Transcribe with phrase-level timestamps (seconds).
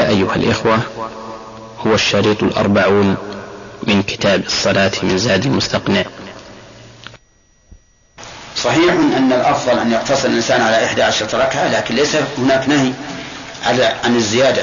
[0.00, 0.78] أيها الإخوة
[1.86, 3.16] هو الشريط الأربعون
[3.82, 6.04] من كتاب الصلاة من زاد المستقنع.
[8.56, 12.92] صحيح أن الأفضل أن يقتصر الإنسان على إحدى عشرة ركعة لكن ليس هناك نهي
[13.66, 14.62] على عن الزيادة.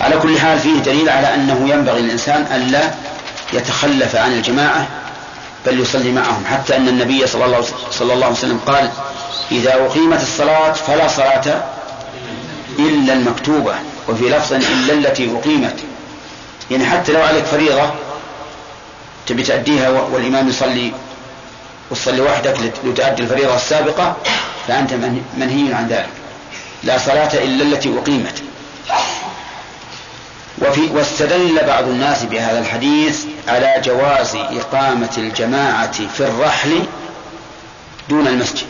[0.00, 2.90] على كل حال فيه دليل على أنه ينبغي للإنسان ألا
[3.52, 4.86] يتخلف عن الجماعة
[5.66, 6.44] بل يصلي معهم.
[6.44, 8.90] حتى أن النبي صلى الله, صلى الله عليه وسلم قال
[9.50, 11.64] إذا أقيمت الصلاة فلا صلاة
[12.78, 13.74] إلا المكتوبة.
[14.08, 15.76] وفي لفظ إلا التي أقيمت.
[16.70, 17.90] يعني حتى لو عليك فريضة
[19.26, 20.92] تبي تأديها والإمام يصلي
[21.90, 24.16] وتصلي وحدك لتؤدي الفريضة السابقة
[24.68, 24.94] فأنت
[25.36, 26.08] منهي عن ذلك.
[26.84, 28.42] لا صلاة إلا التي أقيمت.
[30.58, 36.84] وفي واستدل بعض الناس بهذا الحديث على جواز إقامة الجماعة في الرحل
[38.08, 38.66] دون المسجد.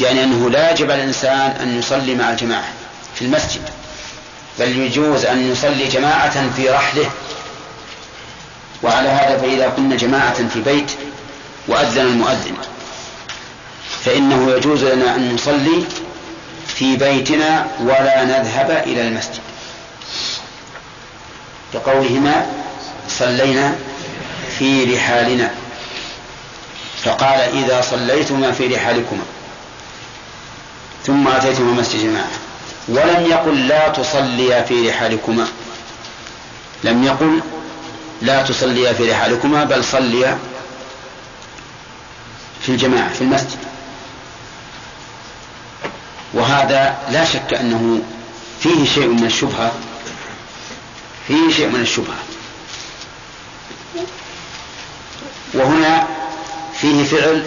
[0.00, 2.72] يعني أنه لا يجب على الإنسان أن يصلي مع الجماعة.
[3.14, 3.62] في المسجد
[4.58, 7.10] بل يجوز أن يصلي جماعة في رحله.
[8.82, 10.90] وعلى هذا فإذا كنا جماعة في بيت
[11.68, 12.56] وأذن المؤذن.
[14.04, 15.84] فإنه يجوز لنا أن نصلي
[16.66, 19.40] في بيتنا ولا نذهب إلى المسجد.
[21.74, 22.46] كقولهما
[23.08, 23.74] صلينا
[24.58, 25.50] في رحالنا.
[27.04, 29.22] فقال إذا صليتما في رحالكما
[31.06, 32.51] ثم أتيتما مسجد جماعة.
[32.88, 35.48] ولم يقل لا تصليا في رحالكما.
[36.84, 37.40] لم يقل
[38.22, 40.38] لا تصليا في رحالكما بل صليا
[42.62, 43.58] في الجماعة في المسجد.
[46.34, 48.00] وهذا لا شك أنه
[48.60, 49.72] فيه شيء من الشبهة
[51.28, 52.18] فيه شيء من الشبهة.
[55.54, 56.06] وهنا
[56.80, 57.46] فيه فعل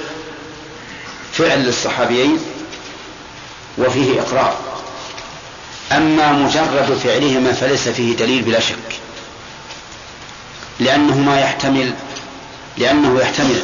[1.33, 2.39] فعل للصحابيين
[3.77, 4.74] وفيه إقرار.
[5.91, 8.99] أما مجرد فعلهما فليس فيه دليل بلا شك.
[10.79, 11.93] لأنهما يحتمل
[12.77, 13.63] لأنه يحتمل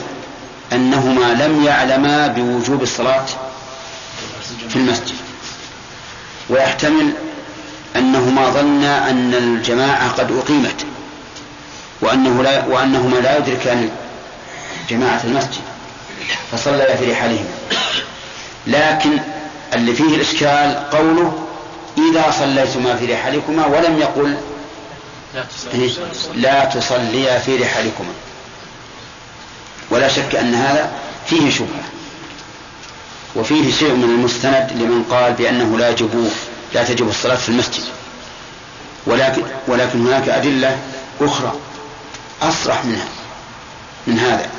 [0.74, 3.26] أنهما لم يعلما بوجوب الصلاة
[4.70, 5.16] في المسجد.
[6.50, 7.14] ويحتمل
[7.96, 10.86] أنهما ظنا أن الجماعة قد أقيمت
[12.02, 13.90] وأنه لا وأنهما لا يدركان
[14.90, 15.62] جماعة المسجد
[16.52, 17.50] فصليا في رحالهما.
[18.68, 19.20] لكن
[19.74, 21.48] اللي فيه الإشكال قوله
[21.98, 24.38] إذا صليتما في رحالكما ولم يقل
[26.36, 28.14] لا تصليا في رحالكما
[29.90, 30.92] ولا شك أن هذا
[31.28, 31.84] فيه شبهة.
[33.36, 36.32] وفيه شيء من المستند لمن قال بأنه لا يجب
[36.74, 37.84] لا تجب الصلاة في المسجد.
[39.06, 40.78] ولكن ولكن هناك أدلة
[41.22, 41.54] أخرى
[42.42, 43.08] أصرح منها
[44.08, 44.50] من هذا.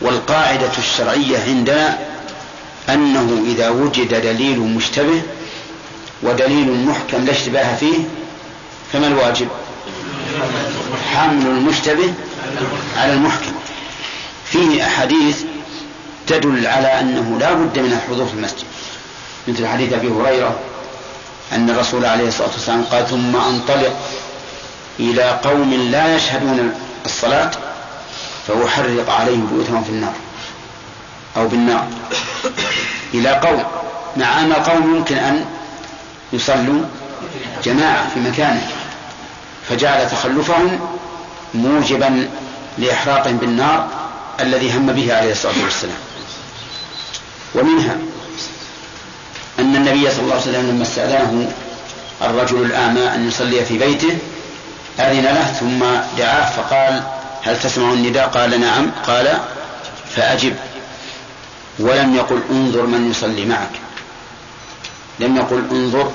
[0.00, 1.98] والقاعدة الشرعية عندنا
[2.88, 5.22] أنه إذا وجد دليل مشتبه
[6.22, 7.98] ودليل محكم لا اشتباه فيه
[8.92, 9.48] فما الواجب؟
[11.14, 12.12] حمل المشتبه
[12.96, 13.52] على المحكم.
[14.44, 15.42] فيه أحاديث
[16.26, 18.64] تدل على أنه لا بد من الحضور في المسجد.
[19.48, 20.58] مثل حديث أبي هريرة
[21.52, 23.96] أن الرسول عليه الصلاة والسلام قال ثم أنطلق
[25.00, 26.74] إلى قوم لا يشهدون
[27.06, 27.50] الصلاة
[28.48, 30.14] فأحرق عليهم بيوتهم في النار
[31.36, 31.86] أو بالنار.
[33.14, 33.64] إلى قوم
[34.16, 35.44] مع أن القوم يمكن أن
[36.32, 36.82] يصلوا
[37.64, 38.66] جماعة في مكانه
[39.68, 40.80] فجعل تخلفهم
[41.54, 42.28] موجبا
[42.78, 43.88] لإحراقهم بالنار
[44.40, 45.98] الذي هم به عليه الصلاة والسلام.
[47.54, 47.96] ومنها
[49.58, 51.52] أن النبي صلى الله عليه وسلم لما استأذنه
[52.22, 54.18] الرجل الأعمى أن يصلي في بيته
[55.00, 55.84] أذن له ثم
[56.18, 57.02] دعاه فقال
[57.42, 58.90] هل تسمع النداء؟ قال نعم.
[59.06, 59.38] قال
[60.16, 60.56] فأجب.
[61.78, 63.70] ولم يقل انظر من يصلي معك.
[65.20, 66.12] لم يقل انظر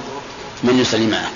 [0.63, 1.33] من يصلي معك.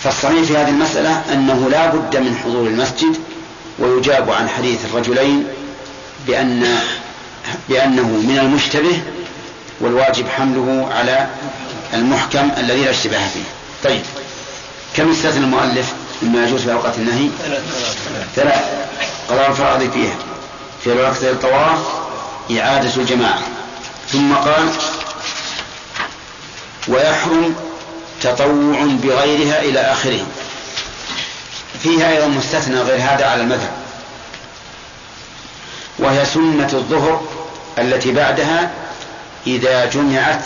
[0.00, 3.16] فالصحيح في هذه المسألة أنه لا بد من حضور المسجد
[3.78, 5.46] ويجاب عن حديث الرجلين
[6.26, 6.78] بأن
[7.68, 9.02] بأنه من المشتبه
[9.80, 11.28] والواجب حمله على
[11.94, 13.44] المحكم الذي لا اشتباه فيه.
[13.84, 14.02] طيب
[14.96, 15.92] كم استثنى المؤلف
[16.22, 17.28] مما يجوز في أوقات النهي؟
[18.36, 18.64] ثلاث.
[19.30, 20.14] قضاء الفرائض فيها
[20.84, 21.78] في وقت الطواف
[22.50, 23.42] إعادة الجماعة.
[24.08, 24.68] ثم قال
[26.88, 27.54] ويحرم
[28.20, 30.26] تطوع بغيرها إلى آخره.
[31.82, 33.72] فيها أيضا مستثنى غير هذا على المذهب
[35.98, 37.22] وهي سنة الظهر
[37.78, 38.70] التي بعدها
[39.46, 40.44] إذا جمعت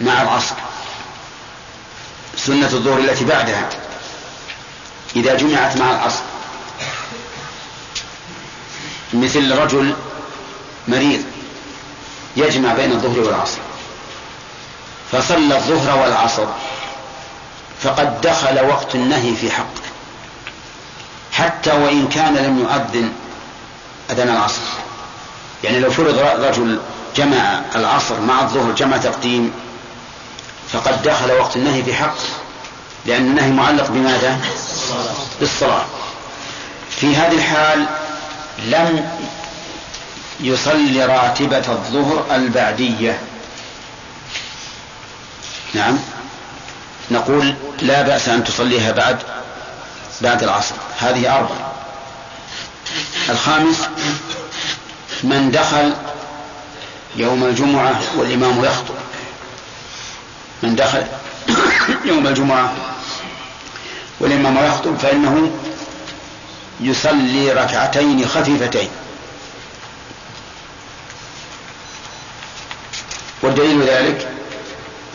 [0.00, 0.54] مع العصر.
[2.36, 3.68] سنة الظهر التي بعدها
[5.16, 6.22] إذا جمعت مع العصر.
[9.12, 9.94] مثل رجل
[10.88, 11.22] مريض
[12.36, 13.58] يجمع بين الظهر والعصر.
[15.14, 16.46] فصلى الظهر والعصر.
[17.82, 19.82] فقد دخل وقت النهي في حقه.
[21.32, 23.12] حتى وإن كان لم يؤذن
[24.10, 24.60] أذان العصر.
[25.64, 26.80] يعني لو فرض رجل
[27.16, 29.52] جمع العصر مع الظهر جمع تقديم
[30.72, 32.24] فقد دخل وقت النهي في حقه.
[33.06, 34.40] لأن النهي معلق بماذا؟
[35.40, 35.84] بالصلاة.
[36.90, 37.86] في هذه الحال
[38.66, 39.10] لم
[40.40, 43.18] يصلي راتبة الظهر البعدية.
[45.74, 45.98] نعم.
[47.10, 49.18] نقول لا بأس أن تصليها بعد
[50.20, 50.74] بعد العصر.
[50.98, 51.56] هذه أربع
[53.28, 53.88] الخامس
[55.22, 55.92] من دخل
[57.16, 58.94] يوم الجمعة والإمام يخطب.
[60.62, 61.06] من دخل
[62.10, 62.72] يوم الجمعة
[64.20, 65.50] والإمام يخطب فإنه
[66.80, 68.88] يصلي ركعتين خفيفتين.
[73.42, 74.33] والدليل ذلك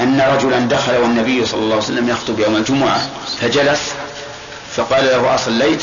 [0.01, 3.09] أن رجلا دخل والنبي صلى الله عليه وسلم يخطب يوم الجمعة
[3.41, 3.79] فجلس
[4.75, 5.81] فقال له أصليت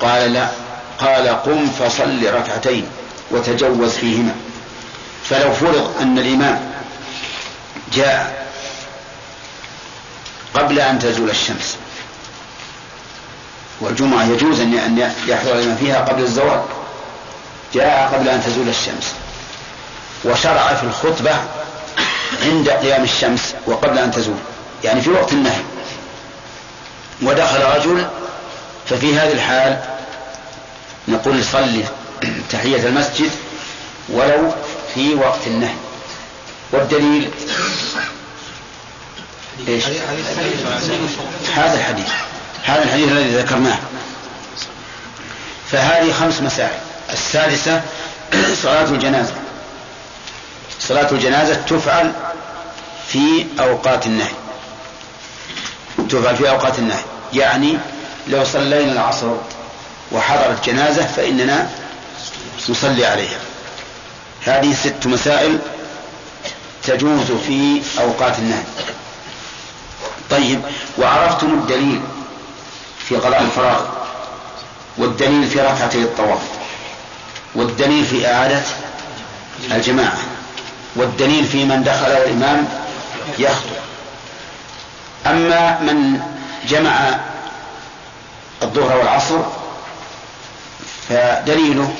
[0.00, 0.48] قال لا.
[0.98, 2.86] قال قم فصل ركعتين
[3.30, 4.34] وتجوز فيهما.
[5.24, 6.70] فلو فرض أن الإمام
[7.92, 8.46] جاء
[10.54, 11.76] قبل أن تزول الشمس
[13.80, 16.62] والجمعة يجوز أن يحضر الإمام فيها قبل الزوال
[17.74, 19.12] جاء قبل أن تزول الشمس
[20.24, 21.36] وشرع في الخطبة
[22.42, 24.38] عند قيام الشمس وقبل أن تزول
[24.84, 25.62] يعني في وقت النهي.
[27.22, 28.06] ودخل رجل
[28.86, 29.80] ففي هذه الحال
[31.08, 31.84] نقول صلي
[32.50, 33.30] تحية المسجد
[34.08, 34.52] ولو
[34.94, 35.74] في وقت النهي.
[36.72, 37.30] والدليل؟
[39.68, 39.84] إيش؟
[41.54, 42.08] هذا الحديث.
[42.64, 43.78] هذا الحديث الذي ذكرناه.
[45.72, 46.78] فهذه خمس مسائل.
[47.12, 47.82] السادسة
[48.62, 49.45] صلاة الجنازة.
[50.88, 52.12] صلاة الجنازة تفعل
[53.08, 54.34] في أوقات النهي.
[56.08, 57.02] تفعل في أوقات النهي.
[57.32, 57.78] يعني
[58.28, 59.26] لو صلينا العصر
[60.12, 61.70] وحضرت جنازة فإننا
[62.68, 63.38] نصلي عليها.
[64.44, 65.58] هذه ست مسائل
[66.82, 68.62] تجوز في أوقات النهي.
[70.30, 70.60] طيب
[70.98, 72.00] وعرفتم الدليل
[73.08, 73.86] في قضاء الفرائض؟
[74.98, 76.42] والدليل في ركعتي الطواف
[77.54, 78.62] والدليل في إعادة
[79.72, 80.35] الجماعة؟
[80.96, 82.68] والدليل في من دخل والإمام
[83.38, 83.76] يخطب.
[85.26, 86.20] أما من
[86.68, 87.18] جمع
[88.62, 89.38] الظهر والعصر
[91.08, 91.94] فدليله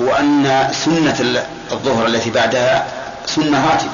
[0.00, 2.86] هو أن سنة الظهر التي بعدها
[3.26, 3.90] سنة راتبة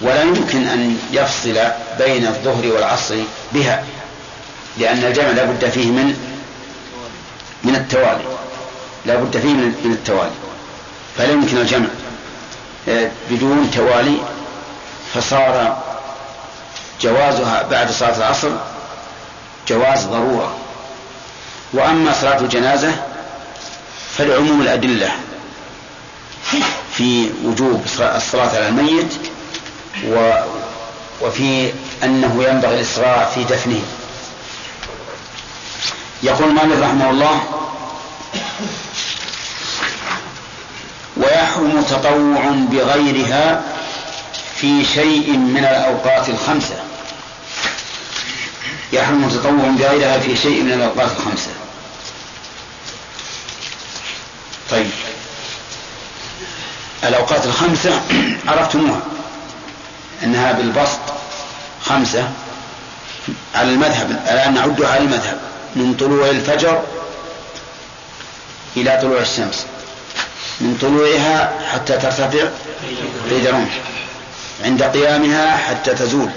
[0.00, 1.58] ولا يمكن أن يفصل
[1.98, 3.14] بين الظهر والعصر
[3.52, 3.84] بها
[4.78, 6.16] لأن الجمع لا بد فيه من
[7.64, 8.24] من التوالي.
[9.06, 10.30] لا بد فيه من التوالي.
[11.18, 11.86] فلا يمكن الجمع.
[13.30, 14.16] بدون توالي
[15.14, 15.82] فصار
[17.00, 18.50] جوازها بعد صلاة العصر
[19.68, 20.56] جواز ضرورة.
[21.72, 22.92] وأما صلاة الجنازة
[24.18, 25.10] فلعموم الأدلة
[26.96, 27.84] في وجوب
[28.16, 29.14] الصلاة على الميت
[31.22, 33.80] وفي أنه ينبغي الإسراع في دفنه.
[36.22, 37.42] يقول مالك رحمه الله
[41.22, 43.62] ويحرم تطوع بغيرها
[44.56, 46.74] في شيء من الأوقات الخمسة.
[48.92, 51.50] يحرم تطوع بغيرها في شيء من الأوقات الخمسة.
[54.70, 54.90] طيب.
[57.04, 58.02] الأوقات الخمسة
[58.48, 59.00] عرفتموها.
[60.24, 61.00] أنها بالبسط
[61.84, 62.30] خمسة
[63.54, 65.40] على المذهب الآن نعدها على المذهب
[65.76, 66.82] من طلوع الفجر
[68.76, 69.66] إلى طلوع الشمس.
[70.62, 72.48] من طلوعها حتى ترتفع
[73.30, 73.80] قيد رمح
[74.64, 76.30] عند قيامها حتى تزول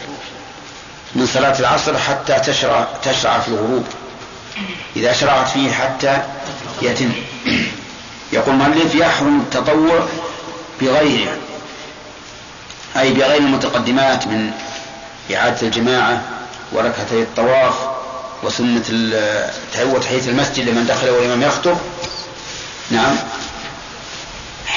[1.15, 3.85] من صلاة العصر حتى تشرع تشرع في الغروب
[4.95, 6.17] إذا شرعت فيه حتى
[6.81, 7.11] يتم.
[8.33, 10.07] يقول مؤلف يحرم التطوع
[10.81, 11.37] بغيرها
[12.97, 14.51] أي بغير المتقدمات من
[15.35, 16.21] إعادة الجماعة
[16.71, 17.73] وركعتي الطواف
[18.43, 18.83] وسنة
[19.83, 21.77] وتحية المسجد لمن دخل والإمام يخطب.
[22.91, 23.15] نعم.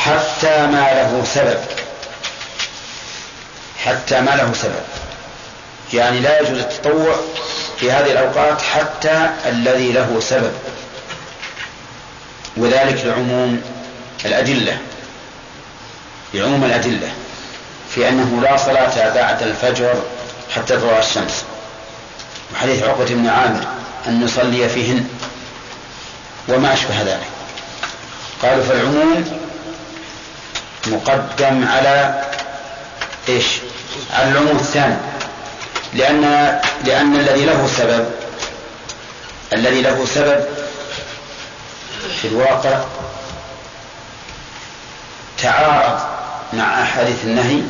[0.04, 1.58] حتى ما له سبب.
[3.84, 4.82] حتى ما له سبب.
[5.92, 7.16] يعني لا يجوز التطوع
[7.80, 10.52] في هذه الأوقات حتى الذي له سبب.
[12.56, 13.62] وذلك لعموم
[14.24, 14.78] الأدلة.
[16.34, 17.12] لعموم الأدلة.
[17.94, 20.02] في أنه لا صلاة بعد الفجر
[20.54, 21.44] حتى تطلع الشمس.
[22.54, 23.66] وحديث عقبة بن عامر
[24.06, 25.08] أن نصلي فيهن.
[26.48, 27.28] وما أشبه ذلك.
[28.42, 29.47] قالوا فالعموم
[30.90, 32.24] مقدم على
[33.28, 33.46] إيش؟
[34.12, 34.96] على العموم الثاني
[35.94, 36.22] لأن
[36.84, 38.06] لأن الذي له سبب
[39.52, 40.44] الذي له سبب
[42.22, 42.84] في الواقع
[45.42, 46.00] تعارض
[46.52, 47.62] مع أحاديث النهي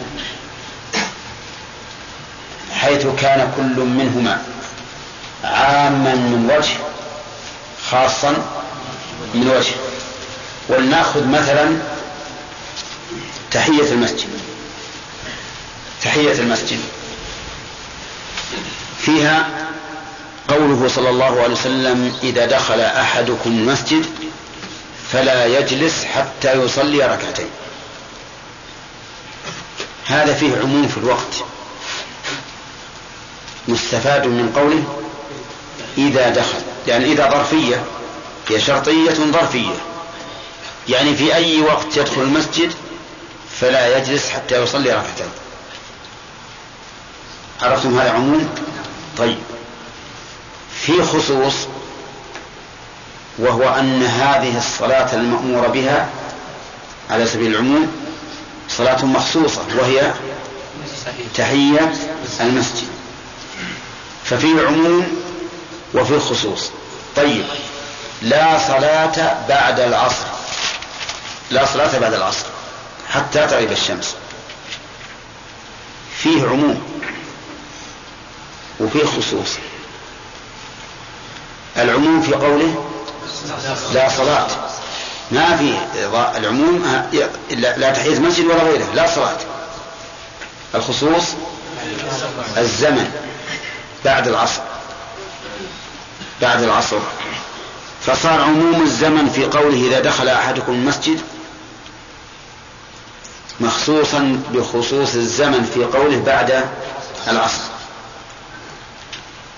[2.72, 4.42] حيث كان كل منهما
[5.44, 6.74] عاما من وجه
[7.90, 8.30] خاصا
[9.34, 9.74] من وجه
[10.68, 11.78] ولنأخذ مثلا
[13.50, 14.28] تحية المسجد.
[16.02, 16.80] تحية المسجد.
[18.98, 19.68] فيها
[20.48, 24.06] قوله صلى الله عليه وسلم إذا دخل أحدكم المسجد
[25.12, 27.50] فلا يجلس حتى يصلي ركعتين.
[30.06, 31.44] هذا فيه عموم في الوقت.
[33.68, 35.02] مستفاد من قوله
[35.98, 36.58] إذا دخل.
[36.88, 37.84] يعني إذا ظرفية
[38.48, 39.74] هي شرطية ظرفية.
[40.88, 42.72] يعني في أي وقت يدخل المسجد
[43.60, 45.30] فلا يجلس حتى يصلي ركعتين.
[47.62, 48.48] عرفتم هذا عموم
[49.18, 49.38] طيب.
[50.80, 51.54] في خصوص
[53.38, 56.08] وهو أن هذه الصلاة المأمور بها
[57.10, 57.92] على سبيل العموم
[58.68, 60.12] صلاة مخصوصة وهي
[61.34, 61.92] تحية
[62.40, 62.88] المسجد.
[64.24, 65.22] ففي عموم
[65.94, 66.70] وفي خصوص
[67.16, 67.44] طيب.
[68.22, 70.26] لا صلاة بعد العصر.
[71.50, 72.46] لا صلاة بعد العصر.
[73.10, 74.14] حتى تغيب الشمس.
[76.18, 76.82] فيه عموم
[78.80, 79.56] وفيه خصوص.
[81.76, 82.84] العموم في قوله
[83.92, 84.46] لا صلاة.
[85.30, 85.74] ما في
[86.38, 87.06] العموم
[87.50, 89.38] لا تحية مسجد ولا غيره لا صلاة.
[90.74, 91.24] الخصوص
[92.56, 93.12] الزمن
[94.04, 94.60] بعد العصر.
[96.42, 96.98] بعد العصر.
[98.06, 101.20] فصار عموم الزمن في قوله إذا دخل أحدكم المسجد
[103.60, 106.64] مخصوصا بخصوص الزمن في قوله بعد
[107.28, 107.62] العصر.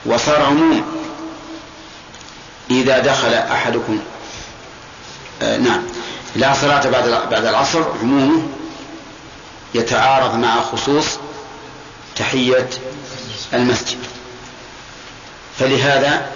[0.07, 0.83] وصار عموم
[2.71, 3.99] إذا دخل أحدكم
[5.43, 5.83] آه نعم
[6.37, 8.43] لا صلاة بعد بعد العصر عمومه
[9.75, 11.07] يتعارض مع خصوص
[12.17, 12.69] تحية
[13.55, 13.99] المسجد.
[15.59, 16.27] فلهذا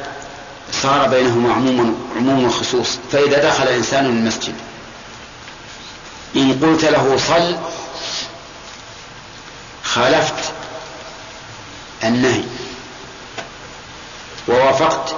[0.83, 4.55] صار بينهما عموم عموم وخصوص فإذا دخل إنسان المسجد
[6.37, 7.57] إن قلت له صل
[9.85, 10.53] خالفت
[12.05, 12.45] النهي.
[14.49, 15.15] ووافقت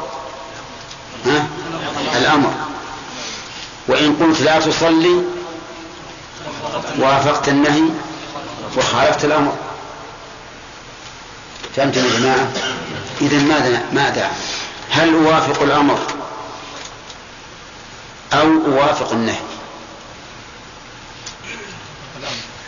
[1.26, 1.46] ها
[2.16, 2.54] الأمر.
[3.88, 5.22] وإن قلت لا تصلي
[6.98, 7.82] وافقت النهي
[8.76, 9.56] وخالفت الأمر.
[11.76, 12.52] فهمتم يا جماعة؟
[13.20, 14.30] إذا ماذا ماذا؟
[14.90, 15.98] هل أوافق الأمر
[18.32, 19.55] أو أوافق النهي؟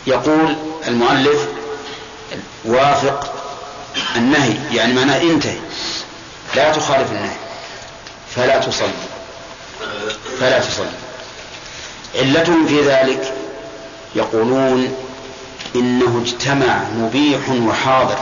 [0.09, 0.55] يقول
[0.87, 1.47] المؤلف
[2.65, 3.33] وافق
[4.15, 5.57] النهي يعني معناه انتهي.
[6.55, 7.35] لا تخالف النهي.
[8.35, 8.93] فلا تصلي.
[10.39, 10.91] فلا تصلي.
[12.15, 13.33] علتهم في ذلك
[14.15, 14.95] يقولون
[15.75, 18.19] إنه اجتمع مبيح وحاضر.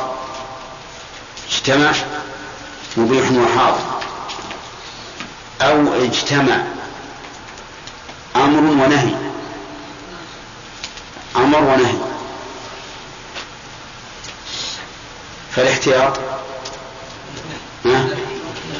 [1.51, 1.91] اجتمع
[2.97, 3.79] مبيح وحاضر.
[5.61, 6.57] أو اجتمع
[8.35, 9.26] أمر ونهي.
[11.37, 11.95] أمر ونهي.
[15.55, 16.19] فالاحتياط.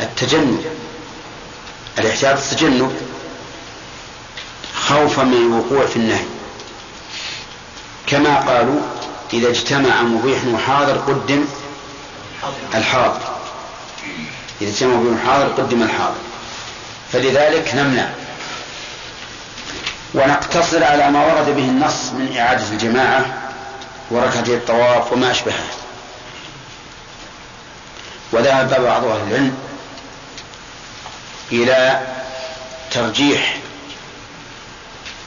[0.01, 0.65] التجنب.
[1.99, 3.01] الاحتياط التجنب
[4.75, 6.25] خوفا من الوقوع في النهي.
[8.07, 8.81] كما قالوا
[9.33, 11.45] إذا اجتمع مبيح وحاضر قدم
[12.75, 13.21] الحاضر.
[14.61, 16.19] إذا اجتمع مبيح وحاضر قدم الحاضر.
[17.11, 18.09] فلذلك نمنع.
[20.13, 23.25] ونقتصر على ما ورد به النص من إعادة الجماعة
[24.11, 25.63] وركعتي الطواف وما أشبهه
[28.31, 29.57] وذهب بعض أهل العلم
[31.51, 32.01] إلى
[32.91, 33.57] ترجيح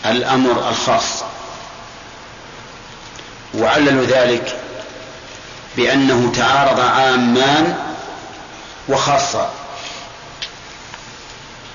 [0.06, 1.25] الأمر الخاص
[3.54, 4.56] وعللوا ذلك
[5.76, 7.76] بأنه تعارض عامان
[8.88, 9.50] وخاصة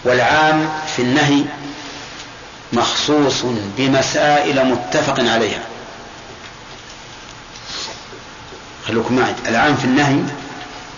[0.04, 1.44] والعام في النهي
[2.74, 3.42] مخصوص
[3.78, 5.64] بمسائل متفق عليها.
[8.88, 9.36] خلوكم معي.
[9.48, 10.20] العام في النهي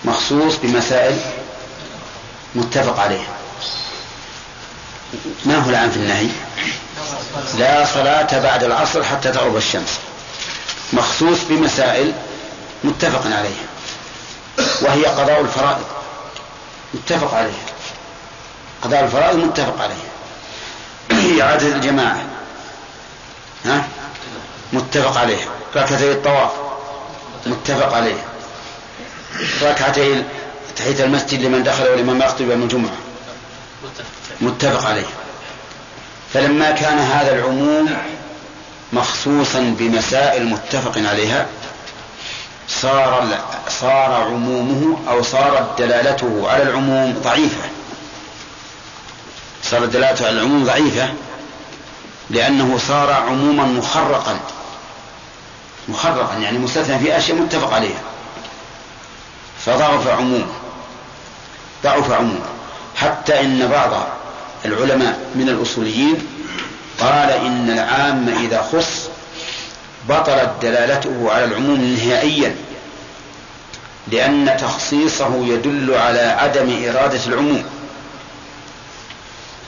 [0.06, 1.20] مخصوص بمسائل
[2.56, 3.38] متفق عليها.
[5.46, 6.28] ما هو العام في النهي؟
[7.58, 10.00] لا صلاة بعد العصر حتى تغرب الشمس.
[10.94, 12.14] مخصوص بمسائل
[12.84, 13.68] متفق عليها.
[14.82, 15.86] وهي قضاء الفرائض.
[16.94, 17.66] متفق عليها.
[18.84, 20.17] قضاء الفرائض متفق عليها.
[21.42, 22.26] إعادة الجماعة.
[23.66, 23.84] ها؟
[24.74, 26.52] متفق عليها ركعتي الطواف.
[27.46, 28.26] متفق عليه.
[29.62, 30.24] ركعتي
[30.76, 32.98] تحية المسجد لمن دخل ولمن يخطب يوم الجمعة.
[34.42, 35.06] متفق عليه.
[36.34, 37.98] فلما كان هذا العموم
[38.94, 41.46] مخصوصا بمسائل متفق عليها
[42.68, 47.67] صار صار عمومه أو صارت دلالته على العموم ضعيفة.
[49.72, 51.10] صارت دلالته على العموم ضعيفة
[52.30, 54.40] لأنه صار عموما مخرقا.
[55.88, 58.02] مخرقا يعني مستثنى في أشياء متفق عليها.
[59.66, 60.54] فضعف عمومه
[61.84, 62.46] ضعف عمومه
[62.96, 64.08] حتى إن بعض
[64.66, 66.28] العلماء من الأصوليين
[67.00, 69.10] قال إن العام إذا خص
[70.10, 72.56] بطلت دلالته على العموم نهائيا
[74.08, 77.64] لأن تخصيصه يدل على عدم إرادة العموم.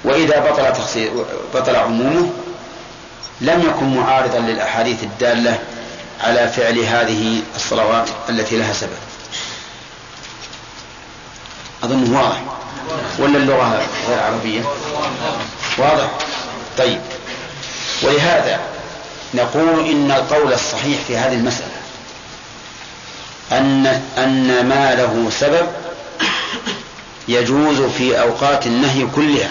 [0.03, 1.09] وإذا بطل
[1.53, 2.29] بطل عمومه
[3.41, 5.59] لم يكن معارضا للأحاديث الدالة
[6.21, 8.97] على فعل هذه الصلوات التي لها سبب.
[11.83, 12.41] أظن واضح.
[13.19, 14.61] ولا اللغة غير عربية؟
[15.77, 16.09] واضح.
[16.77, 17.01] طيب.
[18.03, 18.59] ولهذا
[19.33, 21.79] نقول إن القول الصحيح في هذه المسألة
[23.51, 25.67] أن أن ما له سبب
[27.27, 29.49] يجوز في أوقات النهي كلها.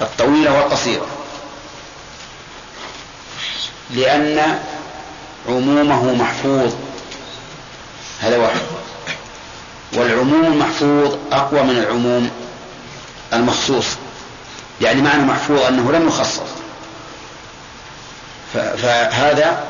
[0.00, 1.06] الطويلة والقصيرة.
[3.90, 4.58] لأن
[5.48, 6.74] عمومه محفوظ.
[8.20, 8.60] هذا واحد.
[9.92, 12.30] والعموم المحفوظ أقوى من العموم
[13.32, 13.86] المخصوص.
[14.80, 16.40] يعني معنى محفوظ أنه لم يخصص.
[18.52, 19.64] فهذا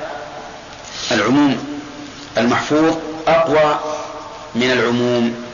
[1.13, 1.81] العموم
[2.39, 2.95] المحفوظ
[3.29, 3.81] أقوى
[4.55, 5.45] من العموم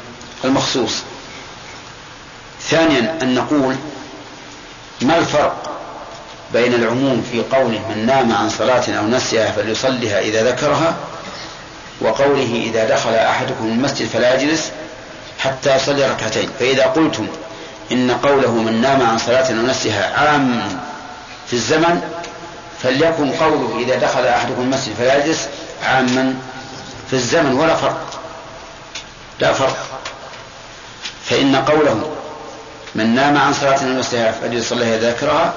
[0.45, 0.93] المخصوص.
[2.63, 3.77] ثانيا أن نقول
[5.03, 5.71] ما الفرق
[6.53, 10.95] بين العموم في قوله من نام عن صلاة أو نسيها فليصلها إذا ذكرها
[12.01, 14.71] وقوله إذا دخل أحدكم المسجد فلا يجلس
[15.39, 16.51] حتى يصلي ركعتين.
[16.59, 17.27] فإذا قلتم
[17.93, 20.69] إن قوله من نام عن صلاة أو نسيها عام
[21.47, 22.01] في الزمن
[22.83, 25.49] فليكن قوله إذا دخل أحدكم المسجد فلا يجلس
[25.85, 26.35] عاما
[27.11, 27.53] في الزمن.
[27.53, 28.21] ولا فرق.
[29.41, 29.77] لا فرق.
[31.25, 32.11] فإن قوله
[32.95, 35.55] من نام عن صلاة المسجد فليصليها إذا ذكرها.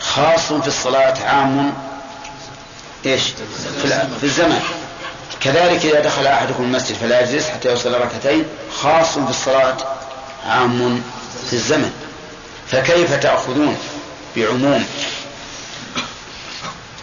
[0.00, 1.74] خاص في الصلاة عام
[3.06, 3.22] إيش؟
[3.82, 3.88] في,
[4.20, 4.60] في الزمن.
[5.40, 8.44] كذلك إذا دخل أحدكم المسجد فلا يجلس حتى يوصل ركعتين.
[8.82, 9.76] خاص في الصلاة
[10.46, 11.02] عام
[11.46, 11.92] في الزمن.
[12.70, 13.76] فكيف تأخذون
[14.36, 14.84] بعموم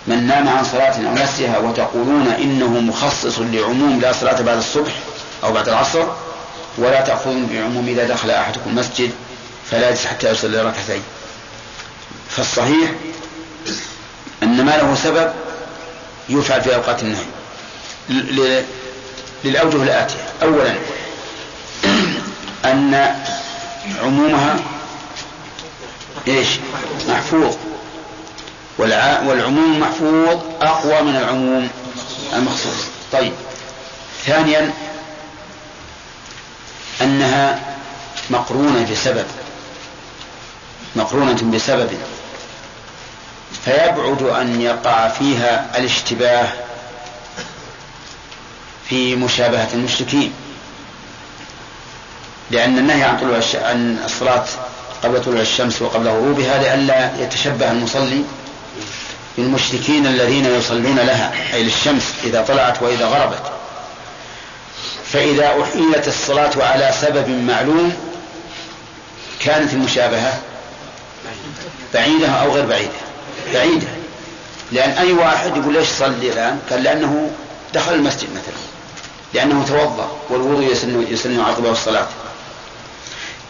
[0.08, 4.92] من نام عن صلاة أو نسيها وتقولون إنه مخصص لعموم لا صلاة بعد الصبح
[5.44, 6.04] أو بعد العصر؟
[6.78, 9.12] ولا تأخذون بعموم إذا دخل أحدكم المسجد
[9.72, 11.04] فلا يجلس حتى يصلي ركعتين.
[12.30, 12.92] فالصحيح
[14.44, 15.34] أن ما له سبب
[16.30, 17.26] يفعل في أوقات النهي
[19.44, 20.24] للأوجه الآتية.
[20.44, 20.76] أولا
[22.66, 23.16] أن
[24.04, 24.60] عمومها
[26.28, 26.48] إيش؟
[27.10, 27.56] محفوظ.
[28.78, 31.70] والعموم المحفوظ أقوى من العموم
[32.34, 32.86] المخصوص.
[33.12, 33.34] طيب.
[34.26, 34.74] ثانيا
[37.02, 37.60] أنها
[38.30, 39.26] مقرونة بسبب.
[40.96, 41.90] مقرونة بسبب.
[43.66, 46.48] فيبعد أن يقع فيها الاشتباه
[48.90, 50.34] في مشابهة المشركين.
[52.52, 54.46] لأن النهي عن طلوع عن الصلاة
[55.04, 58.24] قبل طلوع الشمس وقبل غروبها لئلا يتشبه المصلي
[59.38, 63.52] بالمشركين الذين يصلون لها أي للشمس إذا طلعت وإذا غربت.
[65.06, 67.94] فإذا أحيلت الصلاة على سبب معلوم
[69.40, 70.40] كانت المشابهة
[71.94, 72.92] بعيدة أو غير بعيدة.
[73.54, 73.88] بعيدة.
[74.72, 77.32] لأن أي واحد يقول ليش صلي الآن؟ قال لأنه
[77.74, 78.62] دخل المسجد مثلا.
[79.34, 82.08] لأنه توضأ والوضوء يسن, يسن عقبه الصلاة.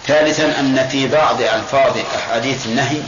[0.07, 3.01] ثالثا أن في بعض ألفاظ أحاديث النهي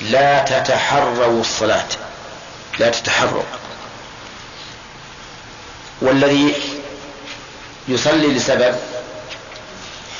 [0.00, 1.88] لا تتحروا الصلاة.
[2.78, 3.42] لا تتحروا.
[6.00, 6.54] والذي
[7.88, 8.74] يصلي لسبب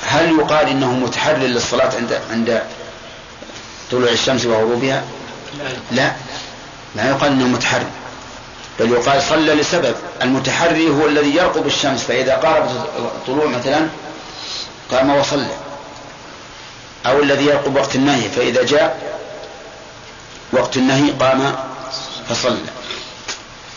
[0.07, 2.63] هل يقال إنه متحرر للصلاة عند عند
[3.91, 5.03] طلوع الشمس وغروبها؟
[5.91, 6.11] لا.
[6.95, 7.89] لا يقال إنه متحرر
[8.79, 9.95] بل يقال صلى لسبب.
[10.21, 12.03] المتحري هو الذي يرقب الشمس.
[12.03, 13.87] فإذا قاربت الطلوع مثلا
[14.91, 15.55] قام وصلى.
[17.05, 18.29] أو الذي يرقب وقت النهي.
[18.29, 19.17] فإذا جاء
[20.51, 21.55] وقت النهي قام
[22.29, 22.57] فصلى.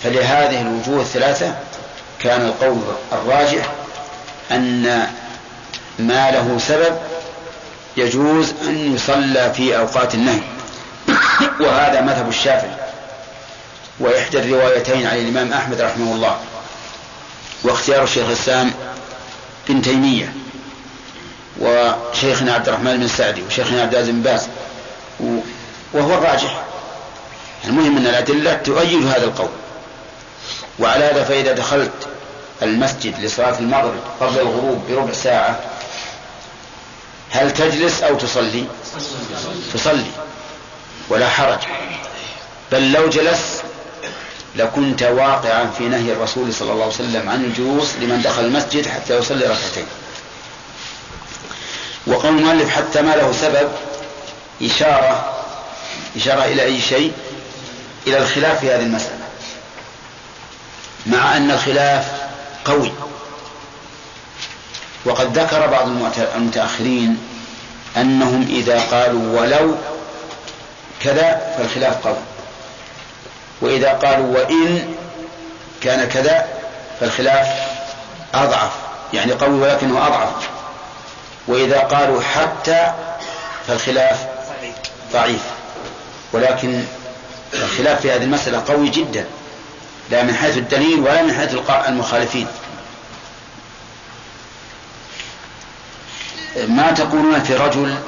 [0.03, 1.55] فلهذه الوجوه الثلاثة
[2.20, 3.73] كان القول الراجح
[4.51, 5.07] أن
[5.99, 6.99] ما له سبب
[7.96, 10.40] يجوز أن يصلى في أوقات النهي.
[11.61, 12.76] وهذا مذهب الشافعي.
[14.00, 16.38] وإحدى الروايتين عن الإمام أحمد رحمه الله.
[17.64, 18.72] واختيار الشيخ الإسلام
[19.68, 20.33] بن تيمية.
[21.61, 24.48] وشيخنا عبد الرحمن بن سعدي وشيخنا عبد العزيز بن باز.
[25.94, 26.62] وهو الراجح.
[27.64, 29.50] المهم أن الأدلة تؤيد هذا القول.
[30.79, 31.92] وعلى هذا فإذا دخلت
[32.62, 35.61] المسجد لصلاة المغرب قبل الغروب بربع ساعة
[37.31, 38.64] هل تجلس أو تصلي؟
[39.75, 40.11] تصلي.
[41.09, 41.59] ولا حرج.
[42.73, 43.62] بل لو جلست
[44.57, 49.16] لكنت واقعا في نهي الرسول صلى الله عليه وسلم عن الجلوس لمن دخل المسجد حتى
[49.16, 49.87] يصلي ركعتين.
[52.07, 53.69] وقول المؤلف حتى ما له سبب
[54.62, 55.35] إشارة
[56.16, 57.12] إشارة إلى أي شيء؟
[58.07, 59.21] إلى الخلاف في هذه المسألة.
[61.07, 62.12] مع أن الخلاف
[62.64, 62.93] قوي.
[65.04, 65.88] وقد ذكر بعض
[66.36, 67.18] المتأخرين
[67.96, 69.74] أنهم إذا قالوا ولو
[71.02, 72.16] كذا فالخلاف قوي
[73.60, 74.94] وإذا قالوا وإن
[75.82, 76.48] كان كذا
[77.00, 77.46] فالخلاف
[78.34, 78.70] أضعف.
[79.12, 80.28] يعني قوي ولكنه أضعف.
[81.48, 82.92] وإذا قالوا حتى
[83.66, 84.26] فالخلاف
[85.12, 85.42] ضعيف.
[86.32, 86.82] ولكن
[87.54, 89.24] الخلاف في هذه المسألة قوي جدا.
[90.10, 91.56] لا من حيث الدليل ولا من حيث
[91.88, 92.46] المخالفين.
[96.68, 97.99] ما تقولون في رجل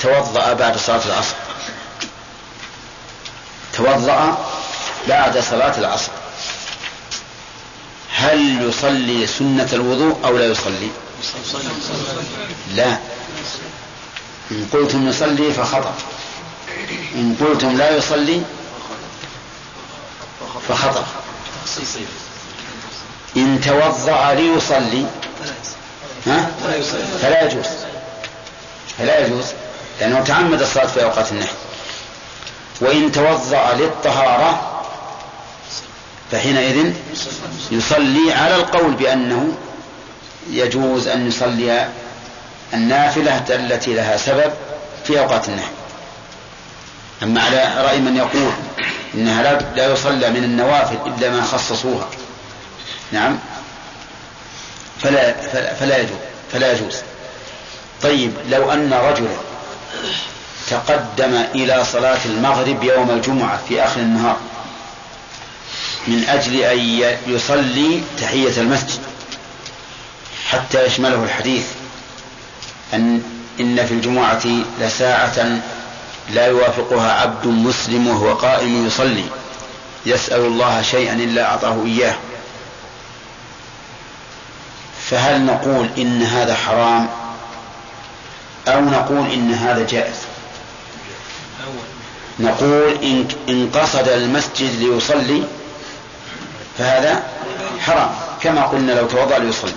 [0.00, 1.34] توضأ بعد صلاة العصر؟
[3.72, 4.48] توضأ
[5.08, 6.12] بعد صلاة العصر.
[8.14, 10.90] هل يصلي سنة الوضوء أو لا يصلي؟
[12.74, 12.98] لا.
[14.50, 15.94] إن قلتم يصلي فخطأ.
[17.14, 18.42] إن قلتم لا يصلي
[20.68, 21.06] فخطأ.
[23.36, 25.06] إن توضأ ليصلي
[26.26, 26.50] ها؟
[27.22, 27.66] فلا يجوز.
[28.98, 29.44] فلا يجوز
[30.00, 31.48] لأنه تعمد الصلاة في أوقات النهي
[32.80, 34.82] وإن توضأ للطهارة
[36.32, 36.92] فحينئذ
[37.70, 39.52] يصلي على القول بأنه
[40.50, 41.88] يجوز أن يصلي
[42.74, 44.52] النافلة التي لها سبب
[45.04, 45.68] في أوقات النهي
[47.22, 48.52] أما على رأي من يقول
[49.14, 49.42] إنها
[49.76, 52.08] لا يصلى من النوافل إلا ما خصصوها.
[53.12, 53.38] نعم.
[55.02, 55.32] فلا
[55.74, 56.18] فلا يجوز
[56.52, 56.96] فلا يجوز.
[58.02, 59.36] طيب لو أن رجلا
[60.70, 64.36] تقدم إلى صلاة المغرب يوم الجمعة في آخر النهار
[66.06, 69.00] من أجل أن يصلي تحية المسجد
[70.48, 71.64] حتى يشمله الحديث
[72.94, 73.22] أن
[73.60, 74.42] إن في الجمعة
[74.80, 75.60] لساعة
[76.30, 79.24] لا يوافقها عبد مسلم وهو قائم يصلي
[80.06, 82.14] يسأل الله شيئا إلا أعطاه إياه.
[85.12, 87.08] فهل نقول إن هذا حرام
[88.68, 90.14] أو نقول إن هذا جائز؟
[92.40, 95.42] نقول إن, إن قصد المسجد ليصلي
[96.78, 97.22] فهذا
[97.80, 98.10] حرام
[98.42, 99.72] كما قلنا لو توضأ ليصلي.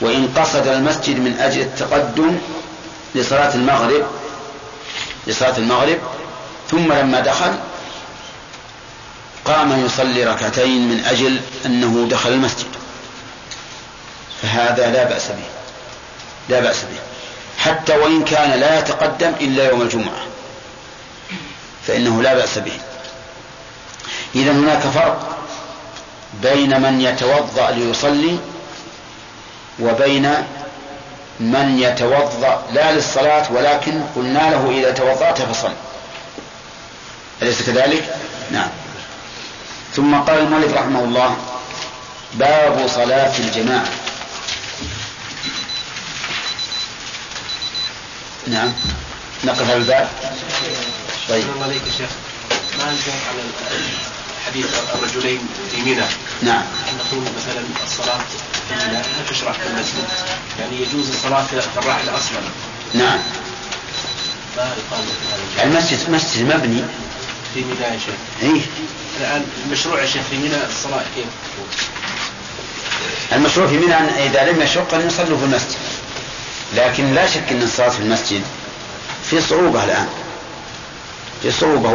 [0.00, 2.38] وإن قصد المسجد من أجل التقدم
[3.14, 4.06] لصلاة المغرب
[5.26, 5.98] لصلاة المغرب
[6.70, 7.52] ثم لما دخل
[9.44, 12.81] قام يصلي ركعتين من أجل أنه دخل المسجد.
[14.42, 15.48] فهذا لا بأس به.
[16.48, 16.98] لا بأس به.
[17.58, 20.22] حتى وإن كان لا يتقدم إلا يوم الجمعة.
[21.86, 22.78] فإنه لا بأس به.
[24.34, 25.38] إذا هناك فرق
[26.42, 28.38] بين من يتوضأ ليصلي
[29.80, 30.34] وبين
[31.40, 35.72] من يتوضأ لا للصلاة ولكن قلنا له إذا توضأت فصل.
[37.42, 38.14] أليس كذلك؟
[38.50, 38.68] نعم.
[39.96, 41.36] ثم قال المؤلف رحمه الله
[42.34, 44.11] باب صلاة الجماعة.
[48.46, 48.72] نعم.
[49.44, 50.08] نقف على الباب.
[51.28, 51.44] طيب.
[51.62, 52.10] عليك يا شيخ.
[52.78, 53.42] ما نجاوب على
[54.46, 56.04] حديث الرجلين في منى
[56.42, 56.62] نعم
[56.98, 58.18] نقول مثلا الصلاة
[58.68, 60.04] في منى لا تشرع في المسجد؟
[60.60, 62.40] يعني يجوز الصلاة في الراحل أصلا.
[62.94, 63.18] نعم.
[64.56, 64.74] ما
[65.62, 66.82] المسجد؟ مسجد مبني.
[67.54, 68.14] في منى يا شيخ.
[68.42, 68.60] إيه.
[69.20, 71.26] الآن المشروع يا شيخ في منى الصلاة كيف؟
[73.32, 75.76] المشروع في منى إذا لم يشق أن يصلوا في المسجد.
[76.76, 78.42] لكن لا شك أن الصلاة في المسجد
[79.30, 80.08] في صعوبة الآن.
[81.42, 81.90] في صعوبة؟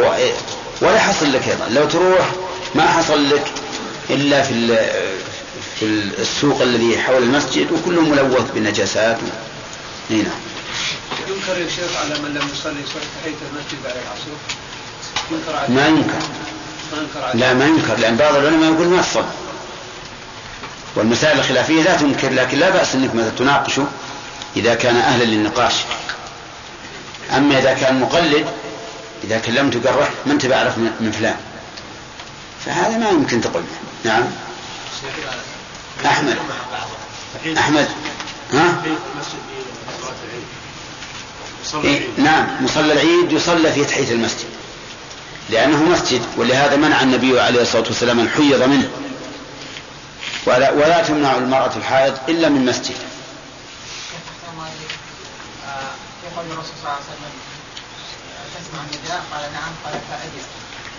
[0.80, 1.68] ولا حصل لك أيضا.
[1.68, 2.30] لو تروح
[2.74, 3.44] ما حصل لك
[4.10, 4.76] إلا في
[5.80, 5.84] في
[6.18, 9.26] السوق الذي حول المسجد وكله ملوث بالنجاسات و...
[10.10, 10.22] نعم.
[11.28, 14.30] ينكر يا شيخ على من لم يصلي تحية المسجد بعد العصر؟
[15.30, 16.26] ينكر عليه ما ينكر.
[16.92, 17.96] ما ينكر عليه لا ما ينكر.
[17.96, 19.24] لأن بعض العلماء يقول ما تصلي
[20.96, 23.84] والمسائل الخلافية لا تنكر لكن لا بأس أنك مثلا تناقشه.
[24.58, 25.74] إذا كان أهلا للنقاش.
[27.36, 28.46] أما إذا كان مقلد
[29.24, 31.36] إذا كلمت قال ما أنت بعرف من فلان.
[32.66, 33.62] فهذا ما يمكن تقول.
[34.04, 34.24] نعم.
[36.06, 36.36] أحمد.
[37.58, 37.88] أحمد.
[38.52, 38.82] ها؟
[41.84, 42.46] إيه نعم.
[42.60, 44.48] مصلى العيد يصلى في تحية المسجد.
[45.50, 48.88] لأنه مسجد ولهذا منع النبي عليه الصلاة والسلام من حيض منه.
[50.46, 52.96] ولا, ولا تمنع المرأة الحائض إلا من مسجد.
[56.38, 57.34] يقول الرسول صلى الله عليه وسلم
[58.54, 59.72] تسمع النداء؟ قال نعم.
[59.84, 60.46] قال فأجز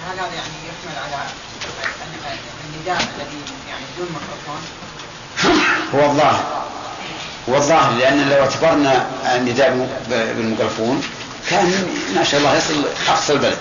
[0.06, 1.19] هل هذا يعني يحمل على
[2.65, 4.62] النداء الذي يعني بدون ميكروفون.
[5.95, 6.67] هو الظاهر
[7.49, 9.69] هو الظاهر لأن لو اعتبرنا النداء
[10.10, 11.04] بالميكروفون
[11.49, 13.58] كان ما شاء الله يصل أقصى البلد.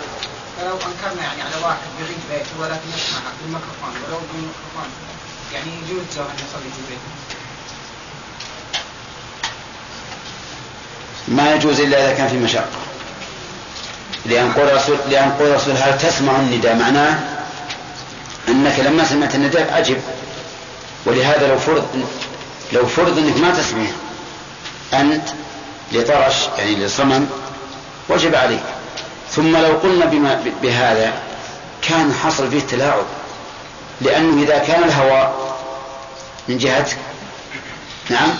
[0.56, 4.88] فلو أنكرنا يعني على واحد يعيد بيته ولكن يسمع بالميكروفون ولو بالميكروفون
[5.52, 7.17] يعني يجوز له أن يصلي في بيته.
[11.30, 12.66] ما يجوز إلا إذا كان في مشقة.
[14.26, 17.18] لأن قول رسول لأن قول رسول هل تسمع النداء؟ معناه
[18.48, 20.00] أنك لما سمعت النداء أجب.
[21.06, 21.86] ولهذا لو فرض
[22.72, 23.86] لو فرض أنك ما تسمع
[24.94, 25.28] أنت
[25.92, 27.26] لطرش يعني لصمم
[28.08, 28.62] وجب عليك.
[29.30, 31.12] ثم لو قلنا بما بهذا
[31.82, 33.04] كان حصل فيه تلاعب
[34.00, 35.58] لأنه إذا كان الهواء
[36.48, 36.98] من جهتك.
[38.10, 38.34] نعم؟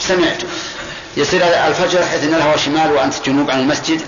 [0.00, 0.42] سمعت
[1.16, 4.00] يصير الفجر حيث أن الهواء شمال وأنت جنوب عن المسجد.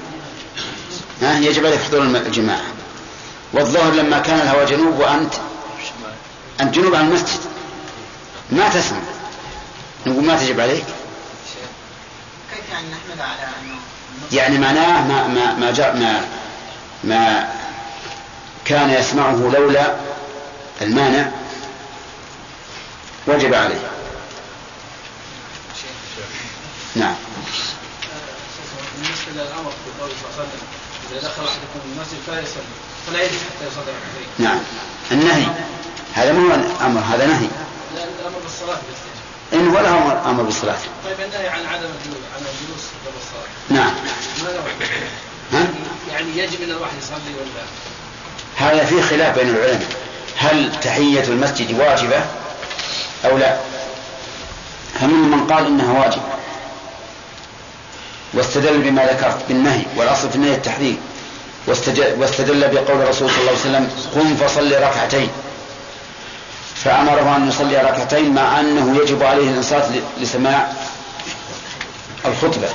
[1.22, 2.64] ها يجب عليك حضور الجماعة.
[3.52, 5.34] والظهر لما كان الهواء جنوب وأنت
[6.60, 7.40] أنت جنوب عن المسجد.
[8.50, 8.98] ما تسمع.
[10.06, 10.84] نقول ما تجب عليك.
[12.54, 13.54] كيف يعني نحمد على
[14.32, 16.20] يعني معناه ما ما ما جاء ما
[17.04, 17.48] ما
[18.64, 19.94] كان يسمعه لولا
[20.82, 21.30] المانع
[23.26, 23.93] وجب عليه.
[26.96, 27.14] نعم.
[28.94, 30.60] بالنسبة للامر في قوله صلى الله عليه وسلم
[31.10, 32.74] إذا دخل أحدكم المسجد فلا يصلي
[33.06, 34.28] فلا يجلس حتى يصلي ركعتين.
[34.38, 34.58] نعم.
[35.12, 35.46] النهي.
[36.14, 37.48] هذا مو أمر هذا نهي.
[37.94, 40.78] لا الأمر بالصلاة بس إن ولا هو أمر بالصلاة.
[41.04, 43.48] طيب النهي عن عدم الجلوس عن الجلوس قبل الصلاة.
[43.70, 43.94] نعم.
[44.44, 44.64] ما له
[45.52, 45.66] ها؟
[46.12, 47.64] يعني يجب إن الواحد يصلي ولا
[48.56, 49.88] هذا فيه خلاف بين العلماء
[50.36, 52.24] هل تحية المسجد واجبة
[53.24, 53.60] أو لا؟
[55.00, 56.22] فمنهم من قال إنها واجبة.
[58.36, 60.98] واستدل بما ذكرت بالنهي والأصل في النهي التحريم
[62.18, 65.28] واستدل بقول الرسول صلى الله عليه وسلم قم فصل ركعتين.
[66.74, 69.84] فأمره أن يصلي ركعتين مع أنه يجب عليه الإنصات
[70.20, 70.72] لسماع
[72.26, 72.68] الخطبة.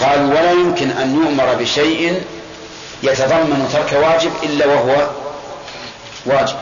[0.00, 2.22] قال ولا يمكن أن يؤمر بشيء
[3.02, 5.10] يتضمن ترك واجب إلا وهو
[6.26, 6.56] واجب.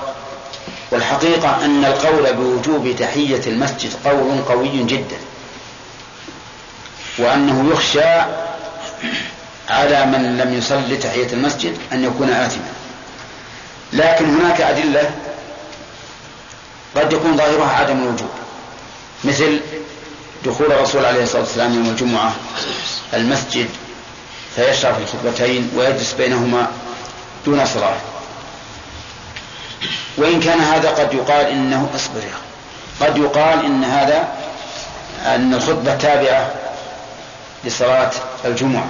[0.90, 5.16] والحقيقة أن القول بوجوب تحية المسجد قول قوي جدا.
[7.18, 8.22] وأنه يخشى
[9.68, 12.72] على من لم يصل تحية المسجد أن يكون آثما
[13.92, 15.10] لكن هناك أدلة
[16.96, 18.30] قد يكون ظاهرها عدم الوجوب
[19.24, 19.60] مثل
[20.44, 22.32] دخول الرسول عليه الصلاة والسلام يوم الجمعة
[23.14, 23.68] المسجد
[24.56, 26.70] فيشرع في الخطبتين ويجلس بينهما
[27.46, 27.96] دون صلاة
[30.16, 32.20] وإن كان هذا قد يقال إنه أخي.
[33.00, 34.28] قد يقال إن هذا
[35.26, 36.54] أن الخطبة تابعة
[37.64, 38.10] لصلاة
[38.44, 38.86] الجمعة.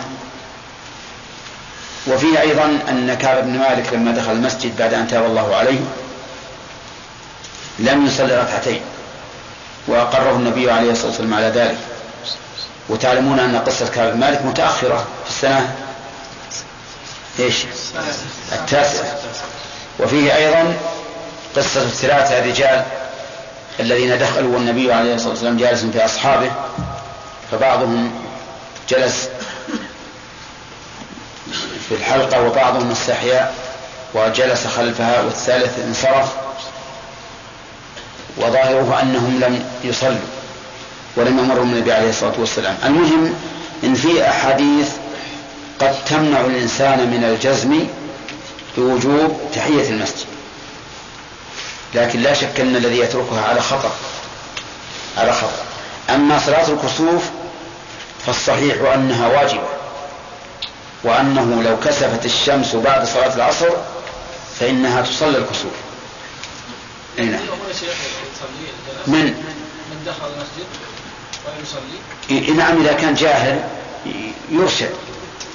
[2.07, 5.81] وفيه أيضا أن كعب بن مالك لما دخل المسجد بعد أن تاب الله عليه
[7.79, 8.81] لم يصلي ركعتين
[9.88, 11.79] وأقره النبي عليه الصلاة والسلام على ذلك.
[12.88, 15.74] وتعلمون أن قصة كعب بن مالك متأخرة في السنة
[17.38, 17.64] إيش؟
[18.52, 19.18] التاسعة.
[19.98, 20.76] وفيه أيضا
[21.57, 22.85] قصة الثلاثة الرجال
[23.81, 26.50] الذين دخلوا والنبي عليه الصلاة والسلام جالس في أصحابه
[27.52, 28.26] فبعضهم
[28.88, 29.29] جلس
[31.88, 33.53] في الحلقة وبعضهم استحيا
[34.14, 36.33] وجلس خلفها والثالث انصرف
[38.37, 40.27] وظاهره أنهم لم يصلوا
[41.16, 42.77] ولم يمروا النبي عليه الصلاة والسلام.
[42.85, 43.35] المهم
[43.85, 44.90] إن في أحاديث
[45.81, 47.87] قد تمنع الإنسان من الجزم
[48.77, 50.27] بوجوب تحية المسجد.
[51.94, 53.90] لكن لا شك أن الذي يتركها على خطر
[55.18, 55.62] على خطر.
[56.11, 57.22] أما صلاة الكسوف
[58.27, 59.69] فالصحيح أنها واجبة.
[61.05, 63.71] وأنه لو كسفت الشمس بعد صلاة العصر
[64.61, 65.73] فإنها تصلي الكسوف.
[67.19, 67.41] أي نعم.
[67.41, 67.95] الجنازة
[69.07, 69.25] من؟
[69.91, 70.67] من دخل المسجد
[71.47, 71.99] ولم يصلي.
[72.31, 73.65] إيه نعم إذا كان جاهل
[74.51, 74.91] يرشد.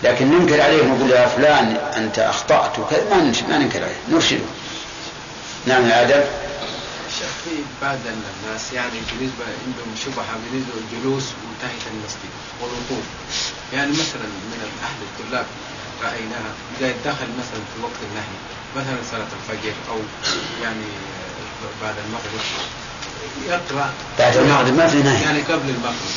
[0.03, 3.03] لكن ننكر عليه ونقول يا فلان أنت أخطأت وكذا
[3.49, 4.45] ما ننكر عليه نرشده.
[5.65, 6.21] نعم يا آدم
[7.43, 13.05] في بعض الناس يعني بالنسبة عندهم شبهة بالنسبة للجلوس وتحت المسجد والوقوف.
[13.73, 15.45] يعني مثلا من أهل الطلاب
[16.03, 18.37] رأيناها إذا دخل مثلا في وقت النهي
[18.77, 19.99] مثلا صلاة الفجر أو
[20.63, 20.85] يعني
[21.81, 22.41] بعد المغرب
[23.47, 25.23] يقرأ بعد المغرب ما في نهي.
[25.23, 26.11] يعني قبل المغرب.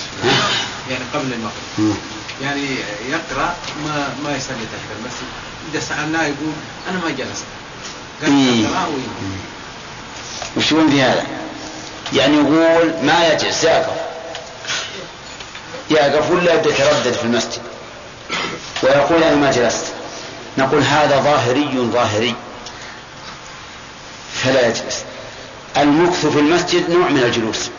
[0.91, 1.97] يعني قبل المغرب.
[2.43, 2.67] يعني
[3.09, 5.29] يقرأ ما ما يصلي تحت المسجد.
[5.73, 6.53] إذا سألناه يقول
[6.91, 7.45] أنا ما جلست.
[8.23, 8.67] إيه.
[8.67, 8.89] قال اقرأ
[10.57, 10.57] وينام.
[10.57, 11.27] وش يقول في هذا؟
[12.13, 13.87] يعني يقول ما يجلس يقف
[15.91, 17.63] يقف ولا يتردد في المسجد؟
[18.83, 19.85] ويقول أنا ما جلست.
[20.59, 22.35] نقول هذا ظاهري ظاهري.
[24.35, 25.05] فلا يجلس.
[25.77, 27.71] المكث في المسجد نوع من الجلوس.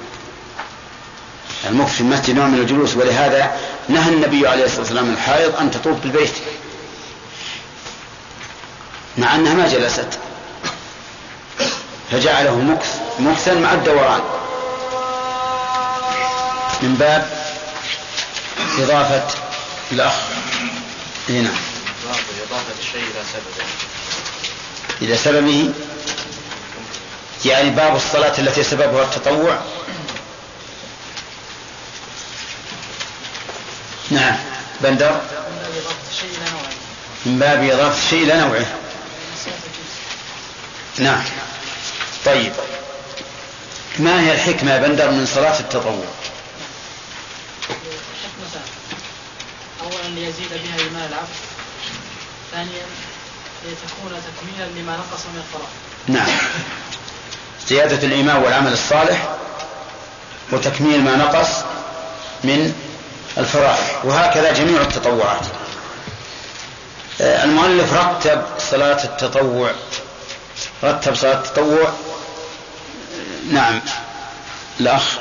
[1.70, 3.58] المكث في المسجد نوع من الجلوس ولهذا
[3.90, 6.34] نهى النبي عليه الصلاة والسلام الحائض أن تطوف بالبيت.
[9.18, 10.08] مع أنها ما جلست.
[12.12, 14.22] فجعله مكث مكثا مع الدوران.
[16.82, 17.30] من باب
[18.80, 19.28] إضافة
[19.92, 20.14] الأخ.
[21.30, 21.50] هنا
[22.50, 23.68] إضافة الشيء إلى سببه
[25.02, 25.74] إلى سببه.
[27.46, 29.60] يعني باب الصلاة التي سببها التطوع.
[34.12, 34.38] نعم.
[34.82, 35.22] بندر.
[37.26, 38.66] من باب إضافة الشيء إلى نوعه.
[40.98, 41.24] نعم.
[42.26, 42.54] طيب.
[44.00, 46.06] ما هي الحكمة يا بندر من صلاة التطوع؟
[49.84, 51.28] أولا ليزيد بها إيمان العبد
[52.52, 52.86] ثانيا
[53.66, 55.70] لتكون تكميلا لما نقص من الفرائض
[56.08, 56.38] نعم.
[57.68, 59.30] زيادة الإيمان والعمل الصالح
[60.52, 61.50] وتكميل ما نقص
[62.44, 62.74] من
[63.38, 63.84] الفرائض.
[64.04, 65.46] وهكذا جميع التطوعات.
[67.22, 69.72] آه، المؤلف رتب صلاة التطوع
[70.84, 71.94] رتب صلاة التطوع
[73.52, 73.82] نعم
[74.80, 75.18] الأخ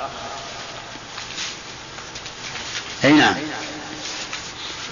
[3.04, 3.34] أي نعم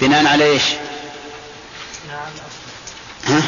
[0.00, 0.62] بناء على إيش؟
[3.24, 3.42] ها؟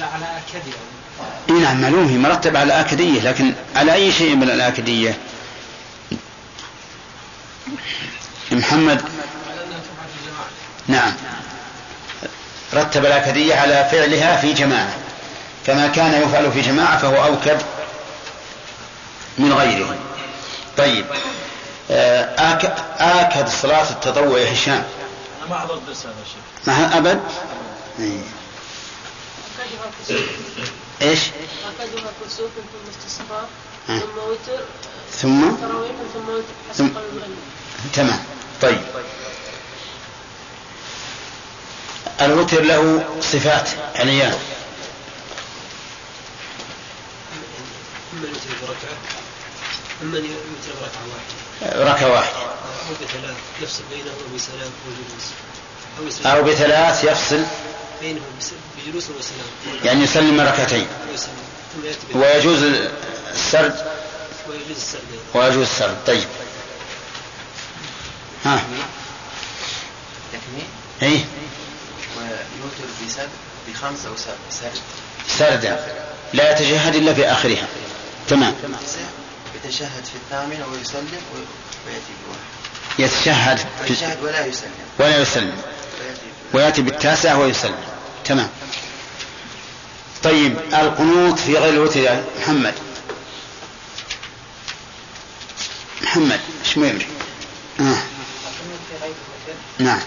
[0.00, 0.62] على أكد
[1.50, 5.18] إي نعم معلوم هي مرتب على الآكدية لكن على أي شيء من الآكدية؟
[8.52, 9.02] محمد
[10.88, 11.12] نعم
[12.74, 14.94] رتب الآكدية على فعلها في جماعة
[15.66, 17.62] فما كان يفعل في جماعة فهو أوكد
[19.38, 19.96] من غيره
[20.78, 21.06] طيب.
[21.90, 22.64] آه، آك
[22.98, 24.84] آكد صلاة التطوع يا هشام.
[25.42, 26.40] أنا ما حضرت درس هذا الشيء.
[26.66, 27.20] ما أبد؟
[27.98, 28.20] إيه.
[31.02, 31.20] إيش؟
[31.80, 33.48] أكدها كسوف ثم استصفاء
[33.88, 33.98] ها.
[33.98, 34.62] ثم وتر
[35.12, 36.44] ثم؟ تراويح ثم وتر
[36.74, 37.38] ثم- حسب قول المؤلف
[37.94, 38.24] تمام.
[38.62, 38.80] طيب.
[42.20, 44.34] الوتر له صفات عليان.
[48.20, 48.96] أما يوتر بركعة
[50.02, 51.92] أما يوتر بركعة واحدة.
[51.94, 52.36] ركعة واحدة.
[52.38, 55.26] أو بثلاث يفصل بينهما بسلام وجلوس.
[55.98, 56.26] أو يسلم.
[56.26, 57.44] أو بثلاث يفصل.
[58.00, 58.50] بينهما بس-
[58.86, 59.84] بجلوس وسلام.
[59.84, 60.86] يعني يسلم ركعتين.
[62.14, 62.62] ويجوز
[63.32, 63.86] السرد.
[64.48, 65.02] ويجوز السرد.
[65.34, 65.96] ويجوز السرد.
[66.06, 66.24] طيب.
[68.44, 68.62] ها.
[70.32, 70.66] تكميل؟
[71.02, 71.24] إيه.
[72.18, 73.28] ويوتر بسد
[73.68, 74.80] بخمس أو س- سرد
[75.38, 75.86] سردا.
[76.32, 77.66] لا يتشهد إلا في آخرها
[78.30, 78.54] تمام.
[79.64, 81.08] يتشهد في الثامنة ويسلم
[81.86, 82.40] ويأتي بواحد.
[82.98, 84.70] يتشهد في- يتشهد ولا يسلم.
[84.98, 85.56] ولا يسلم.
[86.02, 86.20] ويأتي
[86.54, 87.74] ويأتي بالتاسع ويسلم.
[88.24, 88.48] تمام.
[90.22, 92.74] طيب القنوط في غير الوتر يا محمد.
[96.02, 97.06] محمد إيش ما يمري
[97.80, 97.82] آه.
[97.82, 100.00] القنوت في غير الوتر نعم.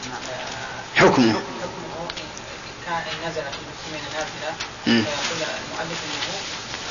[0.96, 1.10] حكمه.
[1.34, 1.34] حكمه
[2.86, 4.54] كان نزل في المسلمين نافلة
[4.88, 5.04] مم.
[5.04, 6.34] فيقول المؤلف إنه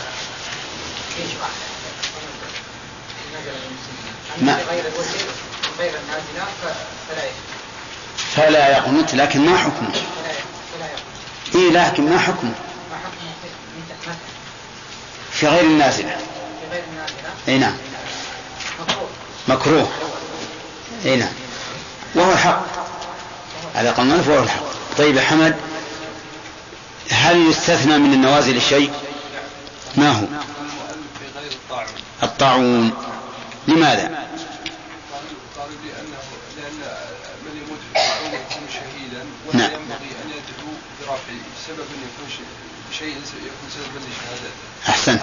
[0.00, 1.01] آه، يشرع إن نزل للمسلمين
[4.40, 4.52] ما-
[8.36, 9.90] فلا يقنط لكن ما حكمه؟
[11.54, 12.52] إيه لكن ما حكمه؟
[15.32, 16.16] في غير النازلة.
[17.48, 17.76] إي نعم.
[19.48, 19.88] مكروه.
[21.04, 21.32] إي نعم.
[22.14, 22.62] وهو الحق.
[23.74, 24.62] على قول وهو الحق.
[24.98, 25.56] طيب يا حمد
[27.10, 28.92] هل يستثنى من النوازل شيء؟
[29.96, 30.24] ما هو؟
[38.72, 39.70] شهيدا ولا نعم.
[39.70, 41.32] ينبغي أن يدعو برفع
[41.68, 42.46] سبب يكون
[42.98, 45.22] شيء يكون سببا لشهادته أحسنت.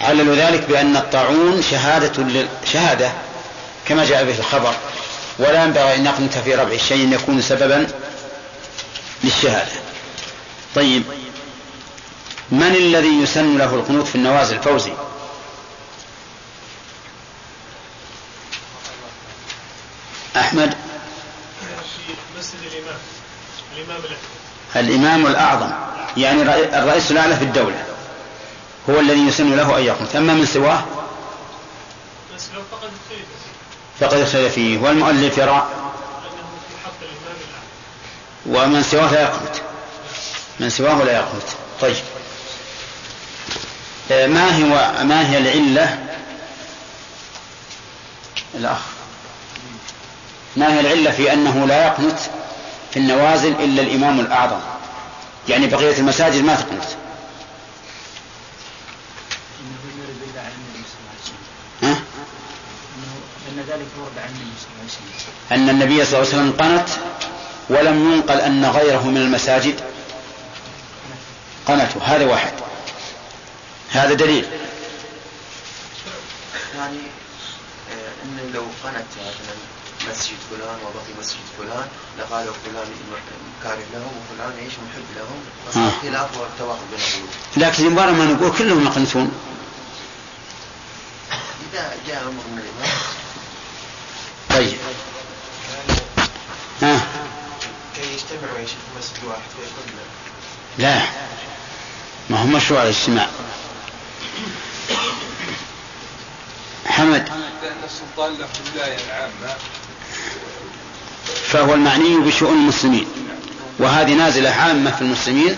[0.00, 3.12] عللوا ذلك بأن الطاعون شهادة لل- شهادة
[3.88, 4.74] كما جاء به الخبر.
[5.38, 7.86] ولا ينبغي أن يقنت في ربع شيء يكون سببا
[9.24, 9.72] للشهادة.
[10.74, 11.02] طيب.
[12.50, 14.92] من الذي يسن له القنوت في النوازل فوزي
[20.36, 20.74] أحمد؟
[22.62, 22.96] الإمام
[23.76, 24.00] الإمام
[24.76, 25.70] الإمام الأعظم.
[26.16, 27.84] يعني رئي- الرئيس الأعلى في الدولة.
[28.90, 30.84] هو الذي يسن له أن يقنت أما من سواه؟
[34.00, 34.78] فقد اختلف فيه.
[34.78, 35.68] والمؤلف يرى؟
[38.46, 39.56] ومن سواه لا يقنت.
[40.60, 41.48] من سواه لا يقنت.
[41.80, 41.96] طيب.
[44.10, 45.98] آه، ما هو ما هي العلة؟
[48.54, 48.78] الأخ.
[50.56, 52.18] ما هي العلة في أنه لا يقنت
[52.90, 54.60] في النوازل إلا الإمام الأعظم؟
[55.48, 56.84] يعني بقية المساجد ما تقنت.
[61.82, 62.00] ها؟
[63.48, 66.52] أن ذلك ورد عن النبي صلى الله عليه وسلم أن النبي صلى الله عليه وسلم
[66.52, 66.88] قنت
[67.68, 69.80] ولم ينقل أن غيره من المساجد
[71.66, 72.52] قنتوا هذا واحد.
[73.90, 74.46] هذا دليل.
[76.76, 76.98] يعني
[77.92, 79.56] آه، إنه لو قنت مثلا
[80.10, 81.86] مسجد فلان وبقي مسجد فلان
[82.18, 82.86] لقالوا فلان
[83.62, 85.92] كاره له وفلان إيش محب لهم فصار آه.
[86.02, 87.26] خلاف والتواصل بين
[87.56, 89.32] لكن يبغى ما نقول كلهم يقنتون
[91.72, 92.98] إذا جاء أمر من الإمام.
[94.50, 94.78] طيب.
[96.82, 97.00] ها
[97.96, 99.40] كي يجتمعوا يا شيخ في مسجد واحد
[100.78, 101.02] لا.
[102.30, 103.28] ما هو مشروع الاجتماع
[106.86, 107.28] حمد.
[107.62, 109.56] لأن السلطان له الولاية العامة.
[111.52, 113.06] فهو المعني بشؤون المسلمين.
[113.78, 115.56] وهذه نازلة عامة في المسلمين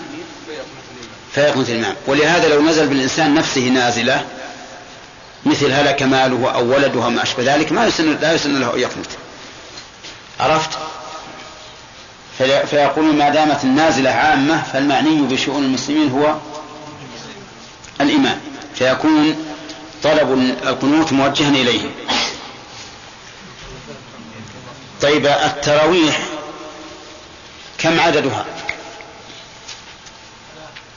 [1.33, 4.25] فيقنت الإمام ولهذا لو نزل بالإنسان نفسه نازلة
[5.45, 9.05] مثل هلك ماله أو ولده ما أشبه ذلك ما يسن لا يسن له أن يقنت
[10.39, 10.69] عرفت؟
[12.37, 16.35] في- فيقول ما دامت النازلة عامة فالمعني بشؤون المسلمين هو
[18.01, 18.39] الإمام
[18.75, 19.35] فيكون
[20.03, 21.89] طلب القنوت موجها إليه.
[25.05, 26.19] طيب التراويح
[27.77, 28.45] كم عددها؟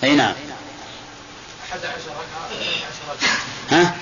[0.05, 0.35] أي نعم.
[1.73, 3.37] 11 ركعة 12 ركعة.
[3.71, 3.95] ها؟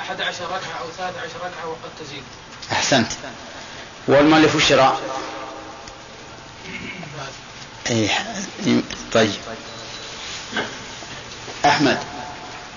[0.00, 2.22] 11 ركعة أو 13 ركعة وقد تزيد.
[2.72, 3.12] أحسنت.
[4.08, 5.00] والمؤلف الشراء
[7.90, 8.10] أي
[9.12, 9.32] طيب.
[11.64, 11.98] أحمد.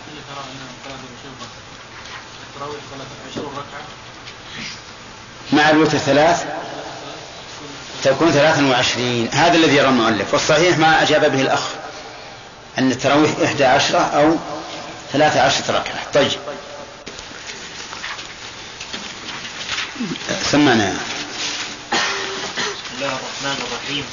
[0.09, 1.49] اللي ترى انهم قالوا شوفه
[2.49, 2.81] التراويح
[3.33, 3.81] 23 ركعه
[5.53, 6.45] مع الوتر ثلاث.
[8.03, 9.29] تكون ثلاثا وعشرين.
[9.33, 10.33] هذا الذي يرى المؤلف.
[10.33, 11.61] والصحيح ما أجاب به الأخ
[12.77, 14.37] أن التراويح إحدى عشرة أو
[15.13, 16.11] ثلاثة عشرة ركعة.
[16.13, 16.31] طيب.
[20.51, 20.93] سمعنا.
[21.91, 24.05] بسم الله الرحمن الرحيم.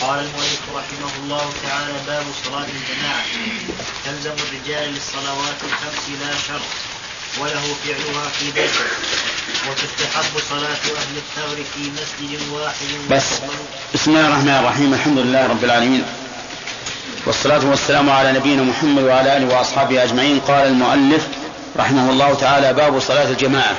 [0.00, 3.24] قال المؤلف رحمه الله تعالى باب صلاة الجماعة.
[4.04, 6.95] تلزم الرجال للصلوات الخمس لا شرط.
[7.40, 8.86] وله فعلها في بيته.
[9.70, 12.86] وتستحب صلاة أهل الثغر في مسجد واحد.
[13.10, 13.24] بس.
[13.94, 14.94] بسم الله الرحمن الرحيم.
[14.94, 16.04] الحمد لله رب العالمين.
[17.26, 20.40] والصلاة والسلام على نبينا محمد وعلى آله وأصحابه أجمعين.
[20.40, 21.26] قال المؤلف
[21.76, 23.76] رحمه الله تعالى باب صلاة الجماعة.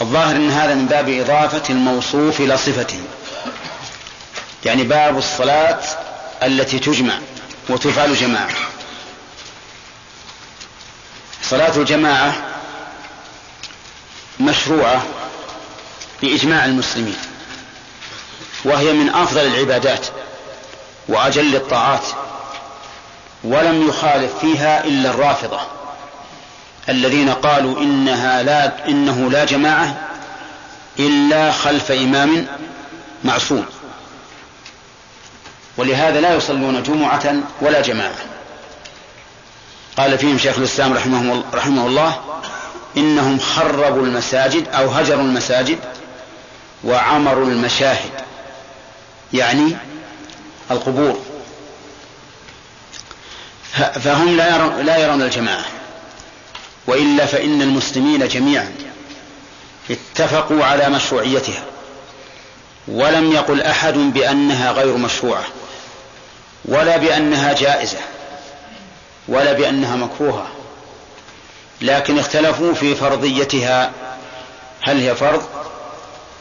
[0.00, 3.00] الظاهر أن هذا من باب إضافة الموصوف إلى صفته.
[4.64, 5.80] يعني باب الصلاة
[6.42, 7.18] التي تجمع
[7.68, 8.77] وتفعل جماعة.
[11.50, 12.34] صلاة الجماعة
[14.40, 15.02] مشروعة
[16.22, 17.16] بإجماع المسلمين
[18.64, 20.06] وهي من أفضل العبادات
[21.08, 22.04] وأجل الطاعات
[23.44, 25.60] ولم يخالف فيها إلا الرافضة
[26.88, 29.96] الذين قالوا إنها لا إنه لا جماعة
[30.98, 32.46] إلا خلف إمام
[33.24, 33.66] معصوم.
[35.76, 38.37] ولهذا لا يصلون جمعة ولا جماعة.
[39.98, 42.20] قال فيهم شيخ الإسلام رحمه, رحمه الله
[42.96, 45.78] إنهم خربوا المساجد أو هجروا المساجد
[46.84, 48.10] وعمروا المشاهد
[49.32, 49.76] يعني
[50.70, 51.20] القبور.
[53.94, 55.64] فهم لا يرون, لا يرون الجماعة
[56.86, 58.72] وإلا فإن المسلمين جميعا
[59.90, 61.62] اتفقوا على مشروعيتها
[62.88, 65.44] ولم يقل أحد بأنها غير مشروعة
[66.64, 67.98] ولا بأنها جائزة.
[69.28, 70.46] ولا بأنها مكروهة.
[71.80, 73.92] لكن اختلفوا في فرضيتها.
[74.82, 75.42] هل هي فرض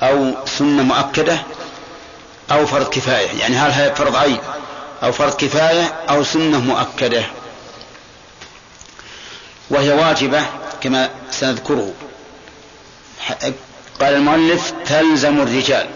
[0.03, 1.39] أو سنة مؤكدة
[2.51, 4.37] أو فرض كفاية؟ يعني هل هي فرض عين
[5.03, 7.23] أو فرض كفاية أو سنة مؤكدة؟
[9.69, 10.45] وهي واجبة
[10.81, 11.93] كما سنذكره.
[14.01, 15.87] قال المؤلف تلزم الرجال.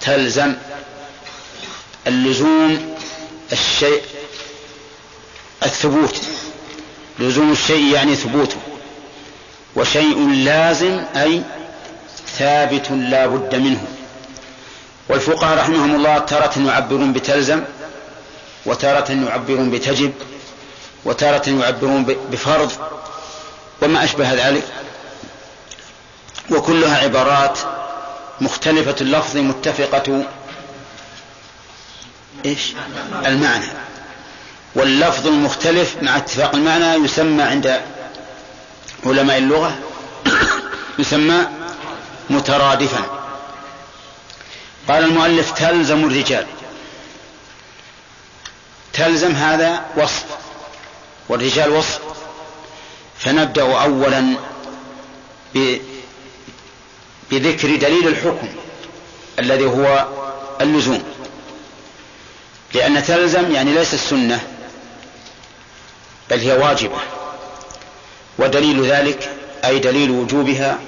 [0.00, 0.54] تلزم
[2.06, 2.96] اللزوم
[3.52, 4.02] الشيء
[5.64, 6.20] الثبوت.
[7.18, 8.56] لزوم الشيء يعني ثبوته.
[9.76, 11.42] وشيء لازم أي
[12.38, 13.84] ثابت لا بد منه.
[15.08, 17.62] والفقهاء رحمهم الله تارة يعبرون بتلزم
[18.66, 20.12] وتارة يعبرون بتجب
[21.04, 22.72] وتارة يعبرون بفرض
[23.82, 24.64] وما أشبه ذلك.
[26.50, 27.58] وكلها عبارات
[28.40, 30.24] مختلفة اللفظ متفقة.
[32.44, 32.74] إيش؟
[33.26, 33.66] المعنى.
[34.74, 37.80] واللفظ المختلف مع اتفاق المعنى يسمى عند
[39.06, 39.78] علماء اللغة
[40.98, 41.46] يسمى
[42.30, 43.04] مترادفا.
[44.88, 46.46] قال المؤلف تلزم الرجال.
[48.92, 50.24] تلزم هذا وصف
[51.28, 52.00] والرجال وصف.
[53.18, 54.36] فنبدأ أولا
[57.30, 58.48] بذكر دليل الحكم
[59.38, 60.08] الذي هو
[60.60, 61.02] اللزوم.
[62.74, 64.53] لأن تلزم يعني ليس السنة.
[66.30, 66.98] بل هي واجبة.
[68.38, 70.78] ودليل ذلك أي دليل وجوبها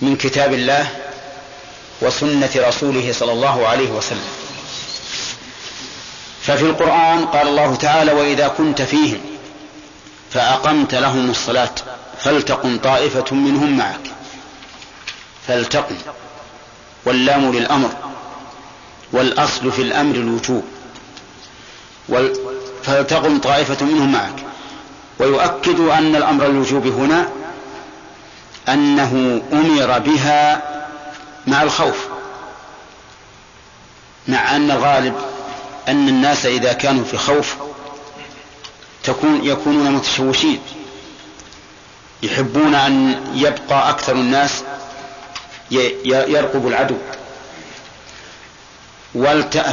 [0.00, 0.88] من كتاب الله
[2.02, 4.28] وسنة رسوله صلى الله عليه وسلم.
[6.42, 9.20] ففي القرآن قال الله تعالى وإذا كنت فيهم
[10.30, 11.74] فأقمت لهم الصلاة
[12.18, 14.10] فلتقم طائفة منهم معك.
[15.48, 15.96] فلتقم.
[17.04, 17.90] واللام للأمر.
[19.12, 20.64] والأصل في الأمر الوجوب.
[22.84, 24.49] فلتقم طائفة منهم معك.
[25.20, 27.28] ويؤكد أن الأمر الوجوب هنا
[28.68, 30.62] أنه أمر بها
[31.46, 32.06] مع الخوف
[34.28, 35.14] مع أن الغالب
[35.88, 37.56] أن الناس إذا كانوا في خوف
[39.04, 40.60] تكون يكونون متشوشين
[42.22, 44.62] يحبون أن يبقى أكثر الناس
[46.04, 46.96] يرقب العدو.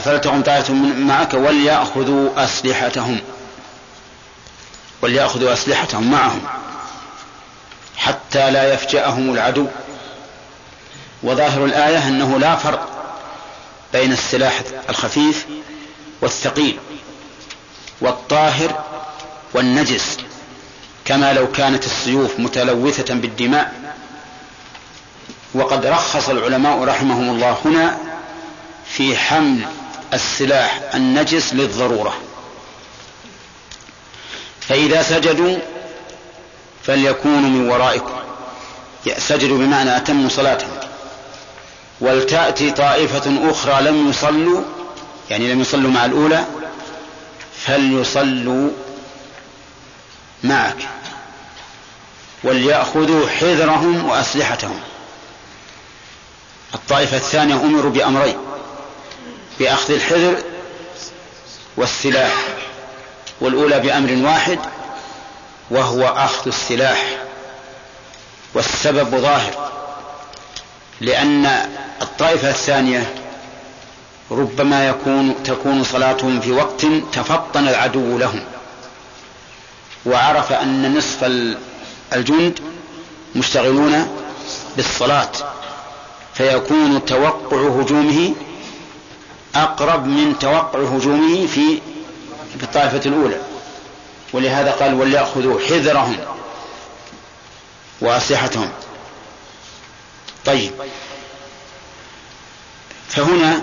[0.05, 3.19] فلتقم طائفة معك وليأخذوا أسلحتهم.
[5.01, 6.41] وليأخذوا أسلحتهم معهم
[7.97, 9.67] حتى لا يفجأهم العدو.
[11.23, 12.87] وظاهر الآية أنه لا فرق
[13.93, 15.45] بين السلاح الخفيف
[16.21, 16.79] والثقيل
[18.01, 18.83] والطاهر
[19.53, 20.17] والنجس
[21.05, 23.95] كما لو كانت السيوف متلوثة بالدماء.
[25.53, 27.97] وقد رخص العلماء رحمهم الله هنا
[28.85, 29.65] في حمل
[30.13, 32.26] السلاح النجس للضرورة.
[34.69, 35.57] فإذا سجدوا
[36.83, 38.13] فليكونوا من ورائكم.
[39.17, 40.77] سجدوا بمعنى أتموا صلاتهم.
[42.01, 44.61] ولتأتي طائفة أخرى لم يصلوا
[45.29, 46.45] يعني لم يصلوا مع الأولى
[47.65, 48.69] فليصلوا
[50.43, 50.77] معك.
[52.43, 54.79] وليأخذوا حذرهم وأسلحتهم.
[56.75, 58.37] الطائفة الثانية أمروا بأمرين
[59.59, 60.37] بأخذ الحذر
[61.77, 62.33] والسلاح.
[63.41, 64.59] والأولى بأمر واحد
[65.71, 67.17] وهو أخذ السلاح
[68.53, 69.71] والسبب ظاهر
[71.01, 71.45] لأن
[72.01, 73.13] الطائفة الثانية
[74.31, 78.43] ربما يكون تكون صلاتهم في وقت تفطن العدو لهم
[80.05, 81.23] وعرف أن نصف
[82.13, 82.59] الجند
[83.35, 84.07] مشتغلون
[84.77, 85.31] بالصلاة
[86.33, 88.33] فيكون توقع هجومه
[89.55, 91.79] أقرب من توقع هجومه في
[92.57, 93.41] في الطائفة الأولى.
[94.33, 96.17] ولهذا قال وليأخذوا حذرهم
[98.01, 98.69] وأسلحتهم.
[100.45, 100.71] طيب.
[103.09, 103.61] فهنا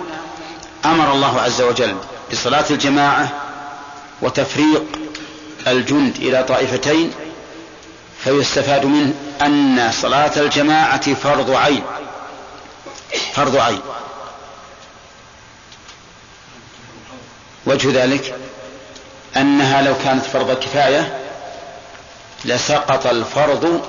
[0.84, 1.96] أمر الله عز وجل
[2.32, 3.28] بصلاة الجماعة
[4.22, 4.84] وتفريق
[5.66, 7.12] الجند إلى طائفتين
[8.24, 11.82] فيستفاد منه أن صلاة الجماعة فرض عين.
[13.34, 13.80] فرض عين.
[17.66, 18.34] وجه ذلك
[19.36, 21.18] أنها لو كانت فرض كفاية
[22.44, 23.82] لسقط الفرض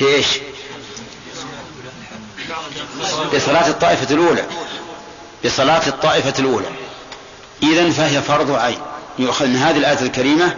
[0.00, 0.26] بإيش؟
[3.34, 4.44] بصلاة الطائفة الأولى.
[5.44, 6.66] بصلاة الطائفة الأولى.
[7.62, 8.78] إذا فهي فرض عين.
[9.18, 10.56] يؤخذ من هذه الآية الكريمة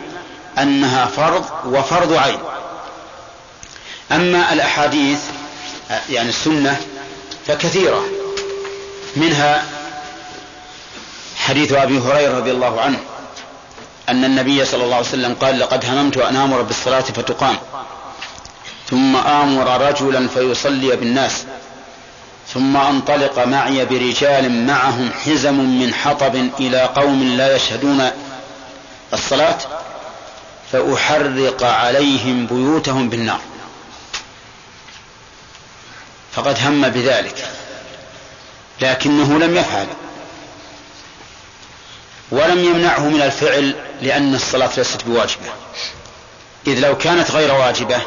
[0.59, 2.39] أنها فرض وفرض عين.
[4.13, 5.21] أما الأحاديث
[6.11, 6.81] يعني السنة
[7.47, 8.05] فكثيرة.
[9.17, 9.65] منها
[11.37, 12.99] حديث أبي هريرة رضي الله عنه.
[14.11, 17.57] أن النبي صلى الله عليه وسلم قال لقد هممت أن آمر بالصلاة فتقام.
[18.91, 21.45] ثم آمر رجلا فيصلي بالناس.
[22.55, 28.11] ثم انطلق معي برجال معهم حزم من حطب إلى قوم لا يشهدون
[29.13, 29.59] الصلاة
[30.73, 33.41] فأحرق عليهم بيوتهم بالنار.
[36.33, 37.49] فقد هم بذلك
[38.81, 39.87] لكنه لم يفعل.
[42.31, 45.51] ولم يمنعه من الفعل لأن الصلاة ليست بواجبة.
[46.67, 48.01] إذ لو كانت غير واجبة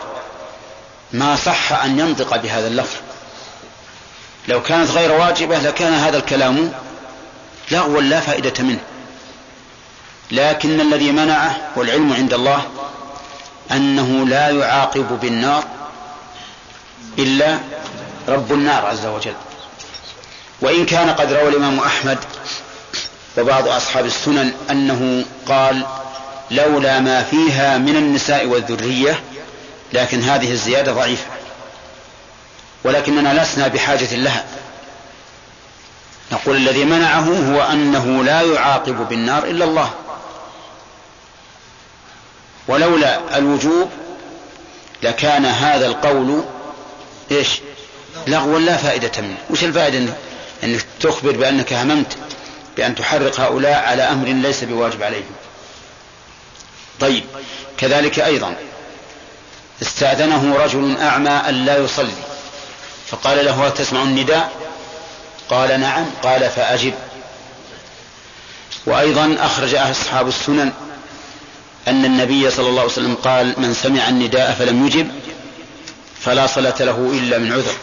[1.14, 2.98] ما صح أن ينطق بهذا اللفظ.
[4.48, 6.72] لو كانت غير واجبة لكان هذا الكلام
[7.72, 8.84] لغوا لا فائدة منه.
[10.32, 12.62] لكن الذي منعه والعلم عند الله
[13.72, 15.64] أنه لا يعاقب بالنار
[17.20, 17.60] إلا
[18.28, 19.36] رب النار عز وجل.
[20.62, 22.18] وإن كان قد روى الإمام أحمد
[23.38, 25.86] وبعض أصحاب السنن أنه قال
[26.52, 29.20] لولا ما فيها من النساء والذرية
[29.94, 31.26] لكن هذه الزيادة ضعيفة.
[32.84, 34.46] ولكننا لسنا بحاجة لها.
[36.32, 39.90] نقول الذي منعه هو أنه لا يعاقب بالنار إلا الله.
[42.68, 43.90] ولولا الوجوب
[45.04, 46.44] لكان هذا القول
[47.32, 47.62] إيش؟
[48.28, 49.38] لغوا لا فائدة منه.
[49.50, 50.14] وش الفائدة
[50.64, 52.18] أنك تخبر بأنك هممت
[52.78, 55.36] بأن تحرق هؤلاء على أمر ليس بواجب عليهم.
[57.00, 57.24] طيب
[57.78, 58.56] كذلك أيضا
[59.82, 62.16] استأذنه رجل أعمى أن لا يصلي
[63.08, 64.52] فقال له تسمع النداء؟
[65.50, 66.94] قال نعم قال فأجب.
[68.86, 70.72] وأيضا أخرج أصحاب السنن
[71.88, 75.12] أن النبي صلى الله عليه وسلم قال من سمع النداء فلم يجب
[76.20, 77.76] فلا صلاة له إلا من عذر.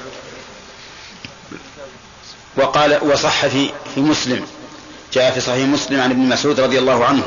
[2.57, 4.47] وقال وصح في في مسلم.
[5.12, 7.22] جاء في صحيح مسلم عن ابن مسعود رضي الله عنه.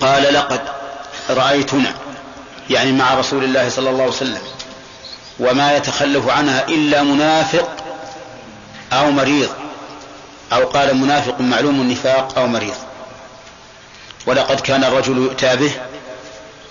[0.00, 0.60] قال لقد
[1.30, 1.94] رأيتنا
[2.70, 4.42] يعني مع رسول الله صلى الله عليه وسلم
[5.40, 7.68] وما يتخلف عنها إلا منافق
[8.92, 9.50] أو مريض
[10.52, 12.74] أو قال منافق معلوم النفاق أو مريض.
[14.26, 15.72] ولقد كان الرجل يؤتى به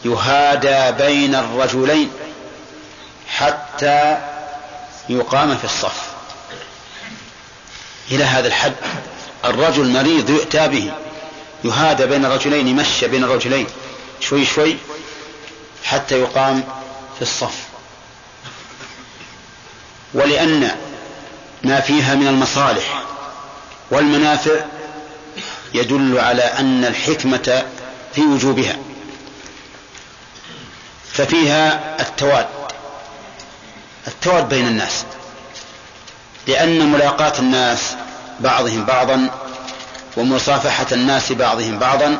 [0.05, 2.11] يهادى بين الرجلين
[3.27, 4.17] حتى
[5.09, 6.06] يقام في الصف.
[8.11, 8.73] إلى هذا الحد.
[9.45, 10.91] الرجل مريض يؤتى به.
[11.63, 13.67] يهادى بين الرجلين يمشى بين الرجلين
[14.19, 14.77] شوي شوي
[15.83, 16.63] حتى يقام
[17.15, 17.55] في الصف.
[20.13, 20.71] ولأن
[21.63, 23.03] ما فيها من المصالح
[23.91, 24.65] والمنافع
[25.73, 27.65] يدل على أن الحكمة
[28.15, 28.77] في وجوبها.
[31.11, 32.47] ففيها التواد.
[34.07, 35.05] التواد بين الناس.
[36.47, 37.95] لأن ملاقاة الناس
[38.39, 39.29] بعضهم بعضا
[40.17, 42.17] ومصافحة الناس بعضهم بعضا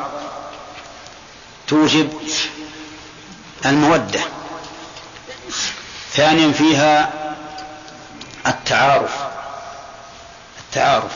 [1.68, 2.12] توجب
[3.66, 4.20] المودة.
[6.12, 7.12] ثانيا فيها
[8.46, 9.12] التعارف
[10.60, 11.12] التعارف.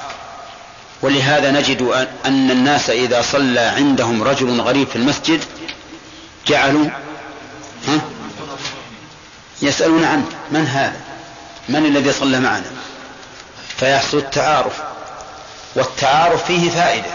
[1.03, 1.83] ولهذا نجد
[2.27, 5.45] أن الناس إذا صلى عندهم رجل غريب في المسجد
[6.47, 6.87] جعلوا
[7.89, 8.01] ها؟
[9.63, 11.01] يسألون عنه من هذا؟
[11.69, 12.71] من الذي صلى معنا؟
[13.83, 14.83] فيحصل التعارف.
[15.75, 17.11] والتعارف فيه فائدة.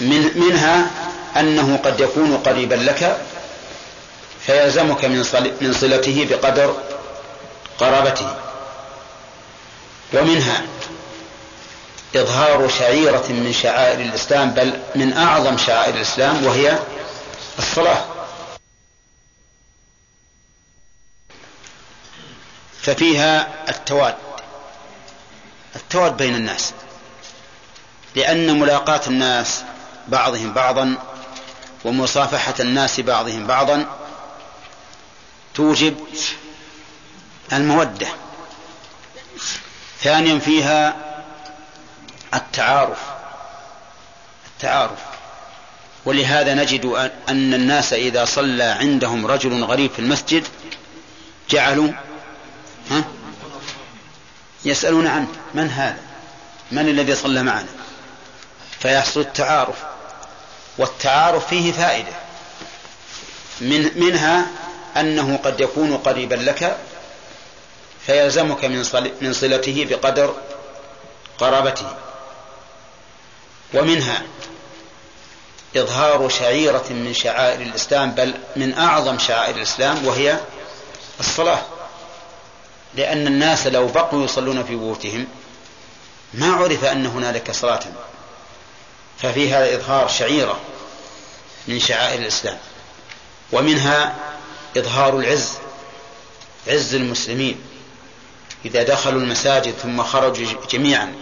[0.00, 0.90] من منها
[1.36, 3.18] أنه قد يكون قريبا لك
[4.46, 5.16] فيلزمك من
[5.60, 6.76] من صلته بقدر
[7.78, 8.36] قرابته.
[10.12, 10.62] ومنها
[12.16, 16.78] إظهار شعيرة من شعائر الإسلام بل من أعظم شعائر الإسلام وهي
[17.58, 18.04] الصلاة.
[22.82, 24.33] ففيها التواد.
[25.76, 26.72] التواد بين الناس.
[28.14, 29.62] لأن ملاقاة الناس
[30.08, 30.96] بعضهم بعضا
[31.84, 33.86] ومصافحة الناس بعضهم بعضا
[35.54, 35.96] توجب
[37.52, 38.08] المودة.
[40.00, 40.96] ثانيا فيها
[42.34, 42.98] التعارف.
[44.46, 44.98] التعارف.
[46.04, 46.84] ولهذا نجد
[47.28, 50.44] أن الناس إذا صلى عندهم رجل غريب في المسجد
[51.50, 51.92] جعلوا
[52.90, 53.04] ها؟
[54.64, 55.98] يسألون عنه من هذا؟
[56.72, 57.68] من الذي صلى معنا؟
[58.80, 59.76] فيحصل التعارف
[60.78, 62.12] والتعارف فيه فائدة.
[63.60, 64.46] من منها
[64.96, 66.76] أنه قد يكون قريبا لك
[68.06, 68.84] فيلزمك من
[69.20, 70.34] من صلته بقدر
[71.38, 71.96] قرابته.
[73.74, 74.22] ومنها
[75.76, 80.38] إظهار شعيرة من شعائر الإسلام بل من أعظم شعائر الإسلام وهي
[81.20, 81.62] الصلاة.
[82.96, 85.26] لأن الناس لو بقوا يصلون في بيوتهم
[86.34, 87.80] ما عرف أن هنالك صلاة.
[89.18, 90.60] ففي هذا إظهار شعيرة
[91.68, 92.58] من شعائر الإسلام.
[93.52, 94.14] ومنها
[94.76, 95.52] إظهار العز
[96.68, 97.60] عز المسلمين.
[98.64, 101.14] إذا دخلوا المساجد ثم خرجوا جميعا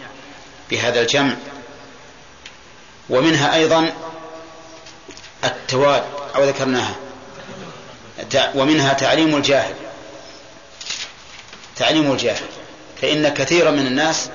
[0.71, 1.35] بهذا الجمع.
[3.11, 3.93] ومنها أيضا
[5.45, 6.05] التواد
[6.35, 6.95] أو ذكرناها.
[8.55, 9.75] ومنها تعليم الجاهل.
[11.83, 12.47] تعليم الجاهل
[13.03, 14.29] فإن كثيرا من الناس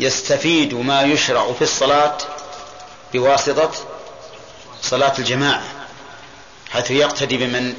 [0.00, 2.18] يستفيد ما يشرع في الصلاة
[3.12, 3.70] بواسطة
[4.82, 5.62] صلاة الجماعة
[6.70, 7.74] حيث يقتدي بمن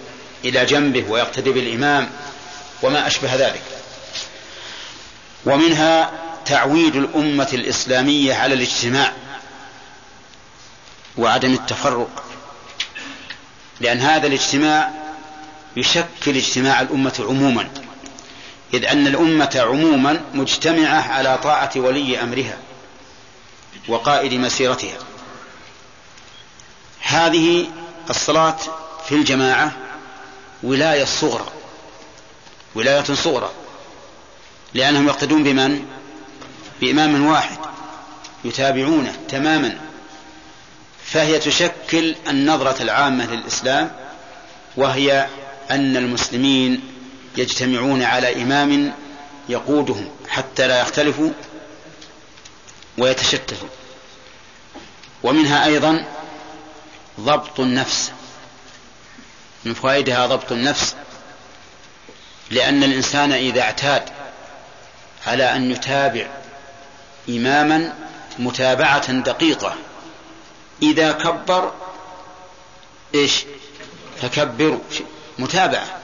[0.46, 2.10] إلى جنبه ويقتدي بالإمام
[2.82, 3.62] وما أشبه ذلك.
[5.46, 6.12] ومنها
[6.46, 9.14] تعويد الأمة الإسلامية على الاجتماع
[11.18, 12.24] وعدم التفرق
[13.80, 14.92] لأن هذا الاجتماع
[15.76, 17.70] يشكل اجتماع الأمة عموما.
[18.74, 22.58] إذ أن الأمة عموما مجتمعة على طاعة ولي أمرها
[23.88, 24.98] وقائد مسيرتها
[27.02, 27.68] هذه
[28.10, 28.58] الصلاة
[29.08, 29.72] في الجماعة
[30.64, 31.46] ولاية صغرى
[32.76, 33.52] ولاية صغرى
[34.74, 35.86] لأنهم يقتدون بمن؟
[36.82, 37.58] بإمام واحد
[38.46, 39.80] يتابعونه تماما
[41.06, 43.92] فهي تشكل النظرة العامة للإسلام
[44.78, 45.28] وهي
[45.72, 46.82] أن المسلمين
[47.38, 48.94] يجتمعون على إمام
[49.50, 51.30] يقودهم حتى لا يختلفوا
[52.98, 53.68] ويتشتتوا.
[55.24, 56.06] ومنها أيضا
[57.20, 58.12] ضبط النفس.
[59.66, 60.96] من فوائدها ضبط النفس
[62.52, 64.04] لأن الإنسان إذا اعتاد
[65.28, 66.28] على أن يتابع
[67.30, 67.94] إماما
[68.40, 69.76] متابعة دقيقة
[70.82, 71.74] إذا كبر
[73.16, 73.44] إيش؟
[74.22, 74.80] فكبروا
[75.40, 76.01] متابعة.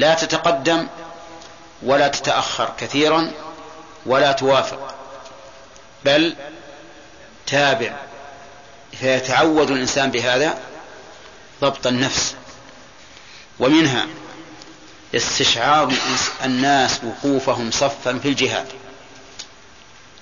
[0.00, 0.86] لا تتقدم
[1.82, 3.32] ولا تتأخر كثيرا
[4.06, 4.94] ولا توافق
[6.04, 6.36] بل
[7.46, 7.92] تابع.
[8.92, 10.58] فيتعود الإنسان بهذا
[11.60, 12.34] ضبط النفس
[13.58, 14.06] ومنها
[15.14, 15.92] استشعار
[16.44, 18.66] الناس وقوفهم صفا في الجهاد.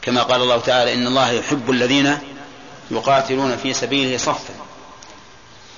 [0.03, 2.19] كما قال الله تعالى إن الله يحب الذين
[2.91, 4.55] يقاتلون في سبيله صفا.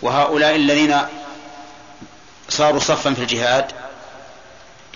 [0.02, 0.98] وهؤلاء الذين
[2.48, 3.72] صاروا صفا في الجهاد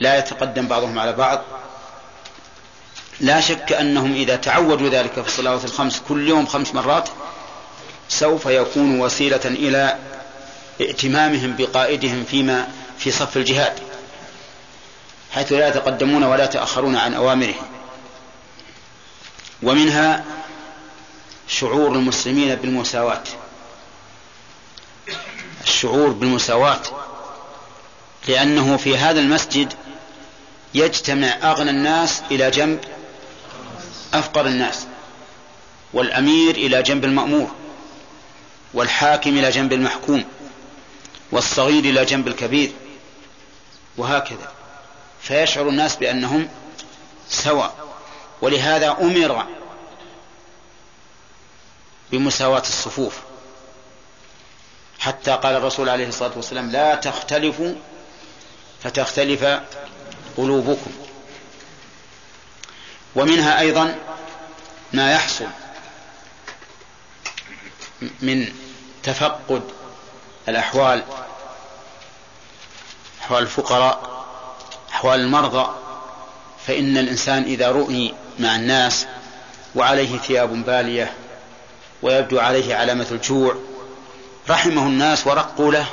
[0.00, 1.42] لا يتقدم بعضهم على بعض.
[3.20, 7.08] لا شك أنهم إذا تعودوا ذلك في الصلوات الخمس كل يوم خمس مرات
[8.08, 9.98] سوف يكون وسيلة إلى
[10.80, 12.68] ائتمامهم بقائدهم فيما
[12.98, 13.78] في صف الجهاد
[15.32, 17.54] حيث لا يتقدمون ولا يتأخرون عن أوامره.
[19.62, 20.24] ومنها
[21.48, 23.22] شعور المسلمين بالمساواة.
[25.64, 26.82] الشعور بالمساواة
[28.28, 29.72] لأنه في هذا المسجد
[30.74, 32.80] يجتمع أغنى الناس إلى جنب
[34.14, 34.86] أفقر الناس
[35.92, 37.50] والأمير إلى جنب المأمور
[38.74, 40.24] والحاكم إلى جنب المحكوم
[41.32, 42.72] والصغير إلى جنب الكبير
[43.96, 44.52] وهكذا.
[45.22, 46.48] فيشعر الناس بأنهم
[47.28, 47.74] سواء.
[48.42, 49.46] ولهذا أمر
[52.12, 53.18] بمساواة الصفوف.
[54.98, 57.74] حتى قال الرسول عليه الصلاة والسلام لا تختلفوا
[58.82, 59.44] فتختلف
[60.36, 60.90] قلوبكم.
[63.14, 63.98] ومنها أيضا
[64.92, 65.46] ما يحصل
[68.20, 68.52] من
[69.02, 69.62] تفقد
[70.48, 71.02] الأحوال
[73.22, 74.24] أحوال الفقراء
[74.92, 75.74] أحوال المرضى
[76.66, 79.06] فإن الإنسان إذا رؤي مع الناس
[79.74, 81.14] وعليه ثياب بالية
[82.02, 83.54] ويبدو عليه علامة الجوع
[84.50, 85.86] رحمه الناس ورقوا له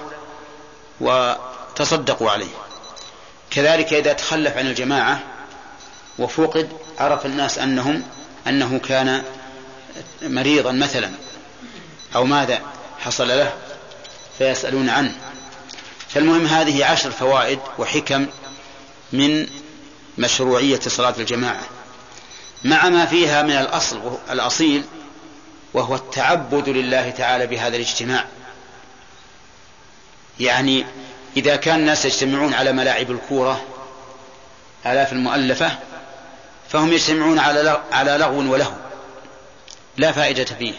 [1.02, 2.61] وتصدقوا عليه.
[3.52, 5.20] كذلك إذا تخلف عن الجماعة
[6.20, 8.04] وفقد عرف الناس أنهم
[8.48, 9.24] أنه كان
[10.22, 11.12] مريضا مثلا
[12.16, 12.62] أو ماذا
[13.00, 13.54] حصل له
[14.38, 15.16] فيسألون عنه.
[16.10, 18.28] فالمهم هذه عشر فوائد وحكم
[19.14, 19.48] من
[20.18, 21.64] مشروعية صلاة الجماعة.
[22.64, 24.84] مع ما فيها من الأصل الأصيل
[25.74, 28.26] وهو التعبد لله تعالى بهذا الاجتماع.
[30.40, 30.86] يعني
[31.38, 33.62] إذا كان الناس يجتمعون على ملاعب الكورة
[34.86, 35.72] آلاف المؤلفة
[36.70, 38.74] فهم يجتمعون على على لغو ولهو.
[39.98, 40.74] لا فائدة فيه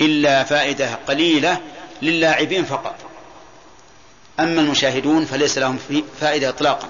[0.00, 1.58] إلا فائدة قليلة
[2.02, 2.94] للاعبين فقط.
[4.40, 5.78] أما المشاهدون فليس لهم
[6.20, 6.88] فائدة إطلاقا.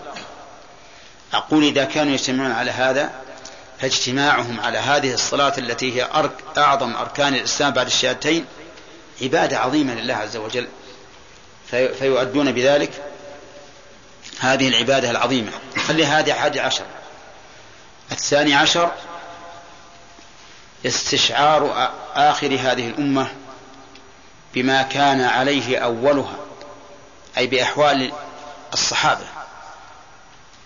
[1.33, 3.11] أقول إذا كانوا يجتمعون على هذا
[3.81, 6.09] فاجتماعهم على هذه الصلاة التي هي
[6.59, 8.45] أعظم أركان الإسلام بعد الشهادتين
[9.23, 10.69] عبادة عظيمة لله عز وجل.
[11.75, 12.91] في فيؤدون بذلك
[14.41, 15.53] هذه العبادة العظيمة.
[15.89, 16.85] خلي هذه حادي عشر.
[18.13, 18.93] الثاني عشر
[20.87, 23.27] استشعار آخر هذه الأمة
[24.55, 26.37] بما كان عليه أولها
[27.39, 28.13] أي بأحوال
[28.73, 29.27] الصحابة.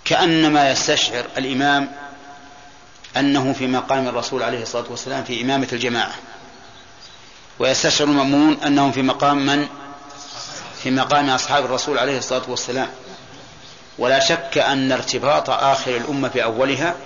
[0.05, 1.93] كأنما يستشعر الإمام
[3.17, 6.15] أنه في مقام الرسول عليه الصلاة والسلام في إمامة الجماعة.
[7.59, 9.69] ويستشعر المأمون أنهم في مقام من؟
[10.83, 12.89] في مقام أصحاب الرسول عليه الصلاة والسلام.
[13.99, 16.97] ولا شك أن ارتباط آخر الأمة بأولها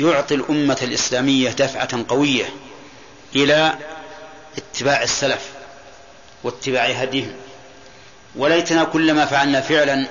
[0.00, 2.44] يعطي الأمة الإسلامية دفعة قوية
[3.36, 3.78] إلى
[4.56, 5.48] اتباع السلف
[6.44, 7.32] واتباع هديهم.
[8.36, 10.08] وليتنا كلما فعلنا فعلا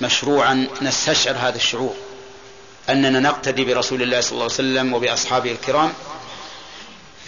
[0.00, 1.94] مشروعا نستشعر هذا الشعور
[2.88, 5.92] أننا نقتدي برسول الله صلى الله عليه وسلم وبأصحابه الكرام.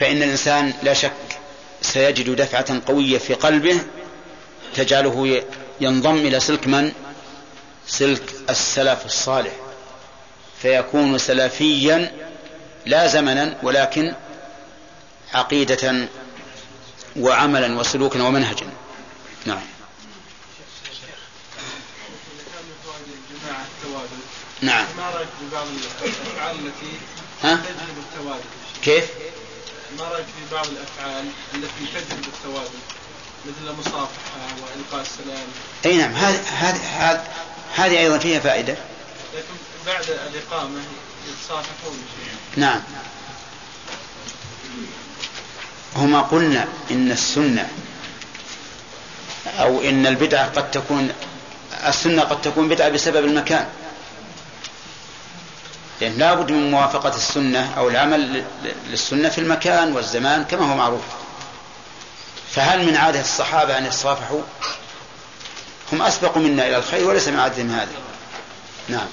[0.01, 1.13] فإن الإنسان لا شك
[1.83, 3.81] سيجد دفعة قوية في قلبه
[4.75, 5.43] تجعله
[5.81, 6.93] ينضم إلى سلك من؟
[7.87, 9.53] سلك السلف الصالح
[10.63, 12.13] فيكون سلفيا
[12.87, 14.15] لا زمنا ولكن
[15.35, 16.09] عقيدة
[17.17, 18.67] وعملا وسلوكا ومنهجا
[19.47, 19.63] نعم
[24.63, 26.93] نعم ما رأيك في بعض الأفعال التي؟
[27.43, 28.45] تجلب التوازن
[28.85, 29.05] كيف؟
[29.99, 32.79] ما رأيك في بعض الأفعال التي تجلب التوازن
[33.47, 35.47] مثل المصافحه وإلقاء السلام.
[35.85, 37.25] أي نعم هذه هذه
[37.75, 38.77] هذه أيضا فيها فائدة.
[39.35, 39.55] لكن
[39.87, 40.81] بعد الاقامه
[41.29, 41.99] يتصافحون
[42.57, 42.81] نعم.
[45.97, 47.69] هما قلنا إن السنة
[49.59, 51.13] أو إن البدعة قد تكون
[51.87, 53.69] السنة قد تكون بدعة بسبب المكان.
[56.01, 58.45] لأن لا بد من موافقة السنة أو العمل
[58.91, 61.03] للسنة في المكان والزمان كما هو معروف.
[62.55, 64.41] فهل من عادة الصحابة أن يتصافحوا؟
[65.93, 67.89] هم أسبق منا إلى الخير وليس من عادتهم هذا
[68.89, 69.07] نعم.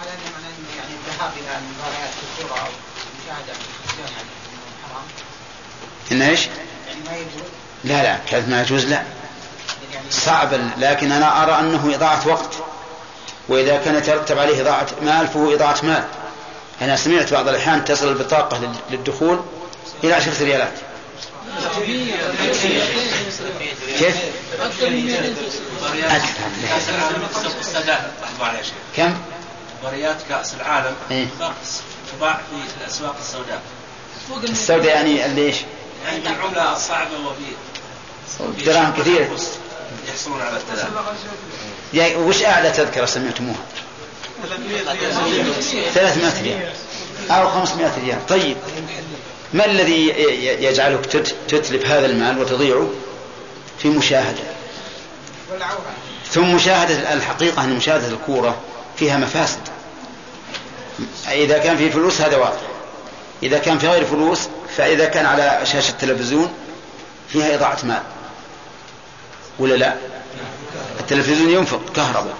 [0.00, 3.52] هل انه يعني الذهاب إلى المباريات الكره أو المشاهده
[3.86, 5.04] في انه حرام؟
[6.12, 6.40] إن إيش؟
[6.86, 7.48] يعني ما يجوز
[7.84, 9.02] لا لا كانت ما يجوز؟ لا.
[10.10, 12.54] صعب لكن أنا أرى أنه إضاعة وقت.
[13.48, 16.04] وإذا كان يترتب عليه إضاعة مال فهو إضاعة مال.
[16.82, 19.44] أنا سمعت بعض الأحيان تصل البطاقة لل- للدخول.
[20.04, 20.72] إلى عشرة ريالات
[23.98, 24.16] كيف؟
[24.60, 24.88] أكثر
[28.62, 29.14] شيء كم؟
[29.82, 30.94] مباريات كأس العالم.
[31.10, 31.26] إيه.
[32.16, 33.62] تباع في الأسواق السوداء.
[34.44, 35.56] السوداء يعني اللي إيش؟
[36.06, 37.10] يعني بالعملة الصعبة
[38.40, 39.28] وفي دراهم كثيرة
[40.08, 40.90] يحصلون على التذاكر.
[41.94, 43.58] يعني وش أعلى تذكرة سمعتموها؟
[45.94, 46.72] 300 ريال.
[47.30, 48.26] أو 500 ريال.
[48.26, 48.56] طيب.
[49.54, 50.08] ما الذي
[50.60, 52.88] يجعلك تت- تتلف هذا المال وتضيعه
[53.78, 54.42] في مشاهدة؟
[56.30, 58.56] ثم مشاهدة الحقيقة أن مشاهدة الكورة
[58.96, 59.58] فيها مفاسد.
[61.32, 62.60] إذا كان في فلوس هذا واضح.
[63.42, 64.40] إذا كان في غير فلوس
[64.76, 66.52] فإذا كان على شاشة التلفزيون
[67.28, 68.02] فيها إضاعة مال.
[69.58, 69.94] ولا لا؟
[71.00, 72.34] التلفزيون ينفق كهرباء.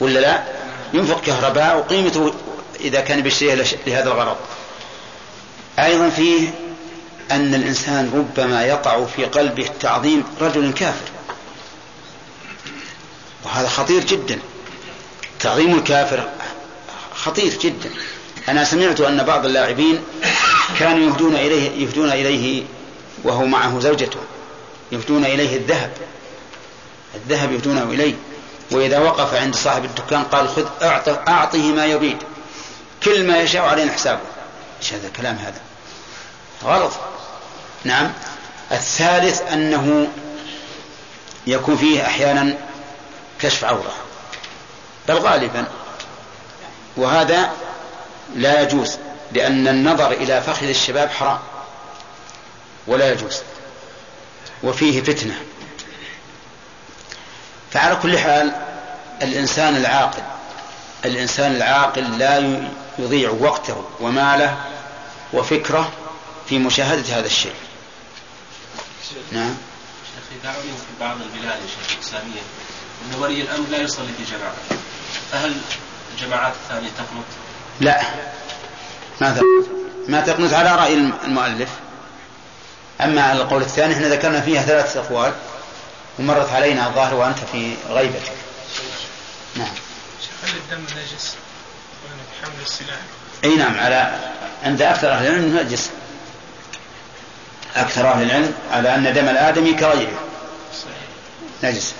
[0.00, 0.42] ولا لا؟
[0.94, 2.34] ينفق كهرباء وقيمته
[2.80, 3.54] إذا كان بيشتريها
[3.86, 4.36] لهذا الغرض.
[5.84, 6.48] أيضا فيه
[7.30, 11.10] أن الإنسان ربما يقع في قلبه تعظيم رجل كافر.
[13.44, 14.38] وهذا خطير جدا.
[15.40, 16.28] تعظيم الكافر
[17.14, 17.90] خطير جدا.
[18.48, 20.00] أنا سمعت أن بعض اللاعبين
[20.78, 22.64] كانوا يهدون إليه يهدون إليه
[23.24, 24.20] وهو معه زوجته.
[24.92, 25.90] يهدون إليه الذهب.
[27.14, 28.14] الذهب يهدونه إليه.
[28.70, 32.16] وإذا وقف عند صاحب الدكان قال خذ أعطه أعطه ما يريد.
[33.02, 34.20] كل ما يشاء علينا حسابه.
[34.82, 35.67] إيش هذا الكلام هذا؟
[36.64, 36.92] غلط.
[37.84, 38.12] نعم.
[38.72, 40.08] الثالث أنه
[41.46, 42.54] يكون فيه أحيانا
[43.40, 43.94] كشف عورة.
[45.08, 45.64] بل غالبا.
[46.96, 47.52] وهذا
[48.36, 48.98] لا يجوز
[49.32, 51.38] لأن النظر إلى فخذ الشباب حرام.
[52.86, 53.42] ولا يجوز.
[54.62, 55.40] وفيه فتنة.
[57.72, 58.52] فعلى كل حال
[59.22, 60.22] الإنسان العاقل
[61.04, 62.60] الإنسان العاقل لا
[62.98, 64.56] يضيع وقته وماله
[65.32, 65.92] وفكره
[66.48, 67.54] في مشاهدة هذا الشيء.
[69.32, 69.54] نعم.
[70.14, 72.40] شيخ دعوني في بعض البلاد يا شيخ الإسلامية
[73.04, 74.54] أن ولي الأمر لا يصلي في جماعة
[75.32, 75.56] فهل
[76.14, 77.24] الجماعات الثانية تقنط؟
[77.80, 78.00] لا.
[79.20, 79.78] ما تقنط
[80.08, 81.68] ما تقنط على رأي المؤلف.
[83.00, 85.32] أما على القول الثاني إحنا ذكرنا فيها ثلاثة أقوال
[86.18, 88.32] ومرت علينا الظاهر وأنت في غيبتك.
[89.56, 89.74] نعم.
[90.42, 91.34] هل الدم نجس؟
[92.42, 93.00] حمل السلاح.
[93.44, 94.32] أي نعم على
[94.62, 95.90] عند أكثر أهل العلم نجس.
[97.80, 100.20] أكثر أهل العلم على أن دم الآدمي كغيره.
[101.64, 101.94] نجس.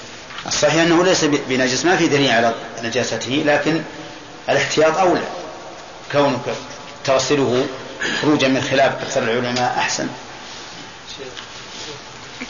[0.47, 3.83] الصحيح أنه ليس بنجس ما في دليل على نجاسته لكن
[4.49, 5.29] الاحتياط أولى.
[6.13, 6.55] كونك
[7.05, 7.67] تغسله
[8.23, 9.89] خروجا من خلاف أكثر العلماء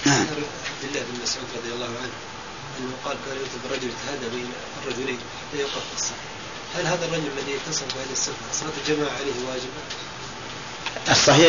[0.07, 0.21] نعم.
[0.21, 2.17] عبد الله بن مسعود رضي الله عنه
[2.79, 4.51] انه قال كان يكتب رجل يتهادى بين
[4.83, 6.15] الرجلين حتى يوقف الصف
[6.77, 9.81] هل هذا الرجل الذي يتصل بهذه الصفه صلاه الجماعه عليه واجبه؟
[11.11, 11.49] الصحيح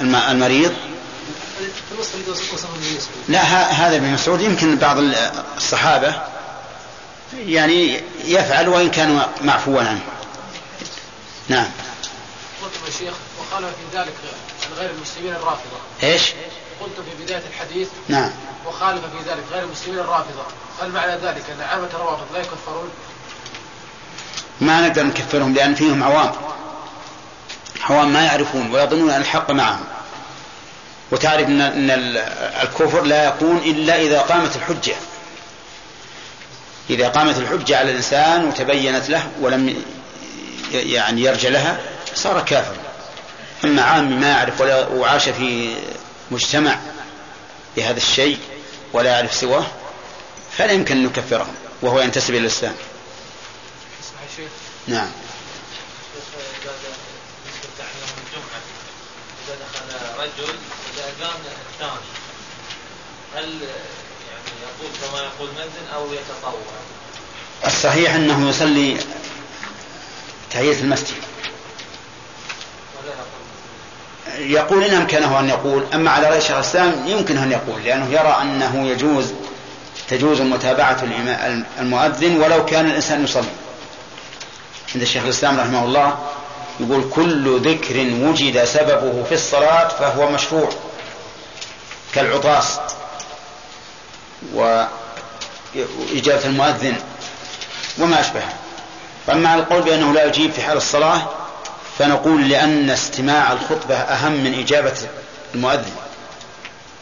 [0.00, 0.72] لا المريض
[3.28, 4.40] لا هذا ابن مسعود.
[4.40, 4.96] يمكن بعض
[5.56, 6.22] الصحابة
[7.32, 10.00] يعني يفعل وإن كان معفوا عنه
[11.48, 11.70] نعم.
[12.62, 14.12] قلت يا شيخ وقال في ذلك
[14.78, 15.76] غير المسلمين الرافضة.
[16.02, 16.22] إيش؟
[16.80, 18.30] قلت في بداية الحديث نعم.
[18.66, 20.42] وخالف في ذلك غير المسلمين الرافضة.
[20.82, 22.90] هل معنى ذلك أن عامة الروافض لا يكفرون؟
[24.60, 26.32] ما نقدر نكفرهم لأن فيهم عوام.
[27.90, 29.84] عوام ما يعرفون ويظنون أن الحق معهم.
[31.10, 31.90] وتعرف أن
[32.62, 34.94] الكفر لا يكون إلا إذا قامت الحجة.
[36.90, 39.84] إذا قامت الحجة على الإنسان وتبينت له ولم
[40.72, 41.80] يعني يرجع لها
[42.14, 42.76] صار كافرا
[43.64, 45.76] أما عام ما يعرف ولا وعاش في
[46.30, 46.78] مجتمع
[47.76, 48.38] بهذا الشيء
[48.92, 49.66] ولا يعرف سواه
[50.58, 51.46] فلا يمكن أن نكفره
[51.82, 52.74] وهو ينتسب إلى الإسلام.
[54.86, 55.10] نعم.
[60.18, 60.54] رجل
[61.08, 61.40] قام
[61.72, 62.08] الثاني
[63.34, 66.62] هل يعني يقول كما يقول مأذن أو يتطوع؟
[67.66, 68.96] الصحيح أنه يصلي
[70.50, 71.16] تحية المسجد.
[74.38, 78.38] يقول إن أمكنه أن يقول أما على رأي شيخ الإسلام يمكن أن يقول لأنه يرى
[78.42, 79.32] أنه يجوز
[80.08, 81.02] تجوز متابعة
[81.78, 83.48] المؤذن ولو كان الإنسان يصلي.
[84.94, 86.18] عند الشيخ الإسلام رحمه الله
[86.80, 90.68] يقول كل ذكر وجد سببه في الصلاة فهو مشروع.
[92.18, 92.78] كالعطاس
[94.54, 96.96] وإجابة المؤذن
[97.98, 98.52] وما أشبهه.
[99.26, 101.28] فأما على القول بأنه لا يجيب في حال الصلاة
[101.98, 104.94] فنقول لأن استماع الخطبة أهم من إجابة
[105.54, 105.92] المؤذن.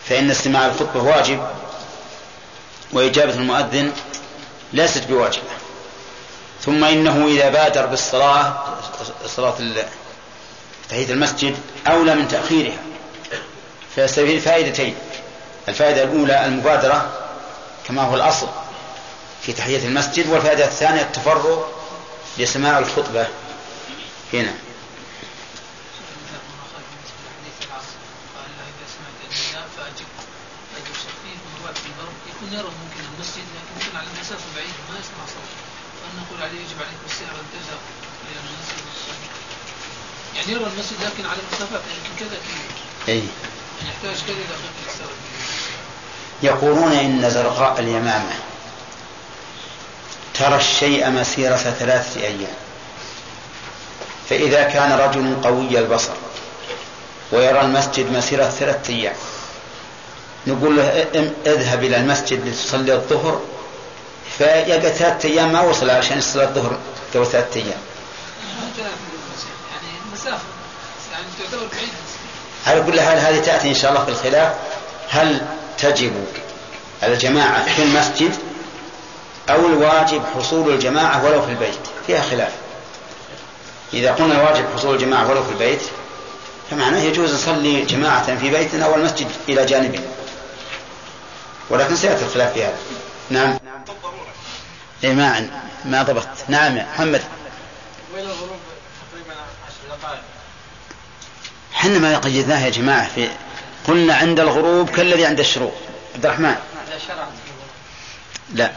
[0.09, 1.47] فإن استماع الخطبة واجب
[2.93, 3.93] وإجابة المؤذن
[4.73, 5.57] ليست بواجبة.
[6.63, 8.65] ثم إنه إذا بادر بالصلاة
[9.27, 9.55] صلاة
[10.89, 11.57] تحية المسجد
[11.87, 12.79] أولى من تأخيرها.
[13.97, 14.95] فيستفيد فائدتين
[15.69, 17.13] الفائدة الأولى المبادرة
[17.89, 18.49] كما هو الأصل
[19.43, 21.65] في تحية المسجد والفائدة الثانية التفرغ
[22.39, 23.27] لسماع الخطبة.
[24.33, 24.55] هنا.
[32.53, 33.45] يرى ممكن المسجد
[33.79, 35.51] لكن على مسافة بعيدة ما يسمع صوت
[36.01, 37.81] فأن نقول عليه يجب عليك السير أن تذهب
[38.31, 38.85] إلى المسجد
[40.37, 42.39] يعني يرى المسجد لكن على مسافات يمكن كذا
[43.09, 43.29] أي يعني
[43.89, 44.45] يحتاج إلى
[46.43, 48.35] يقولون إن زرقاء اليمامة
[50.35, 52.55] ترى الشيء مسيرة ثلاثة أيام.
[54.29, 56.13] فإذا كان رجل قوي البصر
[57.33, 59.15] ويرى المسجد مسيرة ثلاثة أيام
[60.47, 61.07] نقول له
[61.47, 63.41] اذهب إلى المسجد لتصلي الظهر.
[64.39, 66.79] فيبقى ثلاثة أيام ما وصل عشان يصلي الظهر
[67.15, 67.81] قبل ثلاثة أيام.
[68.79, 70.45] يعني المسافة.
[71.13, 71.89] يعني تعتبر بعيد.
[72.67, 74.55] على كل حال هذه تأتي إن شاء الله في الخلاف.
[75.09, 75.41] هل
[75.79, 76.13] تجب
[77.03, 78.35] الجماعة في المسجد
[79.51, 82.53] أو الواجب حصول الجماعة ولو في البيت؟ فيها خلاف.
[83.93, 85.81] إذا قلنا الواجب حصول الجماعة ولو في البيت
[86.71, 90.07] فمعناه يجوز نصلي جماعة في بيتنا أو المسجد إلى جانبنا
[91.71, 92.77] ولكن سيأتي الخلاف في هذا.
[93.31, 93.59] نعم.
[95.05, 95.51] إيه ما
[95.85, 97.23] ما ضبطت نعم محمد.
[98.15, 98.59] وين الغروب
[99.13, 99.35] تقريبا
[99.67, 100.36] عشر دقائق؟
[101.87, 103.29] حنا ما قيدناه يا جماعة في
[103.87, 105.75] قلنا عند الغروب كالذي عند الشروق.
[106.15, 106.57] عبد الرحمن.
[108.55, 108.73] لا.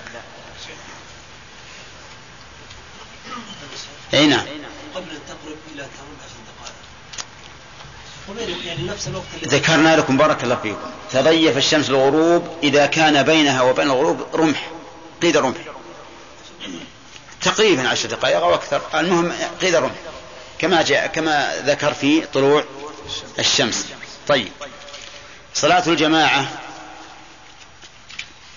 [4.14, 4.46] أي نعم.
[4.96, 5.94] قبل تقرب دقائق.
[8.30, 8.90] وبين يعني
[9.44, 10.90] ذكرنا لكم بارك الله فيكم.
[11.12, 14.70] تضيف الشمس الغروب إذا كان بينها وبين الغروب رمح.
[15.22, 15.58] قيد رمح
[17.42, 18.82] تقريبا عشر دقائق أو أكثر.
[18.94, 19.32] المهم
[19.62, 19.96] قيد رمح
[20.60, 22.64] كما جاء كما ذكر في طلوع
[23.40, 23.86] الشمس.
[24.28, 24.52] طيب.
[25.54, 26.60] صلاة الجماعة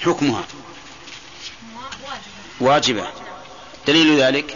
[0.00, 0.44] حكمها.
[2.60, 3.12] واجبة.
[3.86, 4.52] دليل ذلك؟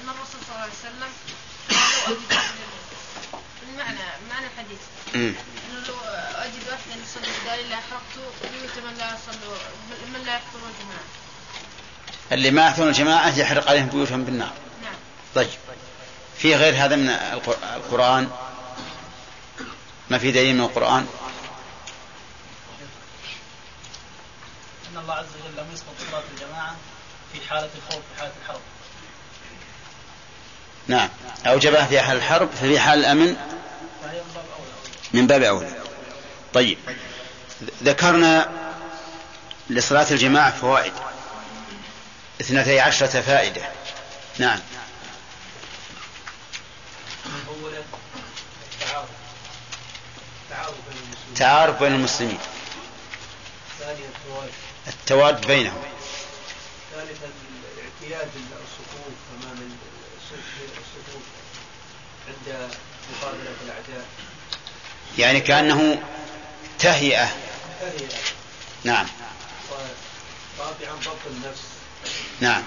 [0.00, 1.12] أن الرسول صلى الله عليه وسلم
[3.62, 3.98] المعنى
[4.30, 4.78] معنى الحديث.
[5.14, 5.34] أنه
[5.88, 5.94] لو
[6.34, 9.56] أجد واحدا يصلي بدالي لأحرقت بيوت من لا يصلوا
[10.14, 11.04] من لا يحضرون الجماعة
[12.32, 14.52] اللي ما يحضرون الجماعة يحرق عليهم بيوتهم بالنار.
[14.82, 14.94] نعم.
[15.34, 15.48] طيب.
[16.38, 18.30] في غير هذا من القر- القرآن؟
[20.10, 21.06] ما في دليل من القرآن؟
[24.92, 26.76] إن الله عز وجل لم يسقط صلاة الجماعة
[27.32, 28.60] في حالة الخوف في حالة الحرب.
[30.88, 31.08] نعم.
[31.46, 33.36] أوجبها في حال الحرب ففي حال الأمن؟
[34.02, 34.72] فهي من باب اولى
[35.12, 35.82] من باب أولى.
[36.54, 36.78] طيب.
[37.82, 38.50] ذكرنا
[39.70, 40.92] لصلاة الجماعة فوائد.
[42.40, 43.62] اثنتي عشرة فائدة.
[44.38, 44.60] نعم
[47.48, 47.78] أولا
[48.72, 49.08] التعارف
[50.44, 50.74] التعارف
[51.38, 52.38] بين المسلمين.
[53.80, 54.38] تعارف بين المسلمين
[54.86, 55.82] التواد بينهم.
[56.94, 57.28] ثالثا
[57.76, 59.70] الاعتياد الصفوف أمام
[60.16, 61.22] الصف- الصفوف
[62.28, 62.70] عند
[63.12, 64.04] مقابلة الأعداء.
[65.18, 66.02] يعني كأنه
[66.78, 67.26] تهيئة.
[67.80, 68.08] فهي
[68.84, 69.06] نعم.
[70.58, 71.60] ضبط النفس.
[72.40, 72.62] نعم.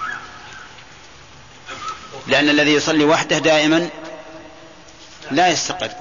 [2.27, 3.89] لأن الذي يصلي وحده دائما
[5.31, 5.91] لا يستقر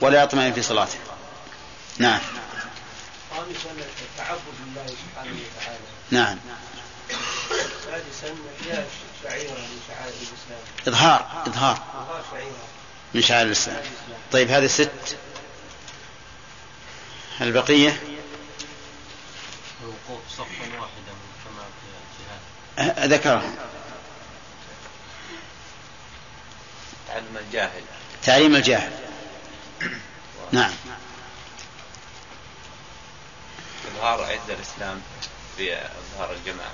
[0.00, 0.98] ولا يطمئن في صلاته.
[2.00, 2.20] نعم.
[3.30, 3.70] خامسا
[4.02, 5.78] التعبد لله سبحانه وتعالى.
[6.10, 6.38] نعم.
[7.84, 8.88] سادسا احياء
[9.22, 10.62] شعيرة من شعائر الإسلام.
[10.88, 11.72] إظهار إظهار.
[11.72, 12.64] إظهار شعيرة.
[13.14, 13.82] من شعائر الإسلام.
[14.32, 15.16] طيب هذه ست.
[17.40, 18.00] البقية؟
[19.82, 23.12] الوقوف صفا واحدا كما في الجهاد.
[23.12, 23.52] ذكرها
[27.08, 27.82] تعلم الجاهل.
[28.22, 28.92] تعليم الجاهل.
[30.52, 30.72] نعم.
[34.00, 35.00] إظهار عز الإسلام
[35.58, 36.72] بإظهار الجماعة.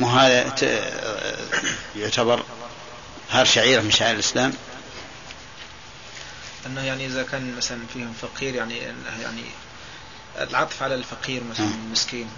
[0.00, 0.54] مو هذا
[1.96, 2.42] يعتبر
[3.30, 4.52] هار شعيرة من شعائر الإسلام؟
[6.66, 8.78] إنه يعني إذا كان مثلا فيهم فقير يعني
[9.22, 9.42] يعني
[10.38, 11.70] العطف على الفقير مثلا آه.
[11.86, 12.28] المسكين.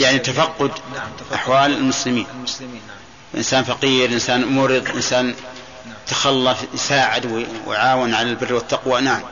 [0.00, 2.26] يعني تفقد نعم تفقد أحوال المسلمين.
[2.34, 2.96] المسلمين نعم.
[3.34, 5.34] إنسان فقير إنسان مرض إنسان
[6.06, 9.22] تخلف يساعد وي- ويعاون على البر والتقوى نعم.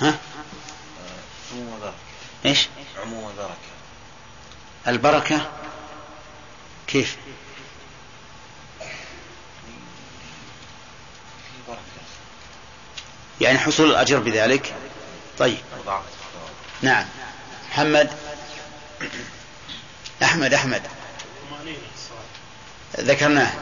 [0.00, 0.18] ها؟
[1.52, 1.94] عموم وبركة
[2.44, 2.68] إيش؟
[3.02, 3.54] عموم وبركة
[4.88, 5.50] البركة؟
[6.86, 7.16] كيف؟
[11.68, 11.78] بركة
[13.40, 14.74] يعني حصول الأجر بذلك؟
[15.38, 15.58] طيب.
[16.82, 17.06] نعم.
[17.70, 18.10] محمد؟
[20.22, 20.82] أحمد أحمد.
[22.98, 23.52] ذكرناه.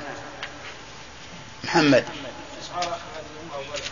[1.65, 2.05] محمد
[2.63, 3.83] استشعار آخر هذه الأمة أولا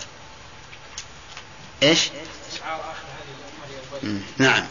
[4.03, 4.21] مم.
[4.39, 4.67] نعم.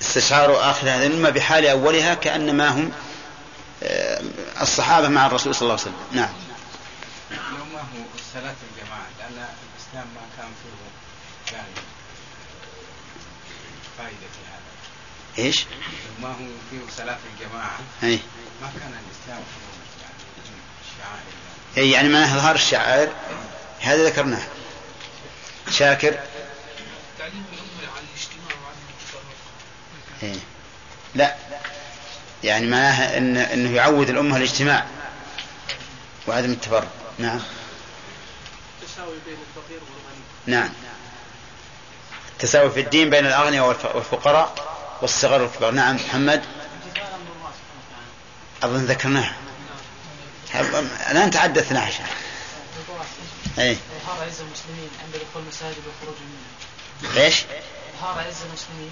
[0.00, 2.92] استشعار آخر هذه الأمة بحال أولها كأنما هم
[3.82, 4.22] آه،
[4.60, 5.96] الصحابة مع الرسول صلى الله عليه وسلم.
[6.12, 6.32] نعم.
[7.72, 8.04] ما هو
[8.34, 11.68] صلاة الجماعة؟ لأن الإسلام ما كان فيه يعني
[13.98, 15.46] فائدة في هذا.
[15.46, 15.66] إيش؟
[16.22, 18.20] ما هو فيه صلاة الجماعة؟ أي.
[18.62, 20.22] ما كان الإسلام فيه يعني
[20.98, 21.90] شعائر.
[21.92, 23.12] يعني معناه إظهار الشعائر
[23.80, 24.42] هذا ذكرناه.
[25.70, 26.18] شاكر.
[27.18, 28.56] تعليم الأمة على الاجتماع.
[28.64, 29.22] وعدم التفرق
[30.22, 30.38] إيه.
[31.14, 31.34] لا
[32.44, 34.86] يعني معناها إن إنه يعود الأمة الاجتماع
[36.26, 36.88] وعدم التفرق
[37.18, 37.40] نعم.
[38.82, 40.22] التساوي بين الفقير والغني.
[40.46, 40.68] نعم.
[42.32, 44.54] التساوي في الدين بين الأغنياء والف- والفقراء
[45.02, 45.70] والصغار والكبار.
[45.70, 46.44] نعم محمد.
[48.62, 49.36] أظن ذكرناها.
[50.52, 52.04] هب- الآن تحدثنا عشان
[53.58, 57.14] اي إظهار عز المسلمين عند دخول المساجد والخروج منها.
[57.14, 57.44] ليش؟
[57.98, 58.90] إظهار عز المسلمين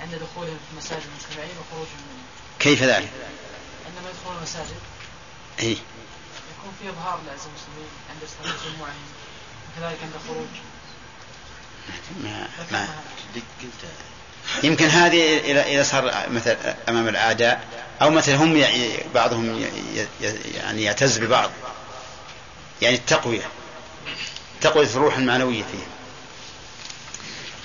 [0.00, 2.26] عند دخولهم في مساجد المجتمعين وخروجهم منها.
[2.58, 3.10] كيف ذلك؟
[3.86, 4.76] عندما يدخلون المساجد
[5.60, 9.06] اي يكون في إظهار لعز المسلمين عند استقبال جموعهم
[9.76, 10.46] وكذلك عند الخروج.
[12.22, 12.88] ما ما
[14.62, 16.56] يمكن هذه اذا إذا صار مثل
[16.88, 17.64] أمام الأعداء
[18.02, 19.66] أو مثل هم ي- بعضهم
[20.54, 21.50] يعني يعتز ببعض.
[22.82, 23.48] يعني التقوية.
[24.66, 25.86] تقويه الروح المعنوية فيه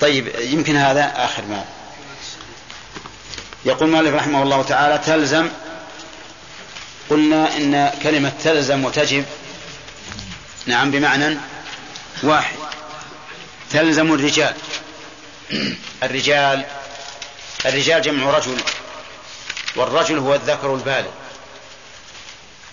[0.02, 1.66] طيب يمكن هذا آخر ما
[3.66, 5.50] يقول مالك رحمه الله تعالى تلزم
[7.10, 9.26] قلنا إن كلمة تلزم وتجب
[10.66, 11.38] نعم بمعنى
[12.24, 12.56] واحد.
[13.72, 14.56] تلزم الرجال.
[16.04, 16.66] الرجال
[17.66, 18.58] الرجال جمع رجل
[19.76, 21.12] والرجل هو الذكر البالغ.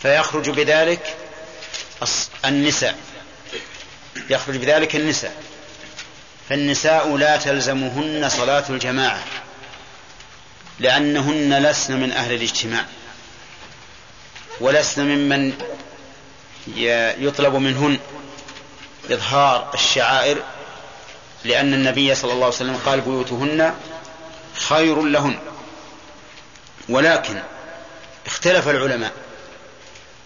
[0.03, 1.17] فيخرج بذلك
[2.45, 2.99] النساء.
[4.31, 5.43] يخرج بذلك النساء.
[6.49, 9.25] فالنساء لا تلزمهن صلاة الجماعة
[10.79, 12.85] لأنهن لسن من أهل الاجتماع
[14.61, 15.53] ولسن ممن
[17.19, 17.99] يطلب منهن
[19.11, 20.43] إظهار الشعائر
[21.45, 23.75] لأن النبي صلى الله عليه وسلم قال بيوتهن
[24.55, 25.39] خير لهن.
[26.89, 27.43] ولكن
[28.27, 29.13] اختلف العلماء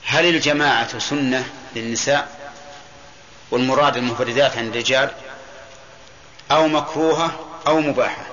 [0.04, 1.44] هل الجماعة سنة
[1.76, 2.41] للنساء؟
[3.52, 5.10] والمراد المفردات عن الرجال
[6.50, 7.32] أو مكروهة
[7.66, 8.26] أو مباحة.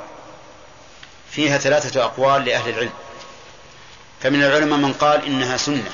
[1.31, 2.93] فيها ثلاثة أقوال لأهل العلم.
[4.21, 5.91] فمن العلماء من قال إنها سنة.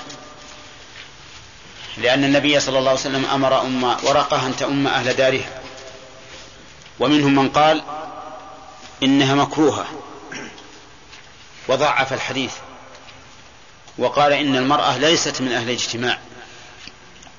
[1.97, 5.61] لأن النبي صلى الله عليه وسلم أمر أم ورقة أن تؤم أهل دارها.
[6.99, 7.83] ومنهم من قال
[9.03, 9.85] إنها مكروهة.
[11.67, 12.53] وضعف الحديث.
[13.97, 16.19] وقال إن المرأة ليست من أهل الاجتماع.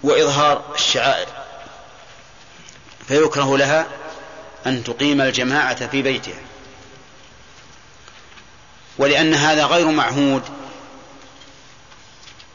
[0.02, 1.45] وإظهار الشعائر.
[3.08, 3.86] فيكره لها
[4.66, 6.40] أن تقيم الجماعة في بيتها.
[8.98, 10.42] ولأن هذا غير معهود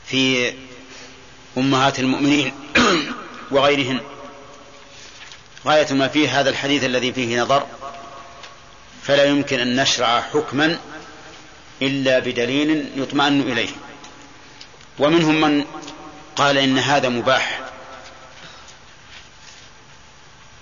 [0.08, 0.54] في
[1.58, 2.54] أمهات المؤمنين
[3.52, 4.00] وغيرهن
[5.66, 7.66] غاية ما فيه هذا الحديث الذي فيه نظر
[9.04, 10.78] فلا يمكن أن نشرع حكما
[11.82, 13.70] إلا بدليل يطمئن إليه.
[15.00, 15.66] ومنهم من
[16.36, 17.71] قال إن هذا مباح.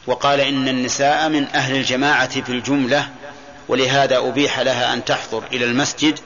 [0.08, 3.10] وقال إن النساء من أهل الجماعة في الجملة
[3.68, 6.20] ولهذا أبيح لها أن تحضر إلى المسجد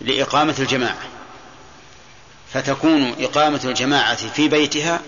[0.00, 1.02] لإقامة الجماعة.
[2.52, 5.00] فتكون إقامة الجماعة في بيتها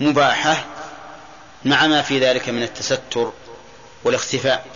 [0.00, 0.64] مباحة
[1.64, 3.32] مع ما في ذلك من التستر
[4.04, 4.66] والاختفاء.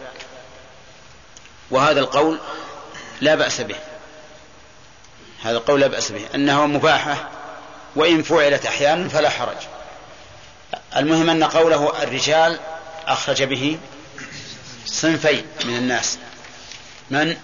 [1.70, 2.38] وهذا القول
[3.20, 3.76] لا بأس به.
[5.42, 6.22] هذا القول لا بأس به.
[6.34, 7.28] أنها مباحة
[7.96, 9.56] وإن فعلت أحيانا فلا حرج.
[10.96, 12.60] المهم أن قوله الرجال
[13.06, 13.78] أخرج به
[14.86, 16.18] صنفين من الناس.
[17.10, 17.36] من؟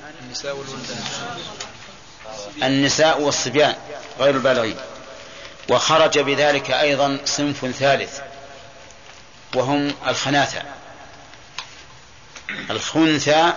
[2.62, 3.74] النساء والصبيان
[4.20, 4.76] غير البالغين.
[5.68, 8.20] وخرج بذلك أيضا صنف ثالث
[9.54, 10.62] وهم الخناثة.
[12.70, 13.52] الخنثى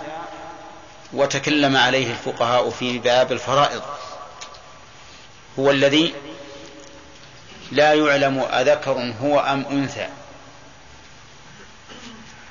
[1.12, 3.82] وتكلم عليه الفقهاء في باب الفرائض.
[5.58, 6.14] هو الذي
[7.72, 10.08] لا يعلم أذكر هو أم أنثى.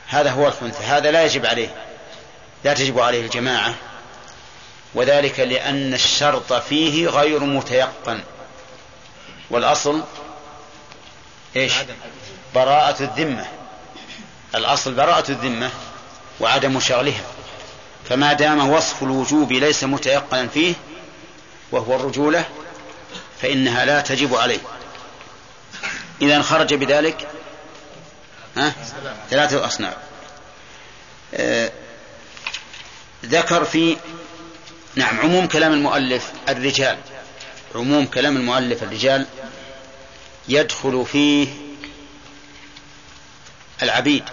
[0.08, 1.76] هذا هو الخنثى هذا لا يجب عليه
[2.64, 3.74] لا تجب عليه الجماعة.
[4.94, 8.20] وذلك لأن الشرط فيه غير متيقن.
[9.50, 10.04] والأصل
[11.56, 11.74] إيش؟
[12.56, 13.46] براءة الذمة.
[14.56, 15.70] الأصل براءة الذمة
[16.40, 17.24] وعدم شغلها.
[18.10, 20.74] فما دام وصف الوجوب ليس متيقنا فيه
[21.72, 22.46] وهو الرجولة
[23.42, 24.60] فإنها لا تجب عليه.
[26.22, 27.28] إذا خرج بذلك
[28.58, 28.74] ها؟
[29.30, 29.96] ثلاثة أصناف.
[31.34, 31.72] آه
[33.26, 33.98] ذكر في
[34.96, 36.98] نعم عموم كلام المؤلف الرجال.
[37.76, 39.26] عموم كلام المؤلف الرجال
[40.48, 41.48] يدخل فيه
[43.84, 44.24] العبيد.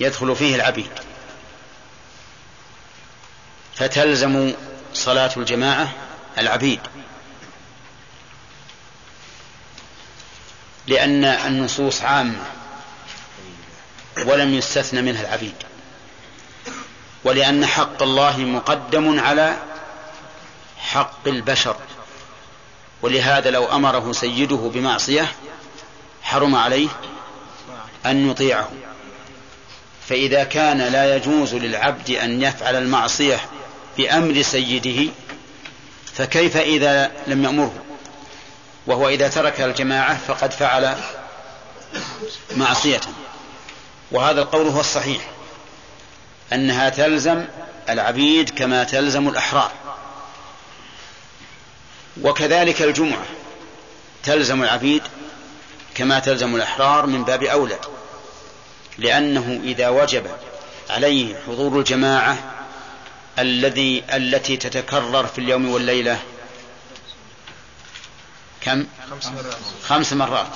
[0.00, 0.90] يدخل فيه العبيد.
[3.74, 4.52] فتلزم
[4.94, 5.92] صلاة الجماعة
[6.38, 6.80] العبيد.
[10.86, 12.44] لأن النصوص عامة
[14.26, 15.54] ولم يستثن منها العبيد.
[17.24, 19.56] ولأن حق الله مقدم على
[20.78, 21.76] حق البشر.
[23.02, 25.32] ولهذا لو أمره سيده بمعصية
[26.22, 26.88] حرم عليه
[28.06, 28.70] أن يطيعه.
[30.08, 33.40] فإذا كان لا يجوز للعبد أن يفعل المعصية
[33.98, 35.12] بأمر سيده
[36.14, 37.81] فكيف إذا لم يأمره؟
[38.86, 40.96] وهو إذا ترك الجماعة فقد فعل
[42.56, 43.00] معصية.
[44.12, 45.30] وهذا القول هو الصحيح
[46.52, 47.44] أنها تلزم
[47.88, 49.72] العبيد كما تلزم الأحرار.
[52.22, 53.24] وكذلك الجمعة
[54.22, 55.02] تلزم العبيد
[55.94, 57.78] كما تلزم الأحرار من باب أولى
[58.98, 60.26] لأنه إذا وجب
[60.90, 62.38] عليه حضور الجماعة
[63.38, 66.18] الذي التي تتكرر في اليوم والليلة
[68.64, 69.56] كم؟ خمس مرات.
[69.84, 70.50] خمس مرات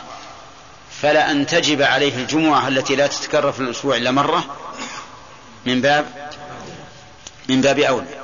[1.02, 4.56] فلا أن تجب عليه الجمعة التي لا تتكرر في الأسبوع إلا مرة.
[5.66, 6.32] من باب؟
[7.48, 8.20] من باب أولى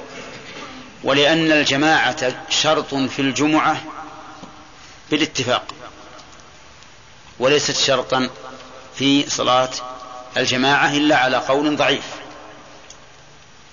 [1.04, 3.82] ولأن الجماعة شرط في الجمعة
[5.10, 5.64] بالاتفاق.
[7.38, 8.30] وليست شرطا
[8.98, 9.70] في صلاة
[10.36, 12.04] الجماعة إلا على قول ضعيف.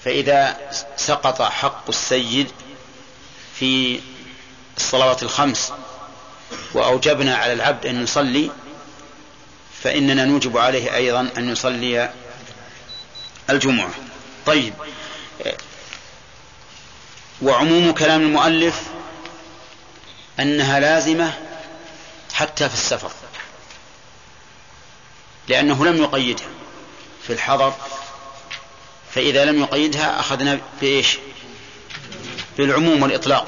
[0.06, 0.58] فإذا
[0.98, 2.52] سقط حق السيد
[3.56, 4.00] في
[4.78, 5.74] الصلوات الخمس
[6.74, 8.52] وأوجبنا على العبد أن يصلي
[9.84, 12.14] فإننا نوجب عليه أيضا أن يصلي
[13.50, 13.90] الجمعة.
[14.46, 14.74] طيب.
[17.42, 18.82] وعموم كلام المؤلف
[20.40, 21.34] أنها لازمة
[22.34, 23.12] حتى في السفر
[25.48, 26.48] لأنه لم يقيدها.
[27.28, 27.74] في الحضر
[29.16, 31.18] فإذا لم يقيدها أخذنا بإيش؟
[32.58, 33.48] بالعموم والإطلاق.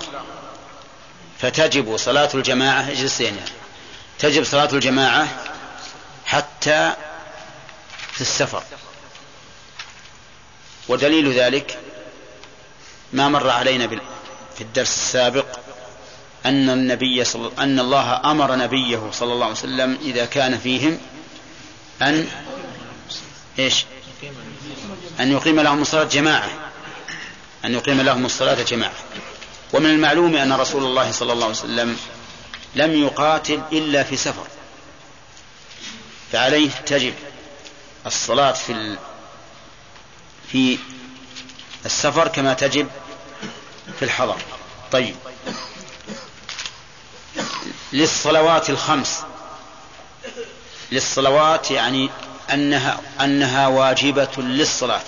[1.42, 3.38] فتجب صلاة الجماعة اجلس يعني
[4.20, 5.28] تجب صلاة الجماعة
[6.26, 6.94] حتى
[8.12, 8.64] في السفر.
[10.88, 11.80] ودليل ذلك
[13.14, 13.88] ما مر علينا
[14.58, 15.46] في الدرس السابق
[16.46, 17.52] أن النبي صل...
[17.60, 21.00] أن الله أمر نبيه صلى الله عليه وسلم إذا كان فيهم
[22.02, 22.28] أن
[23.60, 23.86] إيش؟
[25.20, 26.50] أن يقيم لهم الصلاة جماعة.
[27.66, 28.94] أن يقيم لهم الصلاة جماعة.
[29.74, 31.98] ومن المعلوم أن رسول الله صلى الله عليه وسلم
[32.76, 34.48] لم يقاتل إلا في سفر.
[36.32, 37.14] فعليه تجب
[38.06, 38.98] الصلاة في.
[40.52, 40.78] في
[41.86, 42.88] السفر كما تجب
[44.00, 44.38] في الحضر.
[44.92, 45.16] طيب.
[47.94, 49.24] للصلوات الخمس.
[50.92, 52.10] للصلوات يعني
[52.54, 55.04] أنها أنها واجبة للصلاة.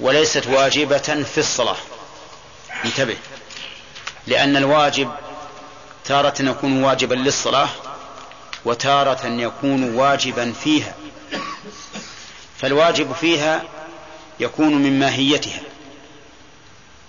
[0.00, 1.76] وليست واجبة في الصلاة.
[2.84, 3.16] انتبه.
[4.26, 5.10] لأن الواجب
[6.04, 7.68] تارة يكون واجبا للصلاة
[8.64, 10.94] وتارة يكون واجبا فيها.
[12.58, 13.62] فالواجب فيها
[14.40, 15.60] يكون من ماهيتها.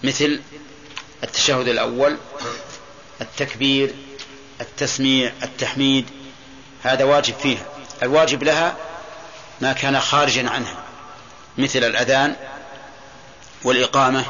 [0.03, 0.41] مثل
[1.23, 2.18] التشهد الأول
[3.22, 3.95] التكبير
[4.61, 6.10] التسميع التحميد
[6.84, 7.65] هذا واجب فيها.
[8.03, 8.77] الواجب لها
[9.61, 10.84] ما كان خارجا عنها
[11.57, 12.35] مثل الأذان
[13.64, 14.26] والإقامة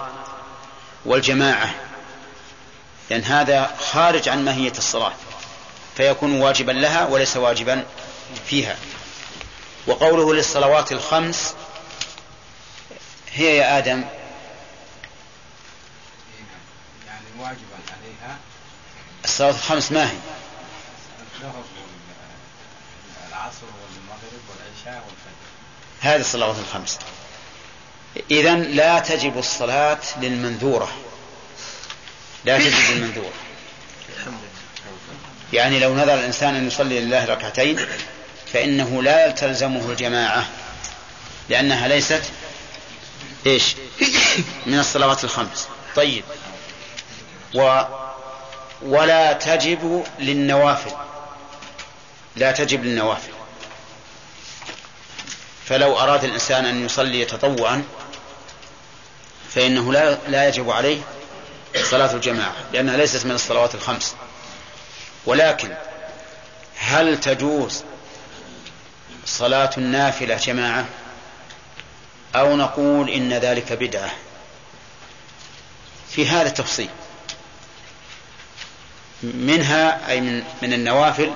[1.06, 1.76] والجماعة
[3.10, 5.14] لأن هذا خارج عن ماهية الصلاة
[5.98, 7.86] فيكون واجبا لها وليس واجبا
[8.48, 8.77] فيها.
[9.88, 11.56] وقوله للصلوات الخمس
[13.34, 14.03] هي يا آدم.
[17.07, 18.38] يعني واجبا عليها.
[19.26, 20.18] الصلوات الخمس ما هي؟
[23.23, 25.49] والعصر والمغرب والعشاء والفجر.
[25.99, 26.99] هذه الصلوات الخمس.
[28.31, 30.91] إذا لا تجب الصلاة للمنذورة.
[32.45, 33.33] لا تجب للمنذورة.
[35.53, 37.79] يعني لو نذر الإنسان أن يصلي لله ركعتين
[38.53, 40.47] فإنه لا تلزمه الجماعة
[41.49, 42.23] لأنها ليست
[43.45, 43.75] إيش؟
[44.65, 45.67] من الصلوات الخمس.
[45.95, 46.23] طيب.
[47.55, 47.81] و
[48.81, 50.91] ولا تجب للنوافل.
[52.35, 53.31] لا تجب للنوافل.
[55.65, 57.83] فلو أراد الإنسان أن يصلي تطوعا
[59.56, 61.02] فإنه لا لا يجب عليه
[61.84, 64.15] صلاة الجماعة لأنها ليست من الصلوات الخمس.
[65.26, 65.76] ولكن
[66.77, 67.84] هل تجوز
[69.26, 70.86] صلاة النافلة جماعة؟
[72.36, 74.11] أو نقول إن ذلك بدعة؟
[76.10, 76.90] في هذا التفصيل.
[79.23, 81.34] منها أي من, من النوافل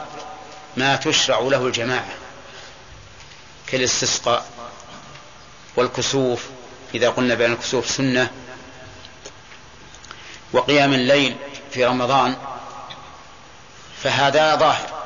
[0.78, 2.14] ما تشرع له الجماعة
[3.68, 4.46] كالاستسقاء
[5.76, 6.50] والكسوف
[6.94, 8.30] إذا قلنا بأن الكسوف سنة
[10.54, 11.36] وقيام الليل
[11.72, 12.36] في رمضان
[14.04, 15.00] فهذا ظاهر.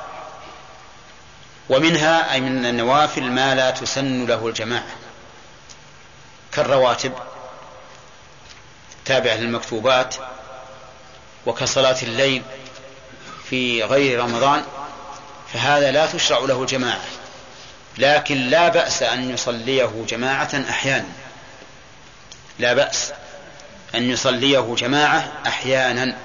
[1.69, 4.95] ومنها أي من النوافل ما لا تسن له الجماعة
[6.51, 7.13] كالرواتب
[9.05, 10.15] تابعة للمكتوبات
[11.45, 12.43] وكصلاة الليل
[13.49, 14.63] في غير رمضان
[15.53, 17.01] فهذا لا تشرع له جماعة.
[17.97, 21.07] لكن لا بأس أن يصليه جماعة أحيانا.
[22.59, 23.11] لا بأس
[23.95, 26.17] أن يصليه جماعة أحيانا.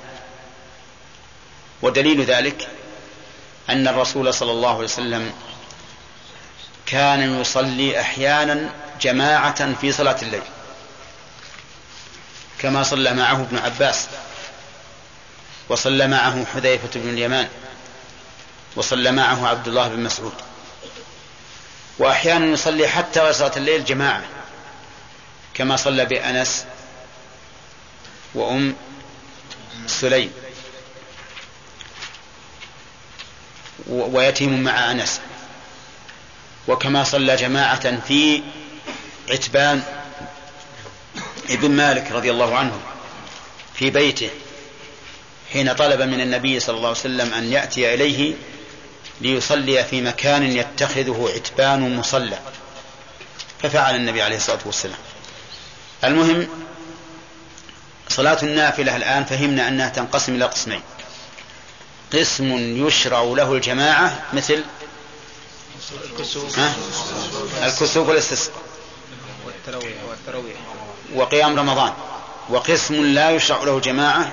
[1.82, 2.68] ودليل ذلك
[3.70, 5.32] أن الرسول صلى الله عليه وسلم
[6.86, 10.42] كان يصلي أحيانا جماعة في صلاة الليل
[12.58, 14.06] كما صلى معه ابن عباس
[15.68, 17.48] وصلى معه حذيفة بن اليمان
[18.76, 20.32] وصلى معه عبد الله بن مسعود.
[21.98, 24.22] وأحيانا يصلي حتى صلاة الليل جماعة.
[25.58, 26.64] كما صلى بأنس
[28.34, 28.76] وأم
[29.86, 30.32] سليم
[33.88, 35.20] ويتيم مع أنس.
[36.68, 38.42] وكما صلى جماعة في
[39.30, 39.82] عتبان
[41.50, 42.80] ابن مالك رضي الله عنه
[43.74, 44.30] في بيته
[45.52, 48.34] حين طلب من النبي صلى الله عليه وسلم أن يأتي إليه
[49.20, 52.38] ليصلي في مكان يتخذه عتبان مصلى.
[53.62, 54.98] ففعل النبي عليه الصلاة والسلام.
[56.04, 56.48] المهم
[58.08, 60.80] صلاة النافلة الآن فهمنا أنها تنقسم إلى قسمين.
[62.12, 62.52] قسم
[62.86, 64.64] يشرع له الجماعة مثل؟
[67.66, 68.08] الكسوف.
[68.08, 68.62] والاستسقاء.
[71.14, 71.92] وقيام رمضان.
[72.48, 74.32] وقسم لا يشرع له جماعة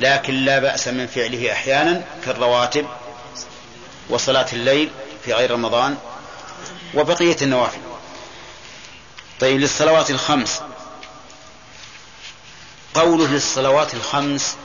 [0.00, 2.86] لكن لا بأس من فعله أحيانا كالرواتب
[4.08, 4.90] وصلاة الليل
[5.24, 5.96] في غير رمضان
[6.94, 7.85] وبقية النوافل.
[9.40, 10.60] طيب للصلوات الخمس.
[12.94, 14.56] قوله للصلوات الخمس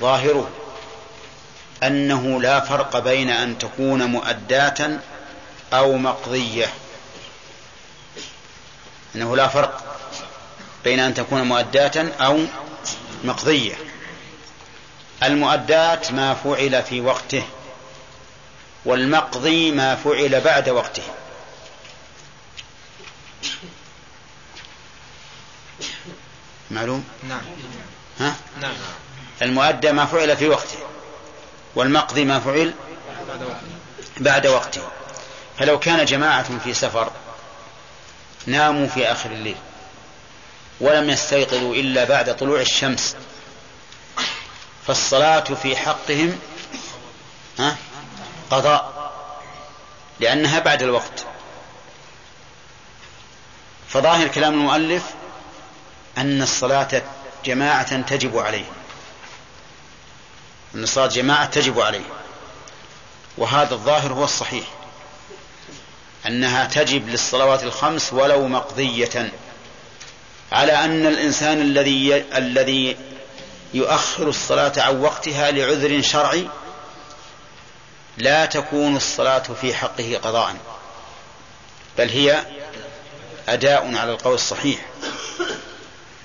[0.00, 0.50] ظاهره
[1.82, 4.98] أنه لا فرق بين أن تكون مؤداة
[5.72, 6.72] أو مقضية.
[9.14, 9.96] أنه لا فرق
[10.84, 12.40] بين أن تكون مؤداة أو
[13.24, 13.74] مقضية.
[15.22, 17.44] المؤدات ما فعل في وقته
[18.84, 21.02] والمقضي ما فعل بعد وقته.
[26.74, 27.40] معلوم؟ نعم.
[28.20, 28.72] ها؟ نعم.
[29.42, 30.78] المؤدى ما فعل في وقته
[31.74, 32.74] والمقضي ما فعل
[34.16, 34.82] بعد وقته.
[35.58, 37.10] فلو كان جماعة في سفر
[38.46, 39.56] ناموا في آخر الليل
[40.80, 43.16] ولم يستيقظوا إلا بعد طلوع الشمس
[44.86, 46.38] فالصلاة في حقهم
[47.58, 47.76] ها؟
[48.50, 49.12] قضاء
[50.20, 51.26] لأنها بعد الوقت.
[53.88, 55.04] فظاهر كلام المؤلف
[56.18, 57.02] أن الصلاة
[57.44, 58.64] جماعة تجب عليه.
[60.74, 62.04] أن الصلاة جماعة تجب عليه.
[63.38, 64.64] وهذا الظاهر هو الصحيح.
[66.26, 69.32] أنها تجب للصلوات الخمس ولو مقضية.
[70.52, 72.96] على أن الإنسان الذي الذي
[73.74, 76.48] يؤخر الصلاة عن وقتها لعذر شرعي
[78.18, 80.56] لا تكون الصلاة في حقه قضاء.
[81.98, 82.46] بل هي
[83.48, 84.80] أداء على القول الصحيح.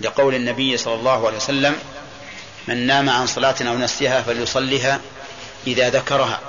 [0.02, 1.76] لقول النبي صلى الله عليه وسلم
[2.68, 5.00] من نام عن صلاة أو نسيها فليصلها
[5.68, 6.40] إذا ذكرها.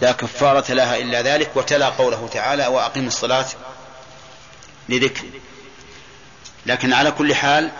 [0.00, 3.46] لا كفارة لها إلا ذلك وتلا قوله تعالى وأقم الصلاة
[4.88, 5.24] لذكر.
[6.66, 7.70] لكن على كل حال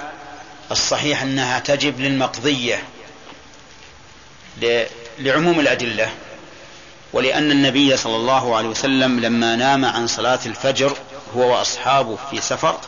[0.71, 2.83] الصحيح أنها تجب للمقضية
[5.19, 6.11] لعموم الأدلة
[7.13, 10.97] ولأن النبي صلى الله عليه وسلم لما نام عن صلاة الفجر
[11.37, 12.81] هو وأصحابه في سفر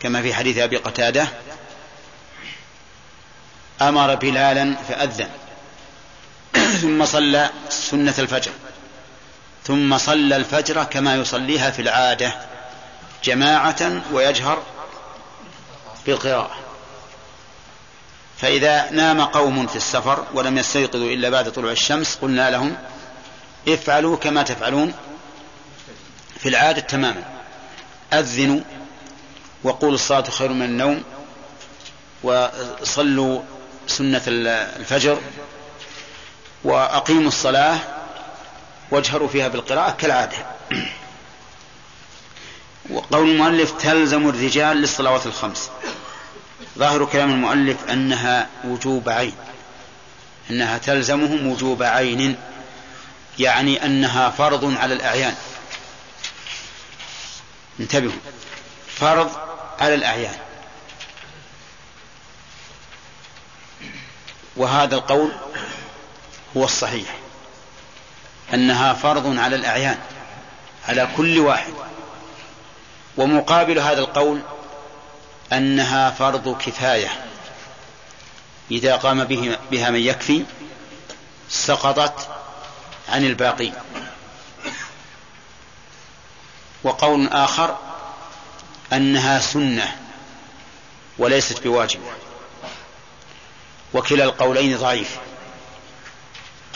[0.00, 1.28] كما في حديث أبي قتادة
[3.82, 5.28] أمر بلالا فأذن
[6.80, 8.52] ثم صلى سنة الفجر
[9.64, 12.32] ثم صلى الفجر كما يصليها في العادة
[13.24, 14.62] جماعة ويجهر
[16.06, 16.56] بالقراءة.
[18.38, 22.76] فإذا نام قوم في السفر ولم يستيقظوا إلا بعد طلوع الشمس قلنا لهم
[23.68, 24.94] افعلوا كما تفعلون
[26.40, 27.24] في العادة تماما
[28.12, 28.60] أذنوا
[29.62, 31.02] وقولوا الصلاة خير من النوم
[32.22, 33.42] وصلوا
[33.86, 35.20] سنة الفجر
[36.64, 37.78] وأقيموا الصلاة
[38.90, 40.36] واجهروا فيها بالقراءة كالعادة.
[42.90, 45.70] وقول المؤلف تلزم الرجال للصلوات الخمس.
[46.78, 49.34] ظاهر كلام المؤلف أنها وجوب عين.
[50.50, 52.36] أنها تلزمهم وجوب عين.
[53.38, 55.34] يعني أنها فرض على الأعيان.
[57.80, 58.12] انتبهوا.
[58.96, 59.47] فرض
[59.80, 60.36] على الأعيان.
[64.56, 65.32] وهذا القول
[66.56, 67.16] هو الصحيح.
[68.54, 69.98] أنها فرض على الأعيان
[70.88, 71.72] على كل واحد.
[73.16, 74.42] ومقابل هذا القول
[75.52, 77.24] أنها فرض كفاية.
[78.70, 80.44] إذا قام به بها من يكفي
[81.48, 82.28] سقطت
[83.08, 83.72] عن الباقي.
[86.82, 87.87] وقول آخر
[88.92, 89.96] أنها سنة
[91.18, 92.00] وليست بواجب.
[93.94, 95.16] وكلا القولين ضعيف.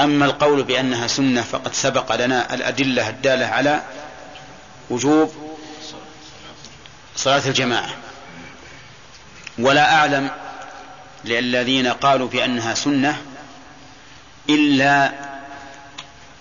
[0.00, 3.82] أما القول بأنها سنة فقد سبق لنا الأدلة الدالة على
[4.90, 5.34] وجوب
[7.16, 7.90] صلاة الجماعة.
[9.58, 10.30] ولا أعلم
[11.24, 13.22] للذين قالوا بأنها سنة
[14.48, 15.12] إلا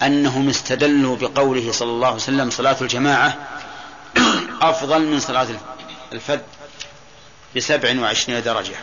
[0.02, 3.38] أنهم استدلوا بقوله صلى الله عليه وسلم صلاة الجماعة
[4.62, 5.48] أفضل من صلاة
[6.14, 6.40] الفذ
[7.56, 8.76] بسبع وعشرين درجة.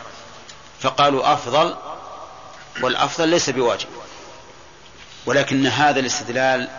[0.81, 1.75] فقالوا أفضل
[2.81, 3.87] والأفضل ليس بواجب.
[5.25, 6.69] ولكن هذا الاستدلال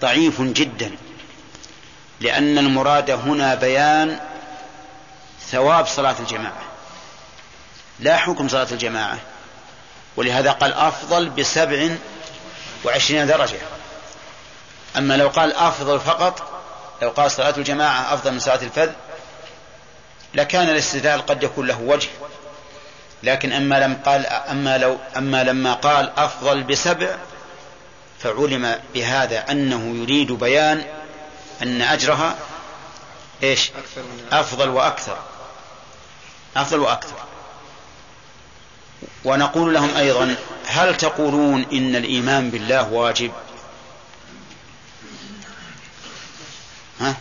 [0.00, 0.96] ضعيف جدا
[2.20, 4.20] لأن المراد هنا بيان
[5.50, 6.62] ثواب صلاة الجماعة.
[8.00, 9.18] لا حكم صلاة الجماعة.
[10.16, 11.88] ولهذا قال أفضل بسبع
[12.84, 13.58] وعشرين درجة.
[14.96, 16.55] أما لو قال أفضل فقط
[17.02, 18.90] لو قال صلاة الجماعة أفضل من صلاة الفذ
[20.34, 22.08] لكان الاستدلال قد يكون له وجه.
[23.22, 27.16] لكن أما لم قال أما لو أما لما قال أفضل بسبع
[28.18, 30.84] فعلم بهذا أنه يريد بيان
[31.62, 32.36] أن أجرها
[33.42, 33.70] إيش؟
[34.32, 35.18] أفضل وأكثر.
[36.56, 37.16] أفضل وأكثر.
[39.24, 40.36] ونقول لهم أيضا
[40.66, 43.32] هل تقولون إن الإيمان بالله واجب؟
[47.00, 47.16] ها؟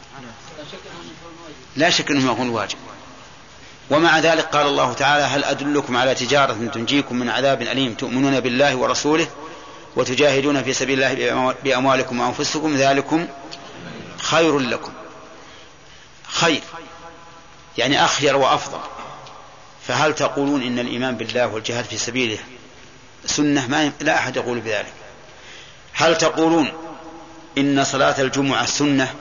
[1.75, 2.77] لا شك أنه يكون واجب.
[3.89, 8.75] ومع ذلك قال الله تعالى هل أدلكم على تجارة تنجيكم من عذاب أليم تؤمنون بالله
[8.75, 9.27] ورسوله
[9.95, 13.27] وتجاهدون في سبيل الله بأموالكم وأنفسكم ذلكم
[14.17, 14.91] خير لكم.
[16.27, 16.61] خير
[17.77, 18.79] يعني أخير وأفضل.
[19.87, 22.37] فهل تقولون إن الإيمان بالله والجهاد في سبيله
[23.25, 24.93] سنة؟ ما لا أحد يقول بذلك.
[25.93, 26.71] هل تقولون
[27.57, 29.13] إن صلاة الجمعة سنة؟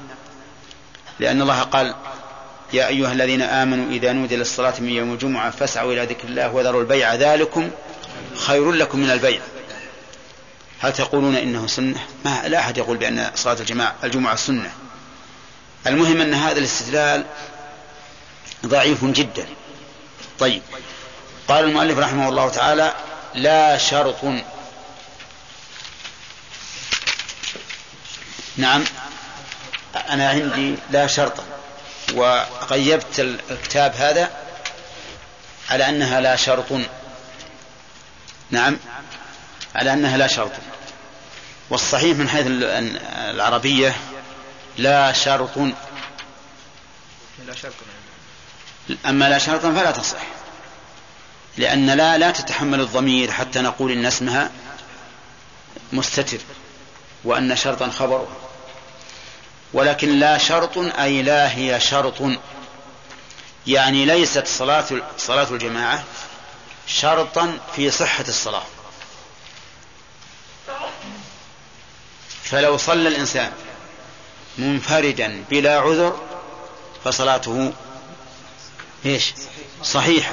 [1.21, 1.95] لأن الله قال
[2.73, 6.81] يا أيها الذين آمنوا إذا نودي للصلاة من يوم الجمعة فاسعوا إلى ذكر الله وذروا
[6.81, 7.71] البيع ذلكم
[8.37, 9.41] خير لكم من البيع.
[10.81, 14.73] هل تقولون إنه سنة؟ ما لا أحد يقول بأن صلاة الجماعة الجمعة سنة.
[15.87, 17.25] المهم أن هذا الاستدلال
[18.67, 19.47] ضعيف جدا.
[20.39, 20.63] طيب.
[21.49, 22.95] قال المؤلف رحمه الله تعالى
[23.35, 24.25] لا شرط.
[28.57, 28.85] نعم.
[29.95, 31.33] أنا عندي لا شرط.
[32.15, 34.31] وغيبت الكتاب هذا
[35.71, 36.73] على أنها لا شرط.
[38.51, 38.77] نعم.
[39.75, 40.53] على أنها لا شرط.
[41.71, 43.97] والصحيح من حيث العربية
[44.79, 45.59] لا شرط.
[49.07, 50.19] أما لا شرطا فلا تصح.
[51.57, 54.51] لأن لا لا تتحمل الضمير حتى نقول إن اسمها
[55.93, 56.39] مستتر
[57.25, 58.44] وأن شرطا خبره
[59.75, 62.23] ولكن لا شرط أي لا هي شرط.
[63.67, 64.85] يعني ليست صلاة
[65.19, 66.05] صلاة الجماعة
[66.87, 68.63] شرطا في صحة الصلاة.
[72.43, 73.53] فلو صلى الإنسان
[74.59, 76.21] منفردا بلا عذر
[77.05, 77.73] فصلاته
[79.07, 79.35] إيش؟
[79.83, 80.33] صحيحة.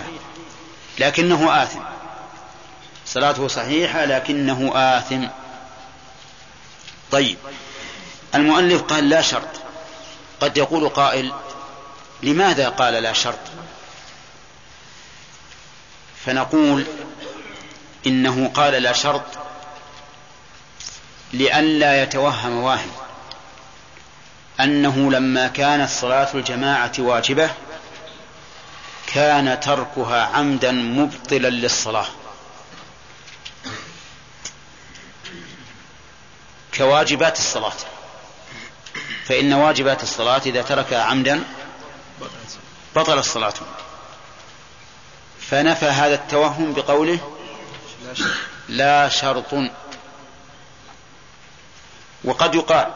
[0.99, 1.79] لكنه آثم.
[3.05, 5.27] صلاته صحيحة لكنه آثم.
[7.11, 7.37] طيب.
[8.35, 9.47] المؤلف قال لا شرط.
[10.41, 11.33] قد يقول قائل
[12.23, 13.39] لماذا قال لا شرط؟
[16.25, 16.85] فنقول
[18.07, 19.23] إنه قال لا شرط
[21.33, 22.91] لئلا يتوهم واهم
[24.59, 27.49] أنه لما كانت صلاة الجماعة واجبة
[29.07, 32.07] كان تركها عمدا مبطلا للصلاة.
[36.77, 37.73] كواجبات الصلاة.
[39.31, 41.43] فإن واجبات الصلاة إذا تركها عمدا
[42.95, 43.53] بطل الصلاة.
[45.39, 47.19] فنفى هذا التوهم بقوله
[48.69, 49.53] لا شرط.
[52.23, 52.93] وقد يقال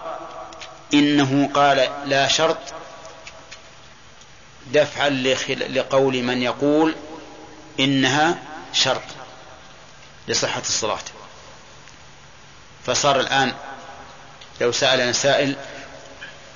[0.93, 2.57] إنه قال لا شرط
[4.73, 6.95] دفعا لقول من يقول
[7.79, 8.37] إنها
[8.73, 9.03] شرط
[10.27, 11.05] لصحة الصلاة.
[12.85, 13.53] فصار الآن
[14.61, 15.55] لو سألنا سائل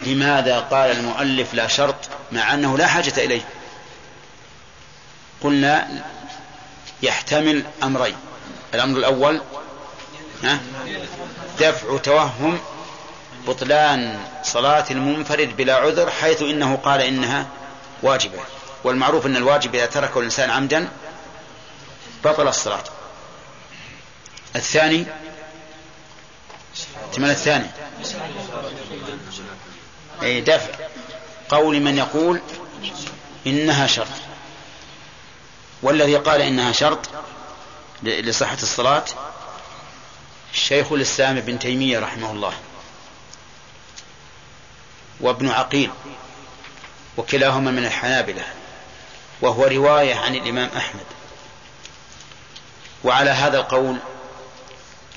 [0.02, 1.96] لماذا قال المؤلف لا شرط
[2.32, 3.42] مع أنه لا حاجة إليه؟
[5.42, 6.04] قلنا
[7.04, 8.16] يحتمل أمرين.
[8.74, 9.42] الأمر الأول
[11.60, 12.60] دفع توهم
[13.48, 17.48] بطلان صلاة المنفرد بلا عذر حيث إنه قال إنها
[18.02, 18.40] واجبة.
[18.84, 20.90] والمعروف أن الواجب إذا تركه الإنسان عمدا
[22.24, 22.84] بطل الصلاة.
[24.56, 25.06] الثاني؟
[27.06, 27.68] احتمال الثاني.
[30.24, 30.74] أي دفع.
[31.50, 32.42] قول من يقول
[33.48, 34.08] إنها شرط.
[35.82, 37.10] والذي قال إنها شرط
[38.04, 39.06] لصحة الصلاة
[40.54, 42.54] الشيخ الإسلام ابن تيمية رحمه الله
[45.20, 45.92] وابن عقيل
[47.18, 48.44] وكلاهما من الحنابلة
[49.42, 51.06] وهو رواية عن الإمام أحمد.
[53.04, 53.98] وعلى هذا القول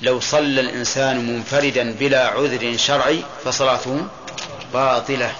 [0.01, 4.07] لو صلى الإنسان منفردا بلا عذر شرعي فصلاته
[4.73, 5.35] باطلة.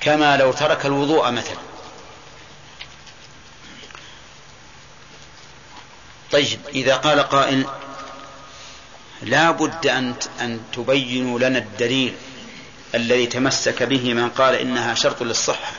[0.00, 1.58] كما لو ترك الوضوء مثلا.
[6.32, 7.66] طيب إذا قال قائل
[9.22, 12.14] لا بد أن أن تبينوا لنا الدليل
[12.94, 15.72] الذي تمسك به من قال إنها شرط للصحة.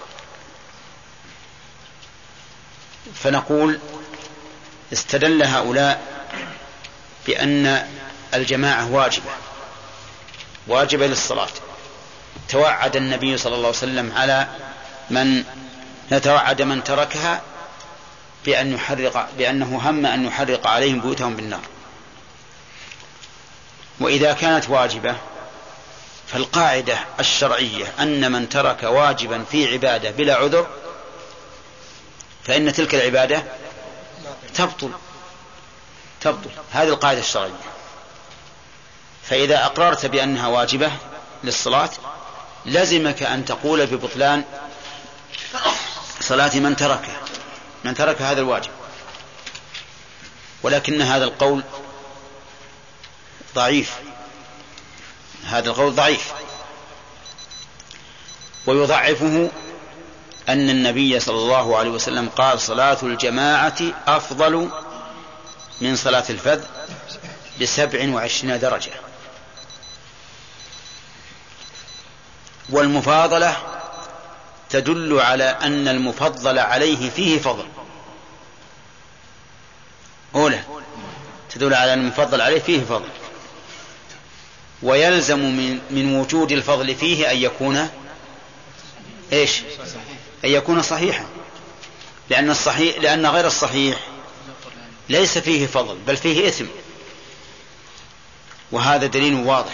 [3.15, 3.79] فنقول
[4.93, 6.01] استدل هؤلاء
[7.27, 7.87] بأن
[8.33, 9.31] الجماعة واجبة.
[10.67, 11.70] واجبة للصلاة.
[12.51, 14.47] توعد النبي صلى الله عليه وسلم على
[15.09, 15.43] من
[16.11, 17.41] يتوعد من تركها
[18.45, 21.61] بأن يحرق بأنه هم أن يحرق عليهم بيوتهم بالنار.
[23.99, 25.15] وإذا كانت واجبة
[26.27, 30.67] فالقاعدة الشرعية أن من ترك واجبا في عبادة بلا عذر
[32.43, 33.43] فإن تلك العبادة
[34.53, 34.91] تبطل.
[36.21, 36.49] تبطل.
[36.71, 37.51] هذه القاعدة الشرعية.
[39.23, 40.91] فإذا أقررت بأنها واجبة
[41.43, 41.89] للصلاة
[42.65, 44.43] لزمك أن تقول ببطلان
[46.19, 47.13] صلاة من تركه.
[47.83, 48.71] من ترك هذا الواجب.
[50.63, 51.63] ولكن هذا القول
[53.55, 53.93] ضعيف.
[55.45, 56.33] هذا القول ضعيف.
[58.65, 59.49] ويضعفه
[60.49, 63.77] أن النبي صلى الله عليه وسلم قال صلاة الجماعة
[64.07, 64.69] أفضل
[65.81, 66.63] من صلاة الفذ
[67.61, 68.91] بسبع وعشرين درجة.
[72.71, 73.57] والمفاضلة
[74.69, 77.65] تدل على أن المفضل عليه فيه فضل.
[80.35, 80.63] أولى
[81.49, 83.09] تدل على أن المفضل عليه فيه فضل.
[84.83, 87.89] ويلزم من, من وجود الفضل فيه أن يكون
[89.33, 89.61] إيش؟
[90.45, 91.25] أن يكون صحيحا.
[92.29, 93.99] لأن الصحيح لأن غير الصحيح
[95.09, 96.65] ليس فيه فضل بل فيه إثم.
[98.71, 99.73] وهذا دليل واضح.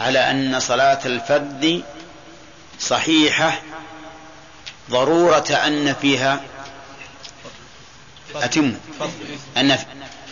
[0.00, 1.82] على أن صلاة الفرد
[2.80, 3.60] صحيحة
[4.90, 6.40] ضرورة أن فيها
[8.34, 8.74] أتم
[9.56, 9.78] أن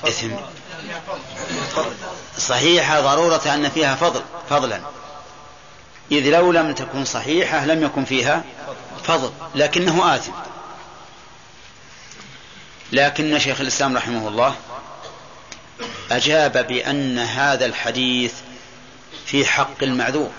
[0.04, 0.30] إثم.
[2.38, 4.80] صحيحة ضرورة أن فيها فضل فضلا.
[6.12, 8.44] إذ لو لم تكن صحيحة لم يكن فيها
[9.04, 10.32] فضل لكنه آثم.
[12.92, 14.54] لكن شيخ الإسلام رحمه الله
[16.10, 18.32] أجاب بأن هذا الحديث
[19.26, 20.30] في حق المعذور.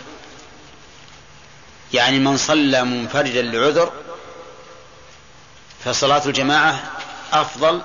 [1.93, 3.91] يعني من صلى منفردا لعذر
[5.85, 6.91] فصلاة الجماعة
[7.33, 7.81] أفضل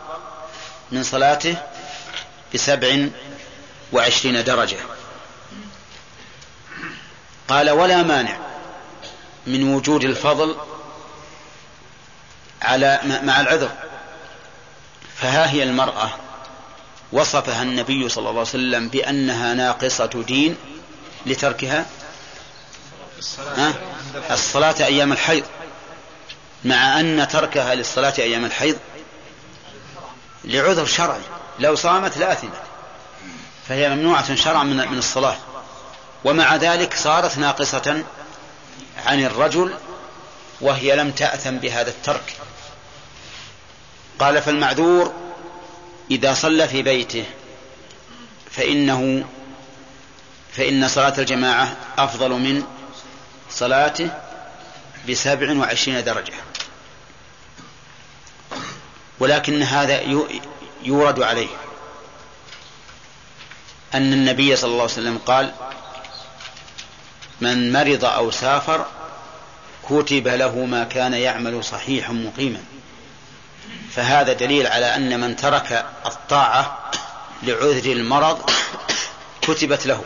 [0.92, 1.56] من صلاته
[2.54, 3.08] بسبع
[3.92, 4.76] وعشرين درجة.
[7.48, 8.36] قال ولا مانع
[9.46, 10.56] من وجود الفضل
[12.62, 13.70] على مع العذر.
[15.16, 16.10] فها هي المرأة
[17.12, 20.56] وصفها النبي صلى الله عليه وسلم بأنها ناقصة دين
[21.26, 21.86] لتركها؟
[24.30, 25.44] الصلاة أيام الحيض.
[26.64, 28.78] مع أن تركها للصلاة أيام الحيض
[30.44, 31.20] لعذر شرعي.
[31.58, 32.62] لو صامت لآثمت
[33.68, 35.36] فهي ممنوعة شرعا من من الصلاة.
[36.24, 38.04] ومع ذلك صارت ناقصة
[39.06, 39.74] عن الرجل
[40.60, 42.36] وهي لم تأثم بهذا الترك.
[44.18, 45.12] قال فالمعذور
[46.10, 47.24] إذا صلى في بيته
[48.50, 49.24] فإنه
[50.56, 52.64] فإن صلاة الجماعة أفضل من
[53.50, 54.10] صلاته
[55.08, 56.32] بسبع وعشرين درجة.
[59.18, 60.00] ولكن هذا
[60.82, 61.48] يورد عليه
[63.94, 65.52] أن النبي صلى الله عليه وسلم قال
[67.40, 68.86] من مرض أو سافر
[69.88, 72.60] كتب له ما كان يعمل صحيحا مقيما
[73.92, 76.90] فهذا دليل على أن من ترك الطاعة
[77.42, 78.50] لعذر المرض
[79.42, 80.04] كتبت له.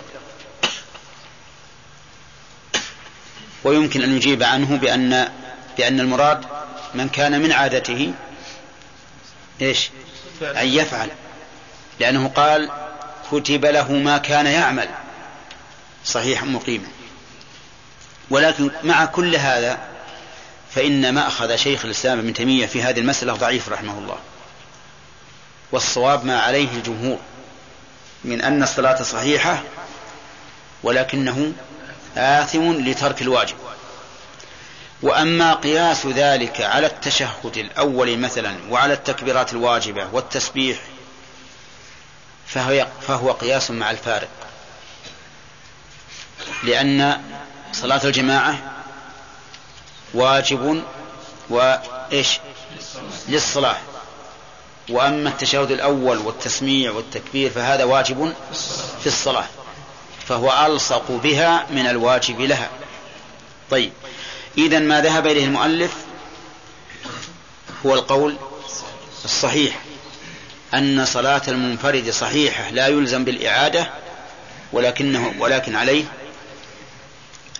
[3.67, 5.29] ويمكن أن يجيب عنه بأن
[5.79, 6.45] بأن المراد
[6.95, 8.13] من كان من عادته
[9.61, 9.91] إيش؟
[10.43, 11.11] أن يفعل.
[12.01, 12.71] لأنه قال
[13.33, 14.89] كتب له ما كان يعمل.
[16.05, 16.87] صحيحا مقيما
[18.31, 19.79] ولكن مع كل هذا
[20.75, 24.19] فإن مأخذ شيخ الإسلام ابن تيمية في هذه المسألة ضعيف رحمه الله.
[25.73, 27.19] والصواب ما عليه الجمهور
[28.25, 29.63] من أن الصلاة صحيحة
[30.83, 31.53] ولكنه
[32.17, 33.57] آثم لترك الواجب.
[35.03, 40.79] وأما قياس ذلك على التشهد الأول مثلا وعلى التكبيرات الواجبة والتسبيح
[42.47, 44.29] فهو, فهو قياس مع الفارق.
[46.63, 47.23] لأن
[47.73, 48.59] صلاة الجماعة
[50.15, 50.83] واجب
[51.51, 52.39] وإيش
[53.29, 53.77] للصلاة.
[54.89, 58.35] وأما التشهد الأول والتسميع والتكبير فهذا واجب
[59.01, 59.47] في الصلاة.
[60.29, 62.71] فهو ألصق بها من الواجب لها.
[63.71, 63.93] طيب.
[64.59, 65.93] إذا ما ذهب إليه المؤلف
[67.87, 68.37] هو القول
[69.25, 69.81] الصحيح
[70.75, 73.91] أن صلاة المنفرد صحيحة لا يلزم بالإعادة
[74.73, 76.05] ولكنه ولكن عليه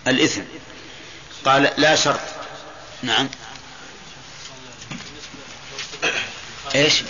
[0.07, 0.41] الإثم.
[1.45, 2.19] قال لا شرط.
[3.03, 3.29] نعم.
[6.75, 7.03] إيش؟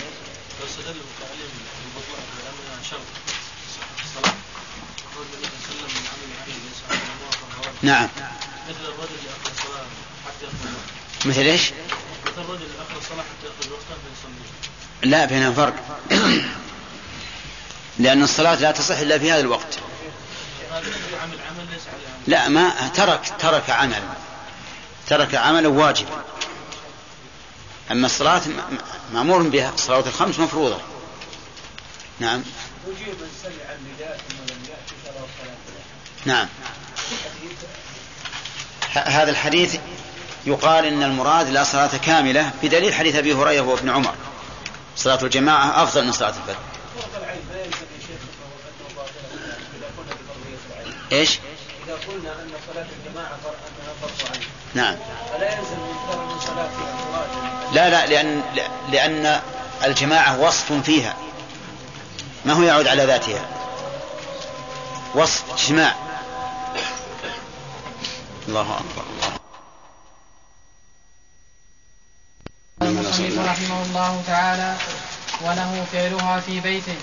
[7.82, 8.08] نعم.
[8.68, 9.86] مثل الرجل الصلاه
[10.26, 11.70] حتى مثل إيش؟
[12.26, 12.66] مثل الرجل
[12.98, 15.74] الصلاه حتى وقتها فيصلي لا بينها فرق
[17.98, 19.78] لأن الصلاة لا تصح إلا في هذا الوقت.
[22.26, 24.02] لا ما ترك ترك عمل.
[25.06, 26.24] ترك عملا واجبا
[27.90, 28.42] أما الصلاة
[29.12, 29.74] مأمور بها.
[29.74, 30.80] الصلوات الخمس مفروضة.
[32.20, 32.42] نعم.
[32.86, 35.56] وجيب من سمع النداء ثم لم يأتي فلا صلاة.
[36.24, 36.48] نعم.
[38.94, 39.76] هذا الحديث
[40.46, 44.14] يقال إن المراد لا صلاة كاملة بدليل حديث أبي هريرة وابن عمر
[44.96, 46.58] صلاة الجماعة أفضل من صلاة الفجر.
[51.12, 51.38] إيش؟
[51.86, 54.46] اذا قلنا ان صلاة الجماعة انها فرض عين.
[54.74, 54.96] نعم.
[55.32, 56.68] فلا يلزم من صلاة
[57.72, 58.42] لا لا لأن
[58.92, 59.40] لأن
[59.84, 61.16] الجماعة وصف فيها
[62.44, 63.46] ما هو يعود على ذاتها
[65.14, 65.94] وصف اجتماع
[68.48, 69.04] الله أكبر.
[72.82, 74.76] الله رحمه الله تعالى
[75.40, 76.96] وله فعلها في بيته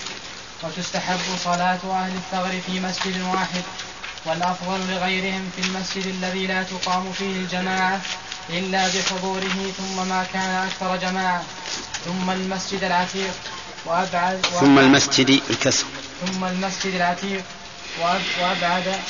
[0.62, 3.62] وتستحب صلاة أهل الثغر في مسجد واحد
[4.26, 8.00] والأفضل لغيرهم في المسجد الذي لا تقام فيه الجماعة
[8.50, 11.42] إلا بحضوره ثم ما كان أكثر جماعة
[12.04, 13.34] ثم المسجد العتيق
[13.84, 15.86] وأبعد ثم المسجد الكسر.
[16.26, 17.44] ثم المسجد العتيق
[18.40, 19.00] وأبعد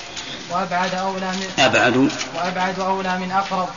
[0.50, 2.10] وأبعد أولى من أبعد.
[2.36, 3.68] وأبعد أولى من أقرب.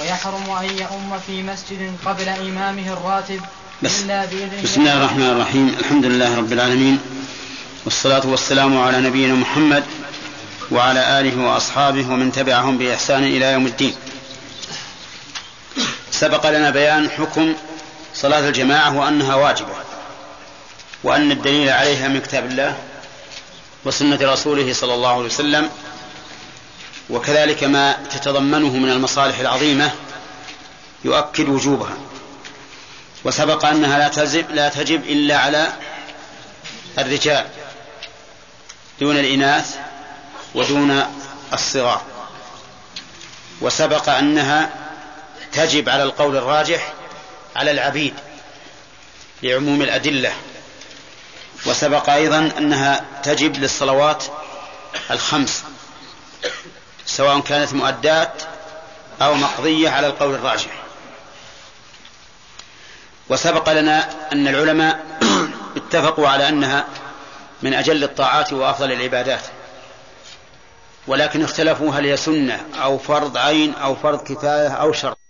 [0.00, 3.40] ويحرم أن يؤم في مسجد قبل إمامه الراتب
[3.82, 4.00] بس.
[4.00, 5.76] إلا بإذن بسم الله الرحمن الرحيم.
[5.78, 6.98] الحمد لله رب العالمين.
[7.84, 9.84] والصلاة والسلام على نبينا محمد
[10.70, 13.94] وعلى آله وأصحابه ومن تبعهم بإحسان إلى يوم الدين.
[16.10, 17.54] سبق لنا بيان حكم
[18.14, 19.74] صلاة الجماعة وأنها واجبة.
[21.04, 22.76] وأن الدليل عليها من كتاب الله.
[23.84, 25.70] وسنة رسوله صلى الله عليه وسلم
[27.10, 29.90] وكذلك ما تتضمنه من المصالح العظيمة
[31.04, 31.96] يؤكد وجوبها.
[33.24, 35.72] وسبق أنها لا تجب لا تجب إلا على
[36.98, 37.46] الرجال
[39.00, 39.76] دون الإناث
[40.54, 41.02] ودون
[41.52, 42.02] الصغار.
[43.60, 44.70] وسبق أنها
[45.52, 46.92] تجب على القول الراجح
[47.56, 48.14] على العبيد
[49.42, 50.32] لعموم الأدلة.
[51.66, 54.24] وسبق أيضا أنها تجب للصلوات
[55.10, 55.64] الخمس
[57.06, 58.42] سواء كانت مؤدات
[59.22, 60.82] أو مقضية على القول الراجح.
[63.28, 65.04] وسبق لنا أن العلماء
[65.76, 66.86] اتفقوا على أنها
[67.62, 69.42] من أجل الطاعات وأفضل العبادات
[71.06, 75.21] ولكن اختلفوا هل هي سنة أو فرض عين أو فرض كفاية أو شرط.